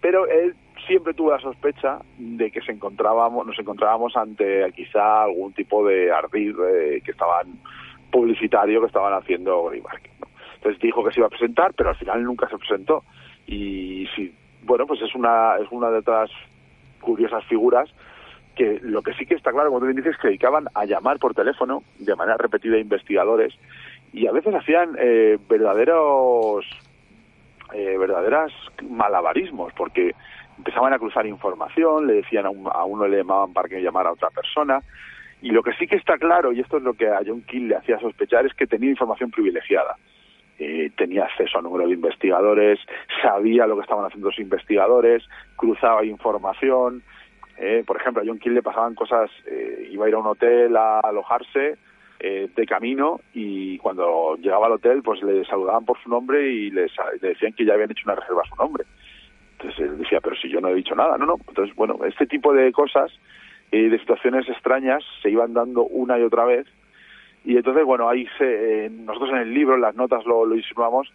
pero 0.00 0.26
él 0.26 0.54
siempre 0.86 1.12
tuvo 1.14 1.30
la 1.30 1.38
sospecha 1.38 1.98
de 2.18 2.50
que 2.50 2.62
se 2.62 2.72
encontrábamos, 2.72 3.46
nos 3.46 3.58
encontrábamos 3.58 4.16
ante 4.16 4.72
quizá 4.72 5.24
algún 5.24 5.52
tipo 5.52 5.86
de 5.86 6.10
ardid 6.10 6.56
eh, 6.58 7.02
que 7.04 7.10
estaban 7.10 7.60
publicitario 8.10 8.80
que 8.80 8.86
estaban 8.86 9.12
haciendo 9.12 9.64
Gray 9.64 9.80
Barker. 9.80 10.10
Entonces 10.56 10.80
dijo 10.80 11.04
que 11.04 11.12
se 11.12 11.20
iba 11.20 11.26
a 11.26 11.30
presentar, 11.30 11.74
pero 11.74 11.90
al 11.90 11.96
final 11.96 12.22
nunca 12.24 12.48
se 12.48 12.58
presentó 12.58 13.04
y 13.46 14.06
sí, 14.14 14.34
bueno, 14.62 14.86
pues 14.86 15.02
es 15.02 15.14
una, 15.14 15.56
es 15.56 15.66
una 15.70 15.90
de 15.90 15.98
otras 15.98 16.30
curiosas 17.00 17.44
figuras 17.46 17.88
que 18.54 18.78
lo 18.82 19.02
que 19.02 19.14
sí 19.14 19.26
que 19.26 19.34
está 19.34 19.50
claro, 19.50 19.68
como 19.68 19.80
tú 19.80 19.86
bien 19.86 19.96
dices, 19.96 20.16
que 20.18 20.28
dedicaban 20.28 20.66
a 20.74 20.84
llamar 20.84 21.18
por 21.18 21.34
teléfono 21.34 21.82
de 21.98 22.14
manera 22.16 22.36
repetida 22.36 22.76
a 22.76 22.80
investigadores 22.80 23.54
y 24.12 24.26
a 24.26 24.32
veces 24.32 24.54
hacían 24.54 24.96
eh, 24.98 25.38
verdaderos 25.48 26.66
eh, 27.72 27.96
verdaderas 27.98 28.52
malabarismos 28.82 29.72
porque 29.72 30.14
empezaban 30.58 30.92
a 30.92 30.98
cruzar 30.98 31.26
información, 31.26 32.06
le 32.06 32.14
decían 32.14 32.44
a, 32.46 32.48
a 32.48 32.84
uno 32.84 33.08
le 33.08 33.18
llamaban 33.18 33.52
para 33.52 33.68
que 33.68 33.80
llamara 33.80 34.10
a 34.10 34.12
otra 34.12 34.30
persona 34.30 34.80
y 35.42 35.50
lo 35.50 35.62
que 35.62 35.72
sí 35.72 35.88
que 35.88 35.96
está 35.96 36.16
claro, 36.18 36.52
y 36.52 36.60
esto 36.60 36.76
es 36.76 36.84
lo 36.84 36.94
que 36.94 37.08
a 37.08 37.20
John 37.26 37.42
Kill 37.42 37.68
le 37.68 37.76
hacía 37.76 37.98
sospechar, 37.98 38.46
es 38.46 38.54
que 38.54 38.68
tenía 38.68 38.90
información 38.90 39.30
privilegiada. 39.32 39.96
Eh, 40.58 40.92
tenía 40.96 41.24
acceso 41.24 41.58
a 41.58 41.62
número 41.62 41.88
de 41.88 41.94
investigadores, 41.94 42.78
sabía 43.22 43.66
lo 43.66 43.74
que 43.74 43.82
estaban 43.82 44.04
haciendo 44.04 44.28
los 44.28 44.38
investigadores, 44.38 45.24
cruzaba 45.56 46.04
información. 46.04 47.02
Eh, 47.58 47.84
por 47.86 47.96
ejemplo, 47.96 48.22
a 48.22 48.26
John 48.26 48.38
Kill 48.38 48.54
le 48.54 48.62
pasaban 48.62 48.94
cosas, 48.94 49.30
eh, 49.46 49.88
iba 49.90 50.06
a 50.06 50.08
ir 50.08 50.14
a 50.14 50.18
un 50.18 50.26
hotel 50.26 50.76
a 50.76 51.00
alojarse 51.00 51.76
de 52.24 52.66
camino 52.68 53.20
y 53.34 53.78
cuando 53.78 54.36
llegaba 54.36 54.66
al 54.66 54.74
hotel 54.74 55.02
pues 55.02 55.20
le 55.24 55.44
saludaban 55.44 55.84
por 55.84 56.00
su 56.00 56.08
nombre 56.08 56.52
y 56.52 56.70
le 56.70 56.86
decían 57.20 57.52
que 57.52 57.64
ya 57.64 57.74
habían 57.74 57.90
hecho 57.90 58.04
una 58.04 58.14
reserva 58.14 58.42
a 58.42 58.48
su 58.48 58.54
nombre. 58.54 58.84
Entonces 59.58 59.80
él 59.80 59.98
decía, 59.98 60.20
pero 60.20 60.36
si 60.36 60.48
yo 60.48 60.60
no 60.60 60.68
he 60.68 60.74
dicho 60.76 60.94
nada, 60.94 61.18
no, 61.18 61.26
no. 61.26 61.34
Entonces, 61.48 61.74
bueno, 61.74 61.98
este 62.06 62.28
tipo 62.28 62.54
de 62.54 62.70
cosas, 62.70 63.10
de 63.72 63.98
situaciones 63.98 64.48
extrañas, 64.48 65.02
se 65.20 65.30
iban 65.30 65.52
dando 65.52 65.82
una 65.82 66.16
y 66.16 66.22
otra 66.22 66.44
vez 66.44 66.68
y 67.44 67.56
entonces, 67.56 67.84
bueno, 67.84 68.08
ahí 68.08 68.26
se, 68.38 68.86
eh, 68.86 68.90
nosotros 68.90 69.30
en 69.30 69.38
el 69.38 69.54
libro, 69.54 69.74
en 69.74 69.80
las 69.80 69.96
notas 69.96 70.24
lo, 70.24 70.46
lo 70.46 70.54
insinuamos, 70.54 71.12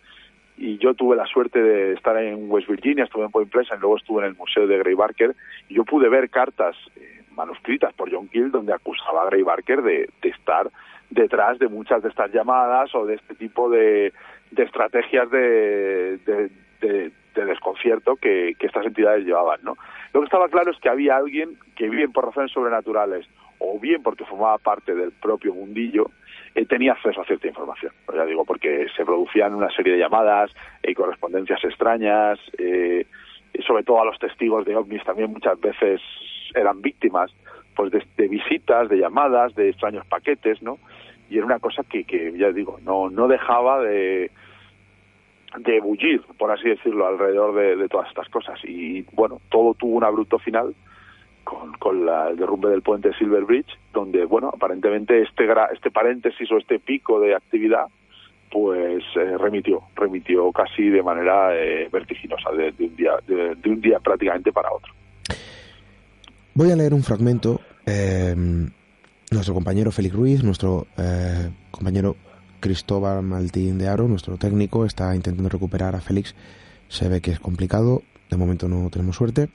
y 0.57 0.77
yo 0.79 0.93
tuve 0.93 1.15
la 1.15 1.25
suerte 1.25 1.61
de 1.61 1.93
estar 1.93 2.17
en 2.17 2.49
West 2.49 2.67
Virginia, 2.67 3.03
estuve 3.03 3.25
en 3.25 3.31
Point 3.31 3.51
Pleasant, 3.51 3.79
luego 3.79 3.97
estuve 3.97 4.21
en 4.21 4.29
el 4.29 4.35
Museo 4.35 4.67
de 4.67 4.77
Gray 4.79 4.95
Barker, 4.95 5.35
y 5.69 5.75
yo 5.75 5.85
pude 5.85 6.09
ver 6.09 6.29
cartas 6.29 6.75
eh, 6.95 7.23
manuscritas 7.31 7.93
por 7.93 8.11
John 8.11 8.27
Kill 8.27 8.51
donde 8.51 8.73
acusaba 8.73 9.23
a 9.23 9.25
Gray 9.27 9.43
Barker 9.43 9.81
de, 9.81 10.09
de, 10.21 10.29
estar 10.29 10.69
detrás 11.09 11.59
de 11.59 11.67
muchas 11.67 12.01
de 12.01 12.09
estas 12.09 12.31
llamadas 12.33 12.93
o 12.95 13.05
de 13.05 13.15
este 13.15 13.35
tipo 13.35 13.69
de, 13.69 14.11
de 14.51 14.63
estrategias 14.63 15.29
de, 15.29 16.19
de 17.37 17.45
desconcierto 17.45 18.15
que, 18.15 18.55
que 18.59 18.65
estas 18.67 18.85
entidades 18.85 19.25
llevaban, 19.25 19.59
¿no? 19.63 19.77
Lo 20.13 20.21
que 20.21 20.25
estaba 20.25 20.49
claro 20.49 20.71
es 20.71 20.79
que 20.79 20.89
había 20.89 21.15
alguien 21.15 21.57
que, 21.75 21.89
bien 21.89 22.11
por 22.11 22.25
razones 22.25 22.51
sobrenaturales 22.51 23.27
o 23.59 23.79
bien 23.79 24.03
porque 24.03 24.25
formaba 24.25 24.57
parte 24.57 24.93
del 24.93 25.11
propio 25.11 25.53
mundillo, 25.53 26.11
eh, 26.57 26.65
tenía 26.65 26.93
acceso 26.93 27.21
a 27.21 27.25
cierta 27.25 27.47
información. 27.47 27.93
ya 28.13 28.25
digo, 28.25 28.43
porque 28.43 28.87
se 28.95 29.05
producían 29.05 29.53
una 29.53 29.69
serie 29.69 29.93
de 29.93 29.99
llamadas 29.99 30.51
y 30.81 30.95
correspondencias 30.95 31.63
extrañas, 31.63 32.39
eh, 32.57 33.05
sobre 33.65 33.83
todo 33.83 34.01
a 34.01 34.05
los 34.05 34.17
testigos 34.17 34.65
de 34.65 34.75
ovnis 34.75 35.03
también 35.03 35.31
muchas 35.31 35.59
veces 35.59 36.01
eran 36.55 36.81
víctimas 36.81 37.31
pues 37.75 37.91
de, 37.91 38.27
visitas, 38.27 38.89
de 38.89 38.97
llamadas, 38.97 39.53
de 39.53 39.69
extraños 39.69 40.03
paquetes, 40.07 40.59
¿no? 40.63 40.79
Y 41.29 41.37
era 41.37 41.45
una 41.45 41.59
cosa 41.59 41.83
que, 41.83 42.05
que 42.05 42.33
ya 42.35 42.51
digo, 42.51 42.79
no, 42.81 43.11
no 43.11 43.27
dejaba 43.27 43.79
de, 43.83 44.31
de 45.59 45.79
bullir, 45.79 46.23
por 46.39 46.49
así 46.49 46.69
decirlo, 46.69 47.05
alrededor 47.05 47.53
de, 47.53 47.75
de, 47.75 47.87
todas 47.87 48.09
estas 48.09 48.29
cosas. 48.29 48.59
Y 48.63 49.03
bueno, 49.13 49.39
todo 49.49 49.75
tuvo 49.75 49.95
un 49.95 50.03
abrupto 50.03 50.39
final 50.39 50.73
con, 51.47 51.71
con 51.73 52.05
la, 52.05 52.29
el 52.29 52.37
derrumbe 52.37 52.69
del 52.69 52.81
puente 52.81 53.13
Silver 53.17 53.45
Bridge, 53.45 53.69
donde, 53.93 54.25
bueno, 54.25 54.51
aparentemente 54.53 55.21
este, 55.21 55.47
este 55.73 55.91
paréntesis 55.91 56.51
o 56.51 56.57
este 56.57 56.79
pico 56.79 57.19
de 57.19 57.35
actividad, 57.35 57.85
pues 58.51 59.03
eh, 59.15 59.37
remitió, 59.37 59.83
remitió 59.95 60.51
casi 60.51 60.89
de 60.89 61.01
manera 61.01 61.55
eh, 61.55 61.87
vertiginosa, 61.91 62.51
de, 62.51 62.71
de, 62.73 62.85
un 62.85 62.95
día, 62.95 63.11
de, 63.25 63.55
de, 63.55 63.69
un 63.69 63.79
día 63.79 63.99
prácticamente 63.99 64.51
para 64.51 64.71
otro. 64.71 64.93
Voy 66.53 66.71
a 66.71 66.75
leer 66.75 66.93
un 66.93 67.03
fragmento. 67.03 67.61
Eh, 67.85 68.35
nuestro 69.31 69.53
compañero 69.53 69.91
Félix 69.91 70.15
Ruiz, 70.15 70.43
nuestro 70.43 70.87
eh, 70.97 71.49
compañero 71.71 72.15
Cristóbal 72.59 73.23
Maltín 73.23 73.77
de 73.77 73.87
Aro, 73.87 74.07
nuestro 74.07 74.37
técnico, 74.37 74.85
está 74.85 75.15
intentando 75.15 75.49
recuperar 75.49 75.95
a 75.95 76.01
Félix. 76.01 76.35
Se 76.89 77.07
ve 77.07 77.21
que 77.21 77.31
es 77.31 77.39
complicado, 77.39 78.01
de 78.29 78.37
momento 78.37 78.67
no 78.67 78.89
tenemos 78.89 79.15
suerte. 79.15 79.49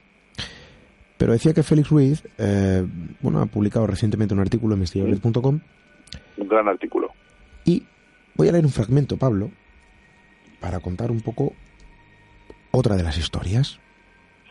Pero 1.22 1.34
decía 1.34 1.54
que 1.54 1.62
Félix 1.62 1.88
Ruiz, 1.88 2.24
eh, 2.36 2.84
bueno, 3.20 3.40
ha 3.40 3.46
publicado 3.46 3.86
recientemente 3.86 4.34
un 4.34 4.40
artículo 4.40 4.74
en 4.74 4.78
investigadores.com. 4.80 5.60
Un 6.36 6.48
gran 6.48 6.66
artículo. 6.66 7.12
Y 7.64 7.84
voy 8.34 8.48
a 8.48 8.50
leer 8.50 8.64
un 8.64 8.72
fragmento, 8.72 9.16
Pablo, 9.16 9.52
para 10.58 10.80
contar 10.80 11.12
un 11.12 11.20
poco 11.20 11.52
otra 12.72 12.96
de 12.96 13.04
las 13.04 13.18
historias. 13.18 13.78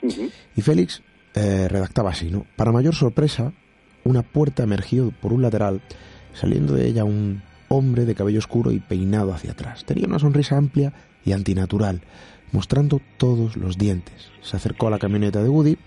Uh 0.02 0.08
-huh. 0.08 0.32
Y 0.56 0.62
Félix 0.62 1.04
eh, 1.36 1.68
redactaba 1.68 2.12
así, 2.12 2.32
¿no? 2.32 2.46
Para 2.56 2.72
mayor 2.72 2.96
sorpresa, 2.96 3.52
una 4.06 4.22
puerta 4.22 4.64
emergió 4.64 5.12
por 5.22 5.34
un 5.34 5.42
lateral, 5.42 5.82
saliendo 6.32 6.76
de 6.76 6.88
ella 6.88 7.04
un 7.04 7.42
hombre 7.68 8.06
de 8.06 8.16
cabello 8.16 8.40
oscuro 8.40 8.72
y 8.72 8.80
peinado 8.80 9.34
hacia 9.34 9.52
atrás. 9.52 9.84
Tenía 9.84 10.08
una 10.08 10.20
sonrisa 10.20 10.56
amplia 10.56 10.94
y 11.26 11.34
antinatural, 11.34 12.00
mostrando 12.54 13.02
todos 13.18 13.58
los 13.58 13.78
dientes. 13.78 14.32
Se 14.40 14.56
acercó 14.56 14.88
a 14.88 14.92
la 14.92 15.00
camioneta 15.00 15.44
de 15.44 15.50
Woody 15.50 15.78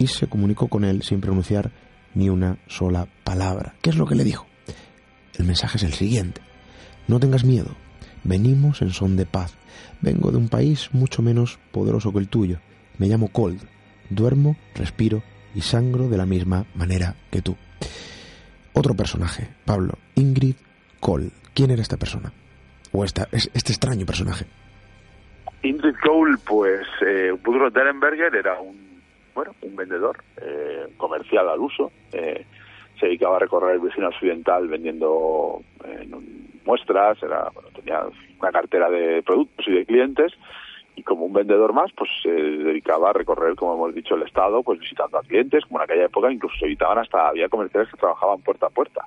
y 0.00 0.06
se 0.06 0.26
comunicó 0.26 0.68
con 0.68 0.84
él 0.84 1.02
sin 1.02 1.20
pronunciar 1.20 1.70
ni 2.14 2.30
una 2.30 2.56
sola 2.66 3.06
palabra. 3.22 3.74
¿Qué 3.82 3.90
es 3.90 3.96
lo 3.96 4.06
que 4.06 4.14
le 4.14 4.24
dijo? 4.24 4.46
El 5.38 5.44
mensaje 5.44 5.76
es 5.76 5.84
el 5.84 5.92
siguiente. 5.92 6.40
No 7.06 7.20
tengas 7.20 7.44
miedo. 7.44 7.76
Venimos 8.24 8.80
en 8.80 8.90
son 8.90 9.14
de 9.16 9.26
paz. 9.26 9.54
Vengo 10.00 10.30
de 10.30 10.38
un 10.38 10.48
país 10.48 10.88
mucho 10.92 11.20
menos 11.20 11.58
poderoso 11.70 12.12
que 12.12 12.18
el 12.18 12.28
tuyo. 12.28 12.60
Me 12.96 13.08
llamo 13.08 13.28
Cold. 13.28 13.60
duermo, 14.08 14.56
respiro 14.74 15.22
y 15.54 15.60
sangro 15.60 16.08
de 16.08 16.16
la 16.16 16.26
misma 16.26 16.64
manera 16.74 17.14
que 17.30 17.42
tú. 17.42 17.56
Otro 18.72 18.94
personaje, 18.94 19.48
Pablo, 19.66 19.98
Ingrid 20.14 20.56
Cole. 20.98 21.30
¿Quién 21.52 21.72
era 21.72 21.82
esta 21.82 21.98
persona? 21.98 22.32
O 22.92 23.04
esta, 23.04 23.28
este 23.32 23.72
extraño 23.72 24.06
personaje. 24.06 24.46
Ingrid 25.62 25.96
Cole, 26.02 26.38
pues 26.46 26.86
eh, 27.06 27.32
Budro 27.44 27.70
Derenberger 27.70 28.34
era 28.34 28.58
un, 28.58 28.89
bueno, 29.34 29.54
un 29.62 29.76
vendedor 29.76 30.22
eh, 30.40 30.88
comercial 30.96 31.48
al 31.48 31.60
uso. 31.60 31.92
Eh, 32.12 32.44
se 32.98 33.06
dedicaba 33.06 33.36
a 33.36 33.40
recorrer 33.40 33.76
el 33.76 33.80
vecino 33.80 34.08
occidental 34.08 34.68
vendiendo 34.68 35.62
eh, 35.84 36.08
muestras, 36.64 37.22
era, 37.22 37.50
bueno, 37.54 37.70
tenía 37.74 38.02
una 38.38 38.52
cartera 38.52 38.90
de 38.90 39.22
productos 39.22 39.66
y 39.68 39.72
de 39.72 39.86
clientes 39.86 40.32
y 40.96 41.02
como 41.02 41.24
un 41.24 41.32
vendedor 41.32 41.72
más, 41.72 41.90
pues 41.96 42.10
se 42.22 42.30
dedicaba 42.30 43.10
a 43.10 43.12
recorrer, 43.14 43.54
como 43.54 43.74
hemos 43.74 43.94
dicho, 43.94 44.16
el 44.16 44.22
Estado, 44.22 44.62
pues 44.62 44.78
visitando 44.78 45.18
a 45.18 45.22
clientes, 45.22 45.64
como 45.64 45.78
en 45.78 45.84
aquella 45.84 46.04
época 46.04 46.30
incluso 46.30 46.56
se 46.58 46.66
evitaban 46.66 46.98
hasta, 46.98 47.28
había 47.28 47.48
comerciales 47.48 47.90
que 47.90 47.96
trabajaban 47.96 48.42
puerta 48.42 48.66
a 48.66 48.70
puerta, 48.70 49.04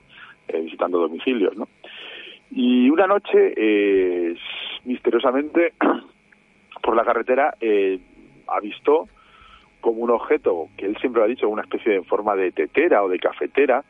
eh, 0.47 0.59
visitando 0.59 0.99
domicilios, 0.99 1.55
¿no? 1.55 1.67
Y 2.51 2.89
una 2.89 3.07
noche, 3.07 3.53
eh, 3.55 4.35
misteriosamente, 4.85 5.73
por 6.81 6.95
la 6.95 7.03
carretera, 7.03 7.55
eh, 7.59 7.99
avistó 8.47 9.07
como 9.83 10.01
un 10.01 10.11
objeto 10.11 10.69
que 10.77 10.85
él 10.85 10.97
siempre 10.97 11.21
ha 11.21 11.27
dicho, 11.27 11.49
una 11.49 11.61
especie 11.63 11.91
de 11.91 12.03
forma 12.03 12.35
de 12.35 12.51
tetera 12.53 13.03
o 13.03 13.09
de 13.09 13.19
cafetera, 13.19 13.83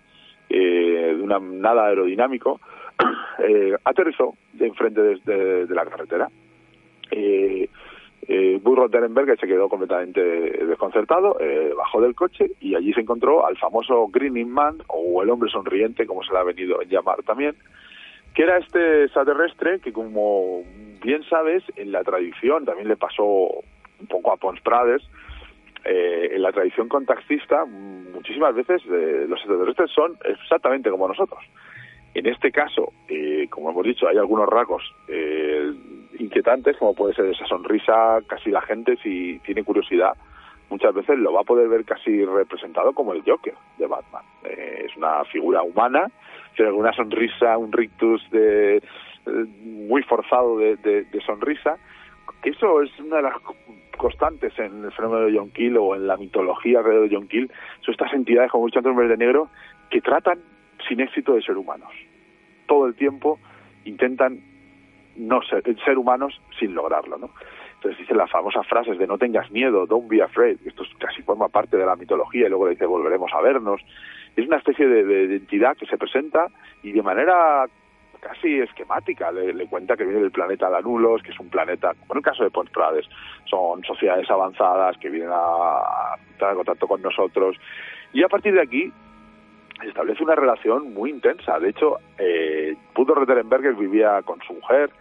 eh, 0.50 1.14
de 1.16 1.22
una, 1.22 1.40
nada 1.40 1.86
aerodinámico, 1.86 2.60
eh, 3.40 3.78
aterrizó 3.86 4.34
de 4.54 4.68
enfrente 4.68 5.02
de, 5.02 5.66
de 5.68 5.76
la 5.76 5.86
carretera. 5.86 6.30
Eh, 7.12 7.70
eh, 8.28 8.60
Burro 8.62 8.88
Derenberg 8.88 9.38
se 9.40 9.48
quedó 9.48 9.70
completamente 9.70 10.22
desconcertado, 10.22 11.38
eh, 11.40 11.74
bajó 11.78 12.02
del 12.02 12.16
coche 12.16 12.52
y 12.60 12.74
allí 12.74 12.94
se 12.94 13.02
encontró 13.02 13.46
al 13.46 13.58
famoso 13.58 14.08
Greening 14.08 14.50
Man, 14.50 14.78
o 14.88 15.22
el 15.22 15.30
hombre 15.30 15.52
sonriente, 15.52 16.08
como 16.08 16.24
se 16.24 16.32
le 16.32 16.40
ha 16.40 16.44
venido 16.44 16.80
a 16.80 16.86
llamar 16.86 17.22
también, 17.24 17.56
que 18.34 18.44
era 18.44 18.58
este 18.58 19.04
extraterrestre 19.04 19.80
que, 19.80 19.94
como 19.94 20.64
bien 21.04 21.24
sabes, 21.30 21.64
en 21.76 21.92
la 21.92 22.04
tradición 22.04 22.66
también 22.66 22.88
le 22.88 22.96
pasó 22.96 23.24
un 23.24 24.08
poco 24.10 24.32
a 24.32 24.38
Pons 24.38 24.62
Prades, 24.62 25.04
eh, 25.86 26.32
en 26.34 26.42
la 26.42 26.52
tradición 26.52 26.88
contactista, 26.88 27.66
muchísimas 27.66 28.56
veces 28.56 28.82
eh, 28.86 29.26
los 29.28 29.40
extraterrestres 29.40 29.92
son 29.92 30.18
exactamente 30.26 30.90
como 30.90 31.08
nosotros. 31.08 31.44
En 32.14 32.28
este 32.28 32.52
caso, 32.52 32.94
eh, 33.08 33.48
como 33.50 33.72
hemos 33.72 33.84
dicho, 33.84 34.08
hay 34.08 34.18
algunos 34.18 34.48
rasgos 34.48 34.84
eh, 35.08 35.74
inquietantes, 36.20 36.78
como 36.78 36.94
puede 36.94 37.16
ser 37.16 37.26
esa 37.26 37.46
sonrisa, 37.48 38.20
casi 38.28 38.52
la 38.52 38.62
gente, 38.62 38.98
si 39.02 39.40
tiene 39.40 39.64
curiosidad, 39.64 40.14
muchas 40.70 40.94
veces 40.94 41.18
lo 41.18 41.34
va 41.34 41.42
a 41.42 41.44
poder 41.46 41.68
ver 41.70 41.84
casi 41.86 42.24
representado 42.24 42.94
como 42.94 43.14
el 43.14 43.24
Joker 43.26 43.56
de 43.80 43.88
Batman. 43.88 44.24
Eh, 44.44 44.86
es 44.88 44.96
una 44.96 45.24
figura 45.26 45.64
humana, 45.64 46.12
tiene 46.56 46.70
alguna 46.70 46.94
sonrisa, 46.94 47.58
un 47.58 47.72
rictus 47.72 48.22
de, 48.30 48.84
muy 49.64 50.04
forzado 50.04 50.60
de, 50.60 50.76
de, 50.76 51.22
sonrisa. 51.26 51.78
Eso 52.44 52.84
es 52.84 52.92
una 53.00 53.18
de 53.18 53.24
las 53.24 53.36
constantes 53.98 54.58
en 54.60 54.84
el 54.84 54.92
fenómeno 54.92 55.26
de 55.26 55.38
John 55.38 55.52
Kill 55.52 55.78
o 55.78 55.96
en 55.96 56.08
la 56.08 56.18
mitología 56.18 56.80
alrededor 56.80 57.10
de 57.10 57.16
John 57.16 57.28
Kill. 57.28 57.52
Son 57.82 57.94
estas 57.94 58.14
entidades, 58.14 58.52
como 58.52 58.64
muchos 58.64 58.86
hombres 58.86 59.10
de 59.10 59.18
negro, 59.18 59.50
que 59.90 60.02
tratan 60.02 60.40
sin 60.88 61.00
éxito 61.00 61.34
de 61.34 61.42
ser 61.42 61.58
humanos. 61.58 61.92
Todo 62.68 62.88
el 62.88 62.96
tiempo 62.96 63.40
intentan 63.86 64.40
no 65.16 65.42
ser, 65.44 65.64
ser 65.84 65.98
humanos 65.98 66.40
sin 66.60 66.74
lograrlo, 66.74 67.18
¿no? 67.18 67.30
Entonces 67.76 68.00
dice 68.00 68.16
las 68.16 68.32
famosas 68.32 68.66
frases 68.68 68.98
de 68.98 69.08
no 69.08 69.18
tengas 69.18 69.52
miedo, 69.52 69.86
don't 69.86 70.08
be 70.08 70.22
afraid, 70.22 70.58
esto 70.66 70.84
casi 71.00 71.22
forma 71.22 71.50
parte 71.50 71.76
de 71.76 71.86
la 71.86 71.98
mitología 71.98 72.46
y 72.46 72.50
luego 72.50 72.70
dice 72.70 72.86
volveremos 72.86 73.32
a 73.34 73.42
vernos. 73.42 73.82
Es 74.36 74.48
una 74.48 74.58
especie 74.58 74.88
de 74.88 75.36
entidad 75.36 75.76
que 75.78 75.86
se 75.86 75.98
presenta 75.98 76.48
y 76.82 76.94
de 76.94 77.04
manera 77.04 77.68
casi 78.24 78.60
esquemática 78.60 79.32
le, 79.32 79.68
cuenta 79.68 79.98
que 79.98 80.06
viene 80.06 80.22
del 80.22 80.32
planeta 80.32 80.70
Danulos, 80.70 81.22
que 81.22 81.32
es 81.32 81.40
un 81.40 81.50
planeta, 81.50 81.94
como 82.00 82.14
en 82.14 82.18
el 82.18 82.24
caso 82.24 82.44
de 82.44 82.50
Pons 82.50 82.70
Prades, 82.72 83.06
son 83.46 83.84
sociedades 83.84 84.30
avanzadas 84.32 84.98
que 84.98 85.10
vienen 85.10 85.32
a, 85.34 86.16
estar 86.32 86.52
en 86.52 86.56
contacto 86.58 86.88
con 86.88 87.02
nosotros. 87.02 87.58
Y 88.14 88.24
a 88.24 88.30
partir 88.30 88.54
de 88.54 88.62
aquí 88.62 88.92
se 89.82 89.90
establece 89.90 90.24
una 90.24 90.36
relación 90.36 90.94
muy 90.94 91.10
intensa. 91.10 91.60
De 91.60 91.70
hecho, 91.70 91.98
eh, 92.18 92.76
Pudo 92.94 93.14
Retterenberger 93.14 93.74
vivía 93.74 94.22
con 94.24 94.40
su 94.48 94.54
mujer 94.54 94.92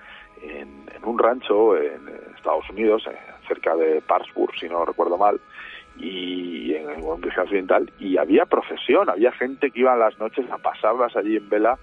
en, 0.42 0.68
en 0.92 1.04
un 1.04 1.18
rancho 1.18 1.76
en 1.76 2.08
Estados 2.36 2.68
Unidos, 2.70 3.06
eh, 3.08 3.16
cerca 3.46 3.76
de 3.76 4.00
Parksburg, 4.02 4.52
si 4.58 4.68
no 4.68 4.84
recuerdo 4.84 5.16
mal, 5.16 5.40
y 5.96 6.74
en 6.74 6.90
el 6.90 7.20
Virgen 7.20 7.42
Occidental, 7.42 7.92
y 8.00 8.16
había 8.16 8.46
procesión, 8.46 9.08
había 9.08 9.30
gente 9.32 9.70
que 9.70 9.80
iba 9.80 9.94
las 9.94 10.18
noches 10.18 10.50
a 10.50 10.58
pasarlas 10.58 11.14
allí 11.16 11.36
en 11.36 11.48
vela 11.48 11.78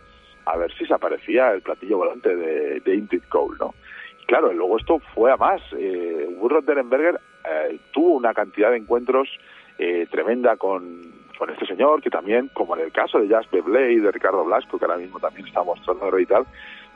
a 0.51 0.57
ver 0.57 0.73
si 0.75 0.85
se 0.85 0.93
aparecía 0.93 1.51
el 1.51 1.61
platillo 1.61 1.97
volante 1.97 2.35
de, 2.35 2.79
de 2.79 2.95
Ingrid 2.95 3.23
Cole, 3.29 3.57
¿no? 3.59 3.75
Y 4.21 4.25
claro, 4.25 4.51
luego 4.51 4.77
esto 4.77 4.99
fue 5.13 5.31
a 5.31 5.37
más. 5.37 5.61
Eh, 5.77 6.27
Wood 6.37 6.63
Derenberger 6.63 7.19
eh, 7.45 7.79
tuvo 7.91 8.15
una 8.15 8.33
cantidad 8.33 8.71
de 8.71 8.77
encuentros 8.77 9.29
eh, 9.77 10.07
tremenda 10.09 10.57
con, 10.57 11.01
con 11.37 11.49
este 11.51 11.65
señor, 11.67 12.01
que 12.01 12.09
también, 12.09 12.49
como 12.53 12.75
en 12.75 12.83
el 12.83 12.91
caso 12.91 13.19
de 13.19 13.29
Jasper 13.29 13.61
Blade, 13.61 14.01
de 14.01 14.11
Ricardo 14.11 14.43
Blasco, 14.43 14.79
que 14.79 14.85
ahora 14.85 14.97
mismo 14.97 15.19
también 15.19 15.47
está 15.47 15.63
mostrando 15.63 16.19
y 16.19 16.25
tal, 16.25 16.45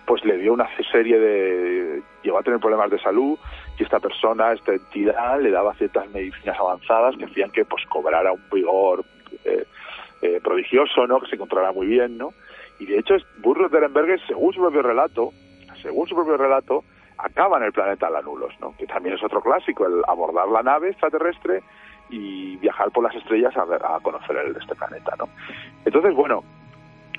pues 0.05 0.25
le 0.25 0.37
dio 0.37 0.53
una 0.53 0.67
serie 0.91 1.17
de... 1.17 2.01
llegó 2.23 2.39
a 2.39 2.43
tener 2.43 2.59
problemas 2.59 2.89
de 2.91 2.99
salud 2.99 3.37
y 3.79 3.83
esta 3.83 3.99
persona, 3.99 4.51
esta 4.51 4.73
entidad, 4.73 5.39
le 5.39 5.51
daba 5.51 5.73
ciertas 5.75 6.09
medicinas 6.11 6.59
avanzadas 6.59 7.15
que 7.17 7.25
hacían 7.25 7.51
que 7.51 7.65
pues 7.65 7.85
cobrara 7.85 8.31
un 8.31 8.43
vigor 8.51 9.05
eh, 9.45 9.65
eh, 10.21 10.39
prodigioso, 10.43 11.07
¿no? 11.07 11.19
Que 11.19 11.27
se 11.27 11.35
encontrara 11.35 11.71
muy 11.71 11.87
bien, 11.87 12.17
¿no? 12.17 12.33
Y 12.83 12.85
de 12.85 12.99
hecho, 12.99 13.15
Burroughs 13.37 13.71
Derenberger, 13.71 14.19
según 14.27 14.53
su 14.53 14.59
propio 14.59 14.81
relato, 14.81 15.31
según 15.81 16.05
su 16.05 16.15
propio 16.15 16.35
relato, 16.35 16.83
acaba 17.17 17.57
en 17.57 17.63
el 17.63 17.71
planeta 17.71 18.09
Lanulos, 18.09 18.53
¿no? 18.59 18.75
Que 18.75 18.85
también 18.85 19.15
es 19.15 19.23
otro 19.23 19.41
clásico, 19.41 19.85
el 19.85 20.01
abordar 20.05 20.49
la 20.49 20.61
nave 20.63 20.89
extraterrestre 20.89 21.63
y 22.09 22.57
viajar 22.57 22.91
por 22.91 23.05
las 23.05 23.15
estrellas 23.15 23.55
a, 23.55 23.63
ver, 23.63 23.81
a 23.85 24.01
conocer 24.01 24.35
el, 24.35 24.57
este 24.57 24.75
planeta, 24.75 25.15
¿no? 25.17 25.29
Entonces, 25.85 26.13
bueno, 26.13 26.43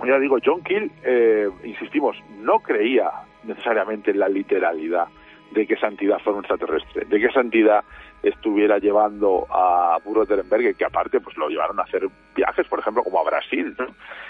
ya 0.07 0.19
digo, 0.19 0.37
John 0.45 0.63
Keel, 0.63 0.93
eh, 1.03 1.49
insistimos, 1.65 2.15
no 2.41 2.59
creía 2.59 3.11
necesariamente 3.45 4.11
en 4.11 4.19
la 4.19 4.29
literalidad 4.29 5.07
de 5.53 5.67
que 5.67 5.75
esa 5.75 5.87
entidad 5.87 6.19
fuera 6.19 6.41
un 6.41 6.45
extraterrestre, 6.45 7.07
de 7.07 7.21
que 7.21 7.27
esa 7.27 7.41
entidad 7.41 7.85
estuviera 8.25 8.79
llevando 8.79 9.47
a 9.51 9.99
Burro 10.05 10.25
Derenberger, 10.25 10.75
que 10.75 10.85
aparte 10.85 11.21
pues 11.21 11.37
lo 11.37 11.49
llevaron 11.49 11.79
a 11.79 11.83
hacer 11.83 12.09
viajes, 12.35 12.67
por 12.69 12.79
ejemplo, 12.79 13.03
como 13.03 13.21
a 13.21 13.25
Brasil. 13.25 13.77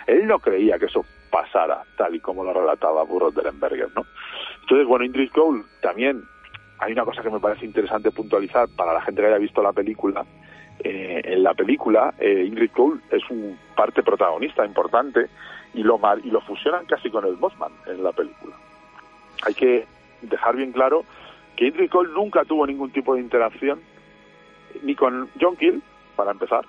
Él 0.06 0.26
no 0.26 0.38
creía 0.38 0.78
que 0.78 0.86
eso 0.86 1.04
pasara 1.30 1.82
tal 1.96 2.14
y 2.14 2.20
como 2.20 2.44
lo 2.44 2.52
relataba 2.52 3.04
Burro 3.04 3.30
Derenberger, 3.30 3.88
¿no? 3.94 4.04
Entonces, 4.62 4.86
bueno, 4.86 5.04
Ingrid 5.04 5.30
Cole 5.30 5.62
también 5.80 6.24
hay 6.78 6.92
una 6.92 7.04
cosa 7.04 7.22
que 7.22 7.30
me 7.30 7.40
parece 7.40 7.64
interesante 7.64 8.10
puntualizar 8.10 8.68
para 8.76 8.92
la 8.92 9.00
gente 9.02 9.22
que 9.22 9.28
haya 9.28 9.38
visto 9.38 9.62
la 9.62 9.72
película. 9.72 10.24
Eh, 10.80 11.22
en 11.24 11.42
la 11.42 11.54
película, 11.54 12.14
eh, 12.18 12.44
Ingrid 12.46 12.72
Cole 12.72 13.00
es 13.10 13.22
un 13.30 13.58
parte 13.76 14.02
protagonista 14.02 14.66
importante 14.66 15.28
y 15.72 15.82
lo, 15.82 16.00
y 16.22 16.30
lo 16.30 16.40
fusionan 16.40 16.84
casi 16.86 17.10
con 17.10 17.24
el 17.24 17.36
Mothman 17.36 17.72
en 17.86 18.02
la 18.02 18.12
película. 18.12 18.56
Hay 19.46 19.54
que 19.54 19.86
dejar 20.22 20.56
bien 20.56 20.72
claro 20.72 21.04
que 21.56 21.88
Cole 21.88 22.12
nunca 22.12 22.44
tuvo 22.44 22.66
ningún 22.66 22.90
tipo 22.90 23.14
de 23.14 23.20
interacción 23.20 23.80
ni 24.82 24.94
con 24.94 25.28
John 25.40 25.56
Kill, 25.56 25.82
para 26.16 26.32
empezar, 26.32 26.64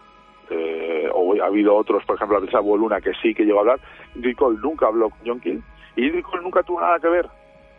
eh, 0.49 1.09
o 1.13 1.33
ha 1.41 1.47
habido 1.47 1.75
otros, 1.75 2.03
por 2.05 2.15
ejemplo, 2.15 2.39
la 2.39 2.61
Luna, 2.61 3.01
que 3.01 3.13
sí 3.21 3.33
que 3.33 3.43
llegó 3.45 3.59
a 3.59 3.61
hablar. 3.61 3.79
Ingrid 4.15 4.35
Cole 4.35 4.59
nunca 4.61 4.87
habló 4.87 5.09
con 5.09 5.19
John 5.25 5.39
Kill 5.39 5.63
y 5.95 6.21
Cole 6.21 6.43
nunca 6.43 6.63
tuvo 6.63 6.81
nada 6.81 6.99
que 6.99 7.07
ver, 7.07 7.27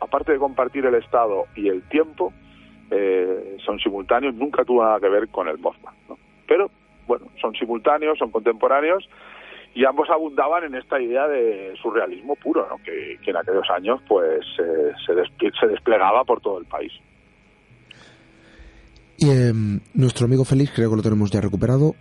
aparte 0.01 0.33
de 0.33 0.39
compartir 0.39 0.85
el 0.87 0.95
estado 0.95 1.45
y 1.55 1.69
el 1.69 1.83
tiempo, 1.89 2.33
eh, 2.91 3.57
son 3.65 3.79
simultáneos, 3.79 4.35
nunca 4.35 4.65
tuvo 4.65 4.83
nada 4.83 5.01
que 5.01 5.09
ver 5.09 5.29
con 5.29 5.49
el 5.49 5.59
Mothman. 5.59 5.95
Pero, 6.47 6.71
bueno, 7.07 7.27
son 7.41 7.55
simultáneos, 7.55 8.19
son 8.19 8.31
contemporáneos 8.31 9.09
y 9.77 9.85
ambos 9.85 10.09
abundaban 10.09 10.65
en 10.65 10.75
esta 10.75 10.99
idea 10.99 11.29
de 11.29 11.75
surrealismo 11.83 12.35
puro, 12.37 12.67
¿no? 12.67 12.79
que, 12.79 13.19
que 13.23 13.31
en 13.31 13.37
aquellos 13.37 13.69
años 13.69 14.01
pues 14.09 14.41
eh, 14.59 14.93
se, 15.05 15.15
despl 15.15 15.53
se, 15.61 15.67
desplegaba 15.67 16.25
por 16.25 16.41
todo 16.41 16.59
el 16.59 16.65
país. 16.65 16.91
Y 19.19 19.29
eh, 19.29 19.53
nuestro 19.93 20.25
amigo 20.25 20.47
Félix, 20.47 20.73
creo 20.75 20.89
que 20.89 20.97
lo 20.97 21.03
tenemos 21.03 21.31
ya 21.31 21.43
recuperado. 21.43 21.95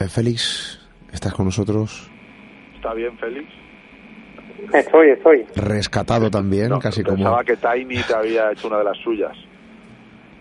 Eh, 0.00 0.08
Félix, 0.08 0.84
¿estás 1.12 1.32
con 1.34 1.46
nosotros? 1.46 2.10
¿Está 2.74 2.92
bien, 2.94 3.16
Félix? 3.18 3.48
Estoy, 4.72 5.10
estoy. 5.10 5.46
Rescatado 5.54 6.28
también, 6.28 6.68
no, 6.68 6.80
casi 6.80 7.04
pensaba 7.04 7.44
como... 7.44 7.44
que 7.44 7.56
Tiny 7.56 8.02
te 8.02 8.14
había 8.14 8.50
hecho 8.50 8.66
una 8.66 8.78
de 8.78 8.84
las 8.84 8.98
suyas. 8.98 9.36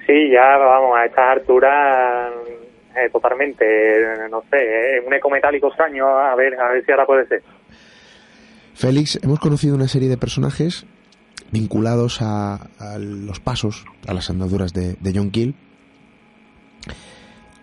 Sí, 0.08 0.32
ya 0.32 0.58
vamos, 0.58 0.98
a 0.98 1.06
estas 1.06 1.38
alturas 1.38 2.34
eh, 2.96 3.10
totalmente, 3.12 3.66
no 4.30 4.42
sé, 4.50 4.58
eh, 4.58 5.04
un 5.06 5.14
eco 5.14 5.30
metálico 5.30 5.68
extraño, 5.68 6.08
a 6.08 6.36
ver, 6.36 6.60
a 6.60 6.72
ver 6.72 6.86
si 6.86 6.92
ahora 6.92 7.06
puede 7.06 7.28
ser. 7.28 7.44
Félix, 8.74 9.20
hemos 9.24 9.40
conocido 9.40 9.76
una 9.76 9.88
serie 9.88 10.10
de 10.10 10.18
personajes 10.18 10.86
vinculados 11.52 12.22
a, 12.22 12.70
a 12.80 12.98
los 12.98 13.40
pasos, 13.40 13.86
a 14.08 14.14
las 14.14 14.30
andaduras 14.30 14.74
de, 14.74 14.98
John 15.14 15.30
Kill. 15.30 15.56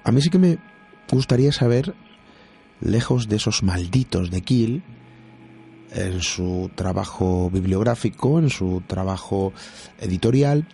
a 0.05 0.13
mí 0.13 0.21
sí 0.21 0.31
que 0.31 0.39
me 0.39 0.59
gustaría 1.11 1.51
saber, 1.51 1.95
lejos 2.81 3.29
de 3.29 3.37
esos 3.37 3.63
malditos 3.63 4.31
de 4.31 4.41
Kiel, 4.43 4.83
en 5.93 6.21
su 6.21 6.71
trabajo 6.75 7.51
bibliográfico, 7.51 8.39
en 8.39 8.51
su 8.51 8.83
trabajo 8.87 9.53
editorial. 10.01 10.67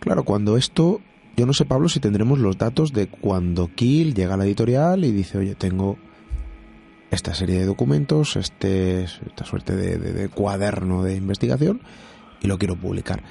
Claro, 0.00 0.24
cuando 0.24 0.56
esto, 0.56 1.00
yo 1.36 1.46
no 1.46 1.52
sé 1.52 1.64
Pablo 1.66 1.88
si 1.88 2.00
tendremos 2.00 2.38
los 2.38 2.56
datos 2.56 2.92
de 2.92 3.08
cuando 3.08 3.68
Kiel 3.68 4.14
llega 4.14 4.34
a 4.34 4.36
la 4.36 4.44
editorial 4.46 5.04
y 5.04 5.12
dice, 5.12 5.38
oye, 5.38 5.54
tengo 5.54 5.98
esta 7.10 7.34
serie 7.34 7.58
de 7.58 7.66
documentos, 7.66 8.36
este, 8.36 9.04
esta 9.04 9.44
suerte 9.44 9.76
de, 9.76 10.28
cuaderno 10.28 11.02
de 11.02 11.16
investigación 11.16 11.82
y 12.40 12.46
lo 12.46 12.58
quiero 12.58 12.76
publicar. 12.76 13.22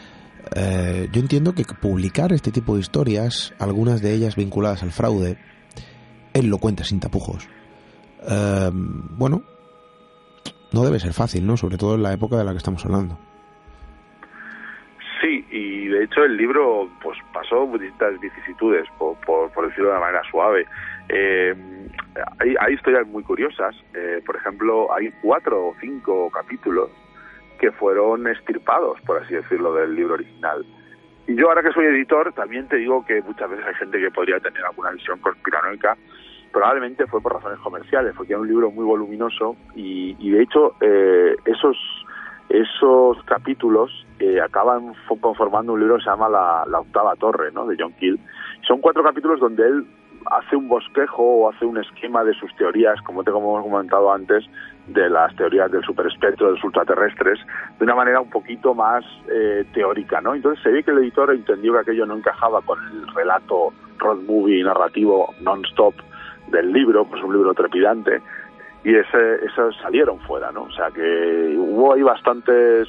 Eh, 0.56 1.10
yo 1.12 1.20
entiendo 1.20 1.54
que 1.54 1.66
publicar 1.66 2.32
este 2.32 2.52
tipo 2.52 2.76
de 2.76 2.82
historias, 2.82 3.54
algunas 3.58 4.02
de 4.02 4.14
ellas 4.14 4.36
vinculadas 4.36 4.84
al 4.84 4.92
fraude, 4.92 5.38
él 6.34 6.48
lo 6.48 6.60
cuenta 6.60 6.84
sin 6.84 7.00
tapujos. 7.00 7.48
Eh, 8.28 8.72
bueno, 8.72 9.44
no 10.72 10.84
debe 10.84 11.00
ser 11.00 11.14
fácil, 11.14 11.46
¿no? 11.48 11.58
Sobre 11.58 11.78
todo 11.78 11.96
en 11.96 12.04
la 12.04 12.14
época 12.14 12.38
de 12.38 12.44
la 12.44 12.52
que 12.52 12.58
estamos 12.58 12.86
hablando. 12.86 13.18
Sí, 15.26 15.44
y 15.50 15.88
de 15.88 16.04
hecho 16.04 16.24
el 16.24 16.38
libro 16.38 16.88
pues 17.02 17.18
pasó 17.34 17.66
distintas 17.80 18.20
vicisitudes, 18.20 18.88
por, 19.00 19.18
por, 19.26 19.68
decirlo 19.68 19.92
de 19.92 20.00
manera 20.00 20.22
suave. 20.30 20.68
Eh, 21.10 21.56
hay, 22.60 22.74
historias 22.76 23.08
muy 23.08 23.24
curiosas. 23.24 23.76
Eh, 23.96 24.22
por 24.24 24.36
ejemplo, 24.36 24.94
hay 24.94 25.12
cuatro 25.24 25.70
o 25.70 25.76
cinco 25.82 26.30
capítulos 26.30 26.92
que 27.60 27.72
fueron 27.72 28.28
estirpados, 28.28 29.02
por 29.02 29.24
así 29.24 29.34
decirlo, 29.34 29.74
del 29.74 29.96
libro 29.96 30.14
original. 30.14 30.64
Y 31.26 31.36
yo 31.36 31.48
ahora 31.48 31.64
que 31.64 31.72
soy 31.72 31.86
editor, 31.86 32.32
también 32.34 32.68
te 32.68 32.76
digo 32.76 33.04
que 33.04 33.24
muchas 33.24 33.50
veces 33.50 33.66
hay 33.66 33.74
gente 33.76 34.00
que 34.00 34.12
podría 34.12 34.40
tener 34.40 34.64
alguna 34.64 34.92
visión 34.92 35.18
conspiranoica 35.22 35.98
probablemente 36.56 37.06
fue 37.08 37.20
por 37.20 37.34
razones 37.34 37.60
comerciales, 37.60 38.14
porque 38.16 38.32
era 38.32 38.40
un 38.40 38.48
libro 38.48 38.72
muy 38.72 38.86
voluminoso 38.86 39.58
y, 39.76 40.14
de 40.32 40.42
hecho 40.42 40.74
eh, 40.80 41.36
esos 41.44 41.76
esos 42.50 43.22
capítulos 43.26 43.92
eh, 44.20 44.40
acaban 44.40 44.94
conformando 45.20 45.74
un 45.74 45.80
libro 45.80 45.98
que 45.98 46.04
se 46.04 46.10
llama 46.10 46.30
la, 46.30 46.80
octava 46.80 47.16
torre, 47.16 47.52
¿no? 47.52 47.66
De 47.66 47.76
John 47.80 47.94
Keel. 47.94 48.20
Son 48.68 48.80
cuatro 48.80 49.04
capítulos 49.04 49.40
donde 49.40 49.68
él 49.68 49.86
hace 50.32 50.56
un 50.56 50.68
bosquejo 50.68 51.24
o 51.24 51.50
hace 51.50 51.66
un 51.66 51.78
esquema 51.78 52.24
de 52.24 52.34
sus 52.34 52.56
teorías, 52.56 53.00
como 53.02 53.24
te 53.24 53.30
hemos 53.30 53.64
comentado 53.64 54.12
antes, 54.12 54.46
de 54.88 55.10
las 55.10 55.36
teorías 55.36 55.72
del 55.72 55.84
superespectro, 55.84 56.48
de 56.48 56.54
los 56.54 56.64
ultraterrestres, 56.64 57.40
de 57.78 57.84
una 57.84 57.96
manera 57.96 58.22
un 58.22 58.30
poquito 58.30 58.74
más 58.74 59.04
eh, 59.30 59.66
teórica, 59.74 60.22
¿no? 60.22 60.36
Entonces 60.36 60.64
se 60.64 60.72
ve 60.72 60.84
que 60.84 60.92
el 60.92 61.00
editor 61.00 61.32
entendió 61.32 61.74
que 61.74 61.80
aquello 61.80 62.06
no 62.06 62.16
encajaba 62.16 62.62
con 62.62 62.80
el 62.88 63.08
relato 63.14 63.74
road 63.98 64.22
movie 64.28 64.64
narrativo 64.64 65.34
non-stop 65.42 65.96
del 66.52 66.72
libro, 66.72 67.06
pues 67.06 67.24
un 67.24 67.34
libro 67.34 67.54
trepidante, 67.54 68.22
y 68.86 68.96
ese, 68.96 69.44
esos 69.44 69.76
salieron 69.82 70.20
fuera, 70.20 70.52
¿no? 70.52 70.64
O 70.64 70.72
sea 70.72 70.92
que 70.92 71.56
hubo 71.58 71.96
ahí 71.96 72.04
bastantes 72.04 72.88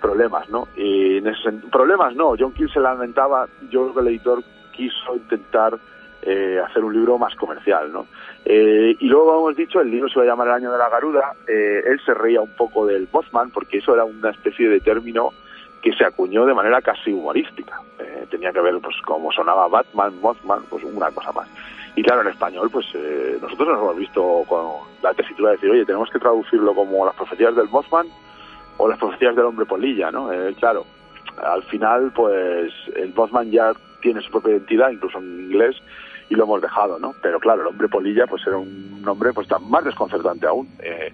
problemas, 0.00 0.48
¿no? 0.48 0.66
Y 0.74 1.18
en 1.18 1.26
ese, 1.26 1.52
problemas 1.70 2.16
no, 2.16 2.32
John 2.38 2.52
Keel 2.52 2.72
se 2.72 2.80
lamentaba, 2.80 3.46
yo 3.68 3.82
creo 3.82 3.94
que 3.94 4.00
el 4.00 4.08
editor 4.08 4.42
quiso 4.72 5.14
intentar 5.14 5.78
eh, 6.22 6.58
hacer 6.66 6.82
un 6.82 6.94
libro 6.94 7.18
más 7.18 7.34
comercial, 7.34 7.92
¿no? 7.92 8.06
Eh, 8.46 8.96
y 8.98 9.06
luego, 9.08 9.26
como 9.26 9.38
hemos 9.40 9.56
dicho, 9.56 9.82
el 9.82 9.90
libro 9.90 10.08
se 10.08 10.18
va 10.18 10.24
a 10.24 10.28
llamar 10.28 10.48
El 10.48 10.54
año 10.54 10.72
de 10.72 10.78
la 10.78 10.88
Garuda, 10.88 11.34
eh, 11.46 11.82
él 11.86 12.00
se 12.02 12.14
reía 12.14 12.40
un 12.40 12.56
poco 12.56 12.86
del 12.86 13.06
Mothman, 13.12 13.50
porque 13.50 13.78
eso 13.78 13.92
era 13.92 14.06
una 14.06 14.30
especie 14.30 14.70
de 14.70 14.80
término 14.80 15.34
que 15.82 15.92
se 15.92 16.04
acuñó 16.04 16.46
de 16.46 16.54
manera 16.54 16.80
casi 16.80 17.12
humorística. 17.12 17.78
tenía 18.30 18.52
que 18.52 18.60
ver, 18.60 18.78
pues, 18.80 18.96
cómo 19.04 19.30
sonaba 19.32 19.68
Batman, 19.68 20.18
Mothman, 20.22 20.62
pues 20.70 20.82
una 20.84 21.10
cosa 21.10 21.32
más. 21.32 21.48
Y 21.96 22.02
claro, 22.02 22.22
en 22.22 22.28
español, 22.28 22.70
pues 22.70 22.86
eh, 22.94 23.38
nosotros 23.40 23.68
nos 23.68 23.78
hemos 23.78 23.96
visto 23.96 24.44
con 24.48 24.88
la 25.02 25.12
tesitura 25.12 25.50
de 25.50 25.56
decir, 25.56 25.70
oye, 25.70 25.84
tenemos 25.84 26.08
que 26.10 26.18
traducirlo 26.18 26.74
como 26.74 27.04
las 27.04 27.14
profecías 27.14 27.54
del 27.56 27.68
Mothman 27.68 28.06
o 28.76 28.88
las 28.88 28.98
profecías 28.98 29.34
del 29.34 29.46
hombre 29.46 29.66
polilla, 29.66 30.10
¿no? 30.10 30.32
Eh, 30.32 30.54
claro, 30.58 30.86
al 31.42 31.62
final, 31.64 32.12
pues 32.14 32.72
el 32.94 33.12
Mothman 33.14 33.50
ya 33.50 33.72
tiene 34.00 34.20
su 34.22 34.30
propia 34.30 34.52
identidad, 34.52 34.90
incluso 34.90 35.18
en 35.18 35.50
inglés, 35.50 35.76
y 36.28 36.34
lo 36.34 36.44
hemos 36.44 36.62
dejado, 36.62 36.98
¿no? 36.98 37.12
Pero 37.22 37.40
claro, 37.40 37.62
el 37.62 37.68
hombre 37.68 37.88
polilla, 37.88 38.26
pues 38.26 38.46
era 38.46 38.56
un 38.56 39.02
nombre 39.02 39.32
pues 39.32 39.48
tan 39.48 39.68
más 39.68 39.84
desconcertante 39.84 40.46
aún. 40.46 40.68
Eh, 40.78 41.12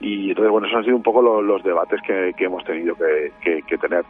y 0.00 0.28
entonces, 0.28 0.50
bueno, 0.50 0.66
esos 0.66 0.78
han 0.78 0.84
sido 0.84 0.96
un 0.96 1.02
poco 1.02 1.20
los, 1.42 1.62
debates 1.64 2.00
que, 2.06 2.32
hemos 2.38 2.64
tenido 2.64 2.94
que, 2.96 3.62
que 3.66 3.78
tener. 3.78 4.04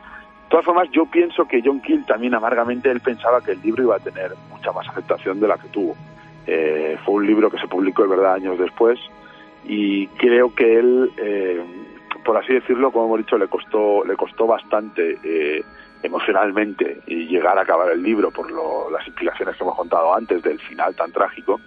De 0.46 0.50
todas 0.50 0.64
formas, 0.64 0.88
yo 0.92 1.06
pienso 1.06 1.44
que 1.44 1.60
John 1.64 1.80
Keel 1.80 2.06
también 2.06 2.32
amargamente 2.32 2.88
él 2.88 3.00
pensaba 3.00 3.40
que 3.40 3.52
el 3.52 3.62
libro 3.62 3.82
iba 3.82 3.96
a 3.96 3.98
tener 3.98 4.32
mucha 4.48 4.70
más 4.70 4.88
aceptación 4.88 5.40
de 5.40 5.48
la 5.48 5.58
que 5.58 5.66
tuvo. 5.68 5.96
Eh, 6.46 6.96
fue 7.04 7.14
un 7.16 7.26
libro 7.26 7.50
que 7.50 7.58
se 7.58 7.66
publicó, 7.66 8.02
de 8.02 8.08
verdad, 8.08 8.34
años 8.34 8.56
después 8.56 8.96
y 9.64 10.06
creo 10.06 10.54
que 10.54 10.78
él, 10.78 11.10
eh, 11.16 11.60
por 12.24 12.36
así 12.36 12.52
decirlo, 12.52 12.92
como 12.92 13.06
hemos 13.06 13.18
dicho, 13.18 13.36
le 13.36 13.48
costó, 13.48 14.04
le 14.04 14.14
costó 14.14 14.46
bastante 14.46 15.18
eh, 15.24 15.64
emocionalmente 16.04 17.00
llegar 17.08 17.58
a 17.58 17.62
acabar 17.62 17.90
el 17.90 18.00
libro 18.00 18.30
por 18.30 18.48
las 18.92 19.04
implicaciones 19.08 19.56
que 19.56 19.64
hemos 19.64 19.74
contado 19.74 20.14
antes 20.14 20.40
del 20.44 20.60
final 20.60 20.94
tan 20.94 21.10
trágico. 21.10 21.60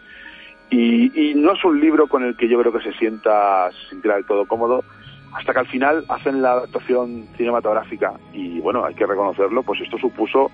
Y, 0.70 1.32
y, 1.32 1.34
no 1.34 1.54
es 1.54 1.66
un 1.66 1.82
libro 1.82 2.08
con 2.08 2.24
el 2.24 2.38
que 2.38 2.48
yo 2.48 2.58
creo 2.60 2.72
que 2.72 2.82
se 2.82 2.94
sienta, 2.94 3.70
se 3.72 3.90
sintiera 3.90 4.16
del 4.16 4.26
todo 4.26 4.46
cómodo, 4.46 4.86
hasta 5.34 5.54
que 5.54 5.60
al 5.60 5.68
final 5.68 6.06
hacen 6.10 6.42
la 6.42 6.54
adaptación 6.54 7.28
cinematográfica 7.38 8.14
y 8.34 8.60
bueno, 8.60 8.86
hay 8.86 8.96
que 8.96 9.06
reconocerlo, 9.06 9.64
pues 9.64 9.82
esto 9.82 9.98
supuso 9.98 10.52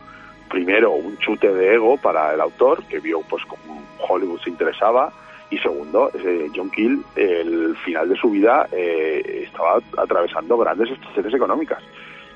primero 0.50 0.92
un 0.92 1.18
chute 1.18 1.54
de 1.54 1.76
ego 1.76 1.98
para 1.98 2.34
el 2.34 2.42
autor 2.42 2.84
que 2.86 3.00
vio 3.00 3.22
pues 3.30 3.44
como 3.46 3.82
Hollywood 4.08 4.42
se 4.42 4.50
interesaba 4.50 5.12
y 5.50 5.58
segundo, 5.60 6.12
John 6.56 6.70
Keel, 6.72 7.04
el 7.16 7.76
final 7.78 8.10
de 8.10 8.16
su 8.16 8.32
vida 8.32 8.68
eh, 8.72 9.44
estaba 9.48 9.80
atravesando 9.98 10.58
grandes 10.58 10.90
situaciones 10.90 11.34
económicas. 11.34 11.84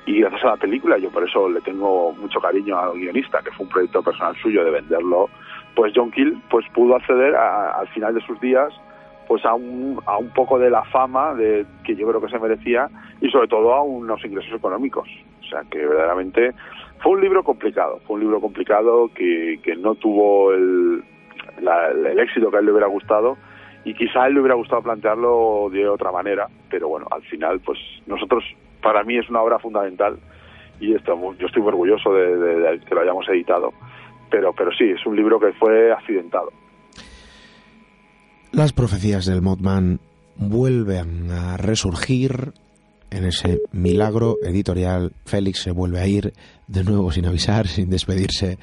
Y 0.06 0.20
gracias 0.20 0.44
a 0.44 0.50
la 0.50 0.56
película, 0.56 0.96
yo 0.96 1.10
por 1.10 1.28
eso 1.28 1.48
le 1.48 1.60
tengo 1.60 2.12
mucho 2.12 2.40
cariño 2.40 2.78
al 2.78 2.92
guionista, 2.94 3.42
que 3.42 3.50
fue 3.50 3.66
un 3.66 3.72
proyecto 3.72 4.02
personal 4.02 4.36
suyo 4.36 4.64
de 4.64 4.70
venderlo, 4.70 5.28
pues 5.74 5.92
John 5.94 6.10
Keel 6.10 6.40
pues 6.48 6.66
pudo 6.72 6.96
acceder 6.96 7.34
al 7.34 7.86
final 7.88 8.14
de 8.14 8.20
sus 8.22 8.40
días 8.40 8.72
pues 9.30 9.44
a 9.44 9.54
un, 9.54 9.96
a 10.06 10.18
un 10.18 10.30
poco 10.30 10.58
de 10.58 10.70
la 10.70 10.82
fama 10.86 11.34
de, 11.34 11.64
que 11.84 11.94
yo 11.94 12.04
creo 12.08 12.20
que 12.20 12.30
se 12.30 12.40
merecía 12.40 12.90
y 13.20 13.30
sobre 13.30 13.46
todo 13.46 13.72
a 13.74 13.80
unos 13.80 14.24
ingresos 14.24 14.52
económicos. 14.52 15.08
O 15.40 15.44
sea 15.44 15.62
que 15.70 15.78
verdaderamente 15.78 16.50
fue 16.98 17.12
un 17.12 17.20
libro 17.20 17.44
complicado, 17.44 18.00
fue 18.08 18.14
un 18.14 18.22
libro 18.22 18.40
complicado 18.40 19.08
que, 19.14 19.60
que 19.62 19.76
no 19.76 19.94
tuvo 19.94 20.52
el, 20.52 21.04
el 21.60 22.18
éxito 22.18 22.50
que 22.50 22.56
a 22.56 22.58
él 22.58 22.66
le 22.66 22.72
hubiera 22.72 22.88
gustado 22.88 23.36
y 23.84 23.94
quizá 23.94 24.24
a 24.24 24.26
él 24.26 24.34
le 24.34 24.40
hubiera 24.40 24.56
gustado 24.56 24.82
plantearlo 24.82 25.68
de 25.70 25.88
otra 25.88 26.10
manera, 26.10 26.48
pero 26.68 26.88
bueno, 26.88 27.06
al 27.12 27.22
final 27.22 27.60
pues 27.60 27.78
nosotros, 28.08 28.42
para 28.82 29.04
mí 29.04 29.16
es 29.16 29.30
una 29.30 29.42
obra 29.42 29.60
fundamental 29.60 30.18
y 30.80 30.92
estamos, 30.92 31.38
yo 31.38 31.46
estoy 31.46 31.62
orgulloso 31.62 32.12
de, 32.12 32.36
de 32.36 32.80
que 32.80 32.96
lo 32.96 33.02
hayamos 33.02 33.28
editado, 33.28 33.74
pero, 34.28 34.52
pero 34.54 34.72
sí, 34.72 34.90
es 34.90 35.06
un 35.06 35.14
libro 35.14 35.38
que 35.38 35.52
fue 35.52 35.92
accidentado. 35.92 36.50
Las 38.60 38.74
profecías 38.74 39.24
del 39.24 39.40
Mothman 39.40 40.00
vuelven 40.36 41.30
a 41.30 41.56
resurgir 41.56 42.52
en 43.10 43.24
ese 43.24 43.58
milagro 43.72 44.36
editorial. 44.42 45.14
Félix 45.24 45.62
se 45.62 45.70
vuelve 45.70 45.98
a 45.98 46.06
ir 46.06 46.34
de 46.66 46.84
nuevo 46.84 47.10
sin 47.10 47.24
avisar, 47.24 47.68
sin 47.68 47.88
despedirse. 47.88 48.58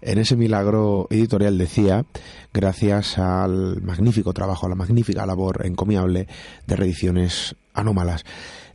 En 0.00 0.16
ese 0.16 0.34
milagro 0.34 1.08
editorial 1.10 1.58
decía, 1.58 2.06
gracias 2.54 3.18
al 3.18 3.82
magnífico 3.82 4.32
trabajo, 4.32 4.64
a 4.64 4.70
la 4.70 4.76
magnífica 4.76 5.26
labor 5.26 5.66
encomiable 5.66 6.26
de 6.66 6.76
reediciones 6.76 7.54
anómalas. 7.74 8.24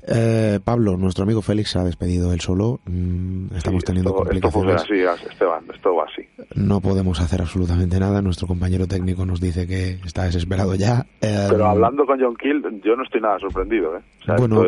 Eh, 0.06 0.60
Pablo, 0.64 0.98
nuestro 0.98 1.24
amigo 1.24 1.42
Félix 1.42 1.76
ha 1.76 1.84
despedido 1.84 2.34
él 2.34 2.42
solo. 2.42 2.80
Mm, 2.86 3.56
estamos 3.56 3.84
teniendo 3.84 4.14
complicaciones. 4.14 4.82
Esto 4.82 5.12
así, 5.12 5.26
Esteban, 5.30 5.64
esto 5.74 5.96
va 5.96 6.04
así. 6.06 6.28
No 6.56 6.82
podemos 6.82 7.22
hacer 7.22 7.42
absolutamente 7.42 8.00
nada. 8.00 8.22
Nuestro 8.22 8.48
compañero 8.48 8.86
técnico 8.88 9.26
nos 9.26 9.40
dice 9.40 9.66
que 9.66 9.92
está 10.06 10.24
desesperado 10.24 10.76
ya. 10.76 11.06
Pero 11.20 11.56
em, 11.56 11.62
hablando 11.62 12.06
con 12.06 12.20
John 12.20 12.36
Kill, 12.36 12.82
yo 12.84 12.96
no 12.96 13.04
estoy 13.04 13.22
nada 13.22 13.40
sorprendido. 13.40 13.98
¿eh? 13.98 14.02
bueno, 14.38 14.64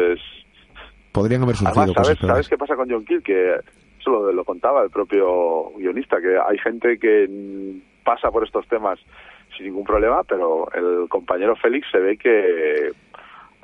podrían 1.11 1.43
haber 1.43 1.55
surgido 1.55 1.93
¿sabes, 1.93 2.17
¿sabes 2.19 2.47
qué 2.47 2.57
pasa 2.57 2.75
con 2.75 2.89
John 2.89 3.03
Kill? 3.03 3.21
Que 3.21 3.55
eso 3.99 4.09
lo, 4.09 4.31
lo 4.31 4.43
contaba 4.45 4.83
el 4.83 4.89
propio 4.89 5.71
guionista, 5.77 6.21
que 6.21 6.37
hay 6.37 6.57
gente 6.59 6.97
que 6.97 7.81
pasa 8.05 8.31
por 8.31 8.45
estos 8.45 8.65
temas 8.67 8.99
sin 9.55 9.67
ningún 9.67 9.83
problema, 9.83 10.23
pero 10.23 10.67
el 10.73 11.07
compañero 11.09 11.55
Félix 11.55 11.87
se 11.91 11.99
ve 11.99 12.17
que 12.17 12.91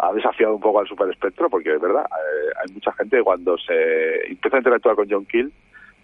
ha 0.01 0.13
desafiado 0.13 0.55
un 0.55 0.61
poco 0.61 0.79
al 0.79 0.87
super 0.87 1.09
espectro 1.09 1.49
porque 1.49 1.73
es 1.75 1.81
verdad 1.81 2.05
eh, 2.05 2.51
hay 2.63 2.73
mucha 2.73 2.91
gente 2.93 3.17
que 3.17 3.23
cuando 3.23 3.55
se 3.57 4.31
empieza 4.31 4.57
a 4.57 4.59
interactuar 4.59 4.95
con 4.95 5.07
John 5.09 5.25
Kill 5.25 5.51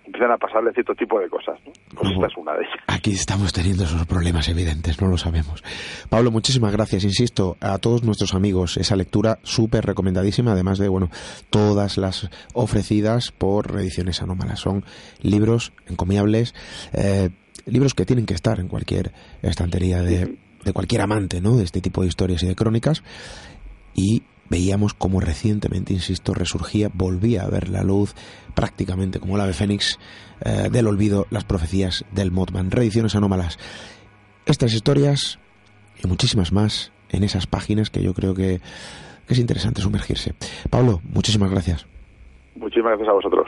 empiezan 0.06 0.32
a 0.32 0.38
pasarle 0.38 0.72
cierto 0.72 0.95
tipo 0.95 1.20
de 1.20 1.28
cosas. 1.30 1.60
¿no? 1.66 1.74
Pues 1.95 2.14
esta 2.14 2.28
es 2.28 2.38
una 2.38 2.54
de 2.54 2.60
ellas. 2.60 2.84
Aquí 2.88 3.12
estamos 3.12 3.52
teniendo 3.52 3.84
esos 3.84 4.06
problemas 4.06 4.48
evidentes, 4.48 5.02
no 5.02 5.10
lo 5.10 5.18
sabemos. 5.18 5.64
Pablo, 6.10 6.32
muchísimas 6.32 6.72
gracias. 6.72 7.04
Insisto, 7.04 7.58
a 7.60 7.78
todos 7.78 8.04
nuestros 8.04 8.34
amigos, 8.34 8.78
esa 8.78 8.95
lectura 8.95 9.39
súper 9.43 9.86
recomendadísima, 9.86 10.54
además 10.54 10.80
de, 10.80 10.88
bueno, 10.88 11.10
todas 11.50 11.98
las 11.98 12.30
ofrecidas 12.54 13.32
por 13.32 13.72
Reediciones 13.72 14.22
Anómalas. 14.22 14.62
Son 14.62 14.86
libros 15.22 15.74
encomiables. 15.88 16.56
Eh, 16.93 17.30
libros 17.66 17.93
que 17.93 18.06
tienen 18.06 18.26
que 18.26 18.34
estar 18.34 18.60
en 18.62 18.70
cualquier 18.70 19.12
estantería 19.41 20.02
de, 20.02 20.38
de 20.64 20.74
cualquier 20.74 21.02
amante, 21.02 21.41
¿no? 21.41 21.58
De 21.58 21.66
este 21.66 21.82
tipo 21.82 22.02
de 22.02 22.08
historias 22.08 22.43
y 22.43 22.48
de 22.48 22.56
crónicas. 22.56 23.04
Y 23.98 24.24
veíamos 24.50 24.93
como 24.93 25.20
recientemente, 25.20 25.91
insisto, 25.91 26.34
resurgía, 26.34 26.89
volvía 26.93 27.43
a 27.43 27.50
ver 27.50 27.68
la 27.68 27.84
luz 27.84 28.16
prácticamente 28.56 29.20
como 29.20 29.36
la 29.36 29.43
ave 29.43 29.54
fénix 29.54 30.00
eh, 30.45 30.70
del 30.72 30.88
olvido 30.88 31.26
las 31.30 31.43
profecías 31.43 32.06
del 32.12 32.32
Mothman. 32.32 32.72
Reediciones 32.72 33.16
anómalas. 33.16 33.60
Estas 34.45 34.74
historias 34.74 35.39
y 36.02 36.08
muchísimas 36.08 36.54
más 36.54 36.93
en 37.10 37.24
esas 37.24 37.48
páginas 37.48 37.89
que 37.89 38.02
yo 38.02 38.14
creo 38.14 38.34
que, 38.34 38.62
que 39.28 39.34
es 39.34 39.39
interesante 39.39 39.82
sumergirse. 39.82 40.34
Pablo, 40.70 41.02
muchísimas 41.04 41.52
gracias. 41.52 41.86
Muchísimas 42.56 42.91
gracias 42.91 43.10
a 43.10 43.14
vosotros. 43.14 43.48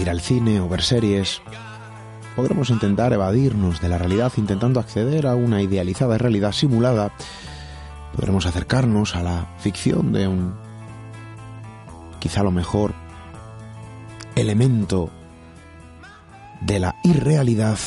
Acudir 0.00 0.10
al 0.10 0.22
cine 0.22 0.60
o 0.60 0.68
ver 0.68 0.80
series, 0.80 1.42
podremos 2.34 2.70
intentar 2.70 3.12
evadirnos 3.12 3.82
de 3.82 3.90
la 3.90 3.98
realidad 3.98 4.32
intentando 4.38 4.80
acceder 4.80 5.26
a 5.26 5.34
una 5.34 5.60
idealizada 5.60 6.16
realidad 6.16 6.52
simulada, 6.52 7.12
podremos 8.16 8.46
acercarnos 8.46 9.14
a 9.14 9.22
la 9.22 9.54
ficción 9.58 10.14
de 10.14 10.26
un, 10.26 10.54
quizá 12.18 12.42
lo 12.42 12.50
mejor, 12.50 12.94
elemento 14.36 15.10
de 16.62 16.80
la 16.80 16.96
irrealidad 17.04 17.78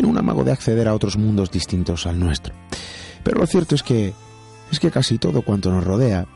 en 0.00 0.06
un 0.06 0.18
amago 0.18 0.42
de 0.42 0.50
acceder 0.50 0.88
a 0.88 0.94
otros 0.94 1.16
mundos 1.16 1.52
distintos 1.52 2.06
al 2.06 2.18
nuestro. 2.18 2.52
Pero 3.22 3.38
lo 3.38 3.46
cierto 3.46 3.76
es 3.76 3.84
que 3.84 4.12
es 4.72 4.80
que 4.80 4.90
casi 4.90 5.18
todo 5.18 5.42
cuanto 5.42 5.70
nos 5.70 5.84
rodea, 5.84 6.26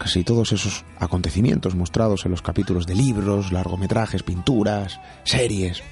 casi 0.00 0.24
todos 0.24 0.50
esos 0.52 0.86
acontecimientos 0.98 1.74
mostrados 1.74 2.24
en 2.24 2.30
los 2.30 2.40
capítulos 2.40 2.86
de 2.86 2.94
libros, 2.94 3.52
largometrajes, 3.52 4.22
pinturas, 4.22 4.98
series, 5.24 5.82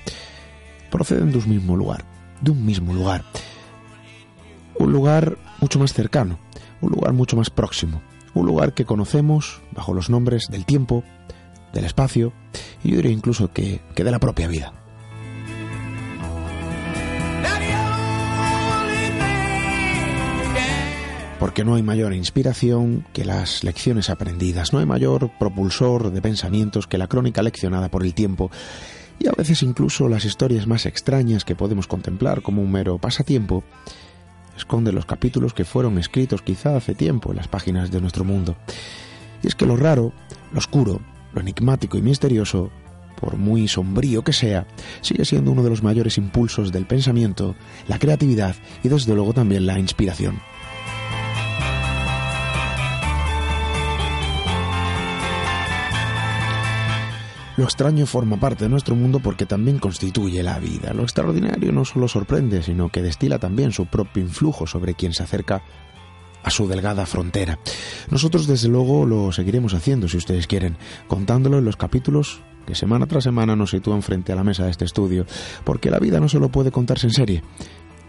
proceden 0.91 1.31
de 1.31 1.37
un 1.37 1.49
mismo 1.51 1.77
lugar, 1.77 2.07
de 2.41 2.51
un 2.53 2.65
mismo 2.65 2.95
lugar. 2.95 3.23
Un 4.79 4.93
lugar 4.93 5.37
mucho 5.61 5.79
más 5.79 5.93
cercano, 5.93 6.39
un 6.81 6.91
lugar 6.93 7.13
mucho 7.13 7.37
más 7.37 7.51
próximo, 7.51 8.01
un 8.33 8.47
lugar 8.47 8.73
que 8.73 8.87
conocemos 8.87 9.61
bajo 9.73 9.93
los 9.93 10.09
nombres 10.09 10.49
del 10.49 10.65
tiempo, 10.65 11.05
del 11.75 11.85
espacio 11.85 12.33
y 12.83 12.93
yo 12.93 12.97
diría 12.97 13.13
incluso 13.13 13.53
que, 13.53 13.83
que 13.95 14.05
de 14.05 14.11
la 14.11 14.21
propia 14.21 14.49
vida. 14.49 14.73
Porque 21.49 21.65
no 21.65 21.77
hay 21.77 21.83
mayor 21.83 22.13
inspiración 22.13 23.07
que 23.15 23.25
las 23.25 23.65
lecciones 23.65 24.11
aprendidas, 24.11 24.75
no 24.75 24.81
hay 24.81 24.85
mayor 24.85 25.31
propulsor 25.39 26.13
de 26.13 26.21
pensamientos 26.21 26.87
que 26.87 26.99
la 26.99 27.07
crónica 27.07 27.43
leccionada 27.43 27.89
por 27.89 28.05
el 28.05 28.13
tiempo 28.13 28.51
y 29.19 29.29
a 29.29 29.33
veces 29.33 29.63
incluso 29.63 30.11
las 30.11 30.27
historias 30.27 30.67
más 30.67 30.85
extrañas 30.85 31.47
que 31.47 31.57
podemos 31.57 31.87
contemplar 31.87 32.43
como 32.43 32.61
un 32.61 32.71
mero 32.71 32.99
pasatiempo 32.99 33.65
esconden 34.59 34.95
los 34.95 35.07
capítulos 35.07 35.55
que 35.55 35.65
fueron 35.65 35.97
escritos 35.97 36.43
quizá 36.43 36.77
hace 36.77 36.95
tiempo 36.95 37.31
en 37.31 37.39
las 37.39 37.49
páginas 37.49 37.91
de 37.91 38.03
nuestro 38.03 38.25
mundo. 38.25 38.55
Y 39.43 39.47
es 39.47 39.55
que 39.55 39.65
lo 39.65 39.79
raro, 39.79 40.13
lo 40.53 40.59
oscuro, 40.59 41.01
lo 41.33 41.41
enigmático 41.41 41.97
y 41.97 42.03
misterioso, 42.03 42.71
por 43.19 43.39
muy 43.39 43.69
sombrío 43.69 44.23
que 44.23 44.35
sea, 44.35 44.67
sigue 45.01 45.25
siendo 45.25 45.53
uno 45.53 45.63
de 45.63 45.71
los 45.71 45.83
mayores 45.83 46.19
impulsos 46.19 46.73
del 46.73 46.85
pensamiento, 46.85 47.57
la 47.89 47.99
creatividad 47.99 48.55
y 48.85 48.91
desde 48.91 49.15
luego 49.15 49.33
también 49.33 49.65
la 49.65 49.79
inspiración. 49.79 50.43
Lo 57.59 57.65
extraño 57.65 58.07
forma 58.07 58.39
parte 58.39 58.67
de 58.67 58.71
nuestro 58.71 58.95
mundo 58.95 59.19
porque 59.19 59.45
también 59.45 59.81
constituye 59.81 60.45
la 60.45 60.61
vida. 60.61 60.95
Lo 60.95 61.03
extraordinario 61.03 61.73
no 61.73 61.85
solo 61.85 62.07
sorprende, 62.07 62.63
sino 62.63 62.89
que 62.89 63.03
destila 63.03 63.41
también 63.41 63.73
su 63.73 63.87
propio 63.87 64.23
influjo 64.23 64.69
sobre 64.69 64.95
quien 64.95 65.13
se 65.13 65.25
acerca 65.25 65.65
a 66.45 66.51
su 66.51 66.69
delgada 66.69 67.05
frontera. 67.05 67.59
Nosotros 68.13 68.47
desde 68.47 68.69
luego 68.69 69.05
lo 69.07 69.33
seguiremos 69.33 69.75
haciendo 69.75 70.07
si 70.07 70.19
ustedes 70.19 70.47
quieren, 70.47 70.77
contándolo 71.09 71.59
en 71.59 71.65
los 71.65 71.77
capítulos 71.77 72.43
que 72.65 72.77
semana 72.77 73.09
tras 73.09 73.25
semana 73.25 73.57
nos 73.57 73.71
sitúan 73.71 74.03
frente 74.03 74.31
a 74.31 74.37
la 74.37 74.45
mesa 74.45 74.67
de 74.67 74.71
este 74.71 74.85
estudio, 74.85 75.27
porque 75.65 75.91
la 75.91 75.99
vida 75.99 76.21
no 76.21 76.29
solo 76.29 76.51
puede 76.51 76.71
contarse 76.71 77.09
en 77.09 77.13
serie, 77.13 77.43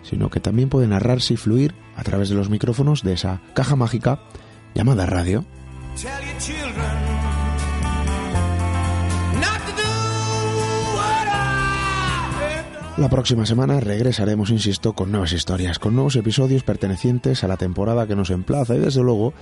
sino 0.04 0.30
que 0.30 0.40
también 0.40 0.70
puede 0.70 0.86
narrarse 0.86 1.34
y 1.34 1.38
fluir 1.38 1.74
a 1.96 2.04
través 2.04 2.30
de 2.30 2.36
los 2.36 2.52
micrófonos 2.52 3.02
de 3.02 3.14
esa 3.14 3.42
caja 3.56 3.76
mágica 3.76 4.22
llamada 4.76 5.08
radio. 5.08 5.44
tell 5.96 6.22
your 6.22 7.09
La 13.00 13.08
próxima 13.08 13.46
semana 13.46 13.80
regresaremos, 13.80 14.50
insisto, 14.50 14.92
con 14.92 15.10
nuevas 15.10 15.32
historias, 15.32 15.80
con 15.80 15.96
nuevos 15.96 16.18
episodios 16.18 16.64
pertenecientes 16.64 17.46
a 17.46 17.48
la 17.48 17.56
temporada 17.56 18.06
que 18.06 18.16
nos 18.18 18.30
emplaza 18.30 18.76
y 18.76 18.80
desde 18.80 19.02
luego 19.02 19.34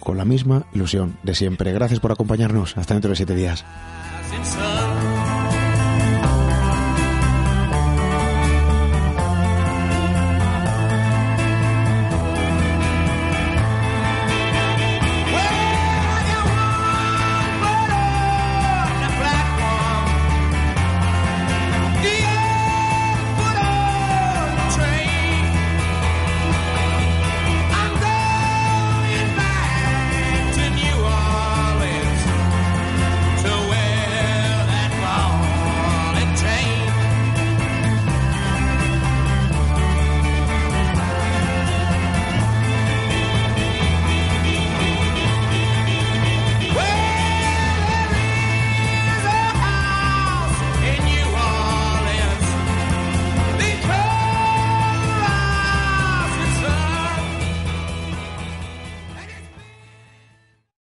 con 0.00 0.16
la 0.16 0.24
misma 0.24 0.64
ilusión 0.72 1.18
de 1.22 1.34
siempre. 1.34 1.74
Gracias 1.74 2.00
por 2.00 2.10
acompañarnos. 2.10 2.74
Hasta 2.78 2.94
dentro 2.94 3.10
de 3.10 3.16
siete 3.16 3.34
días. 3.34 3.66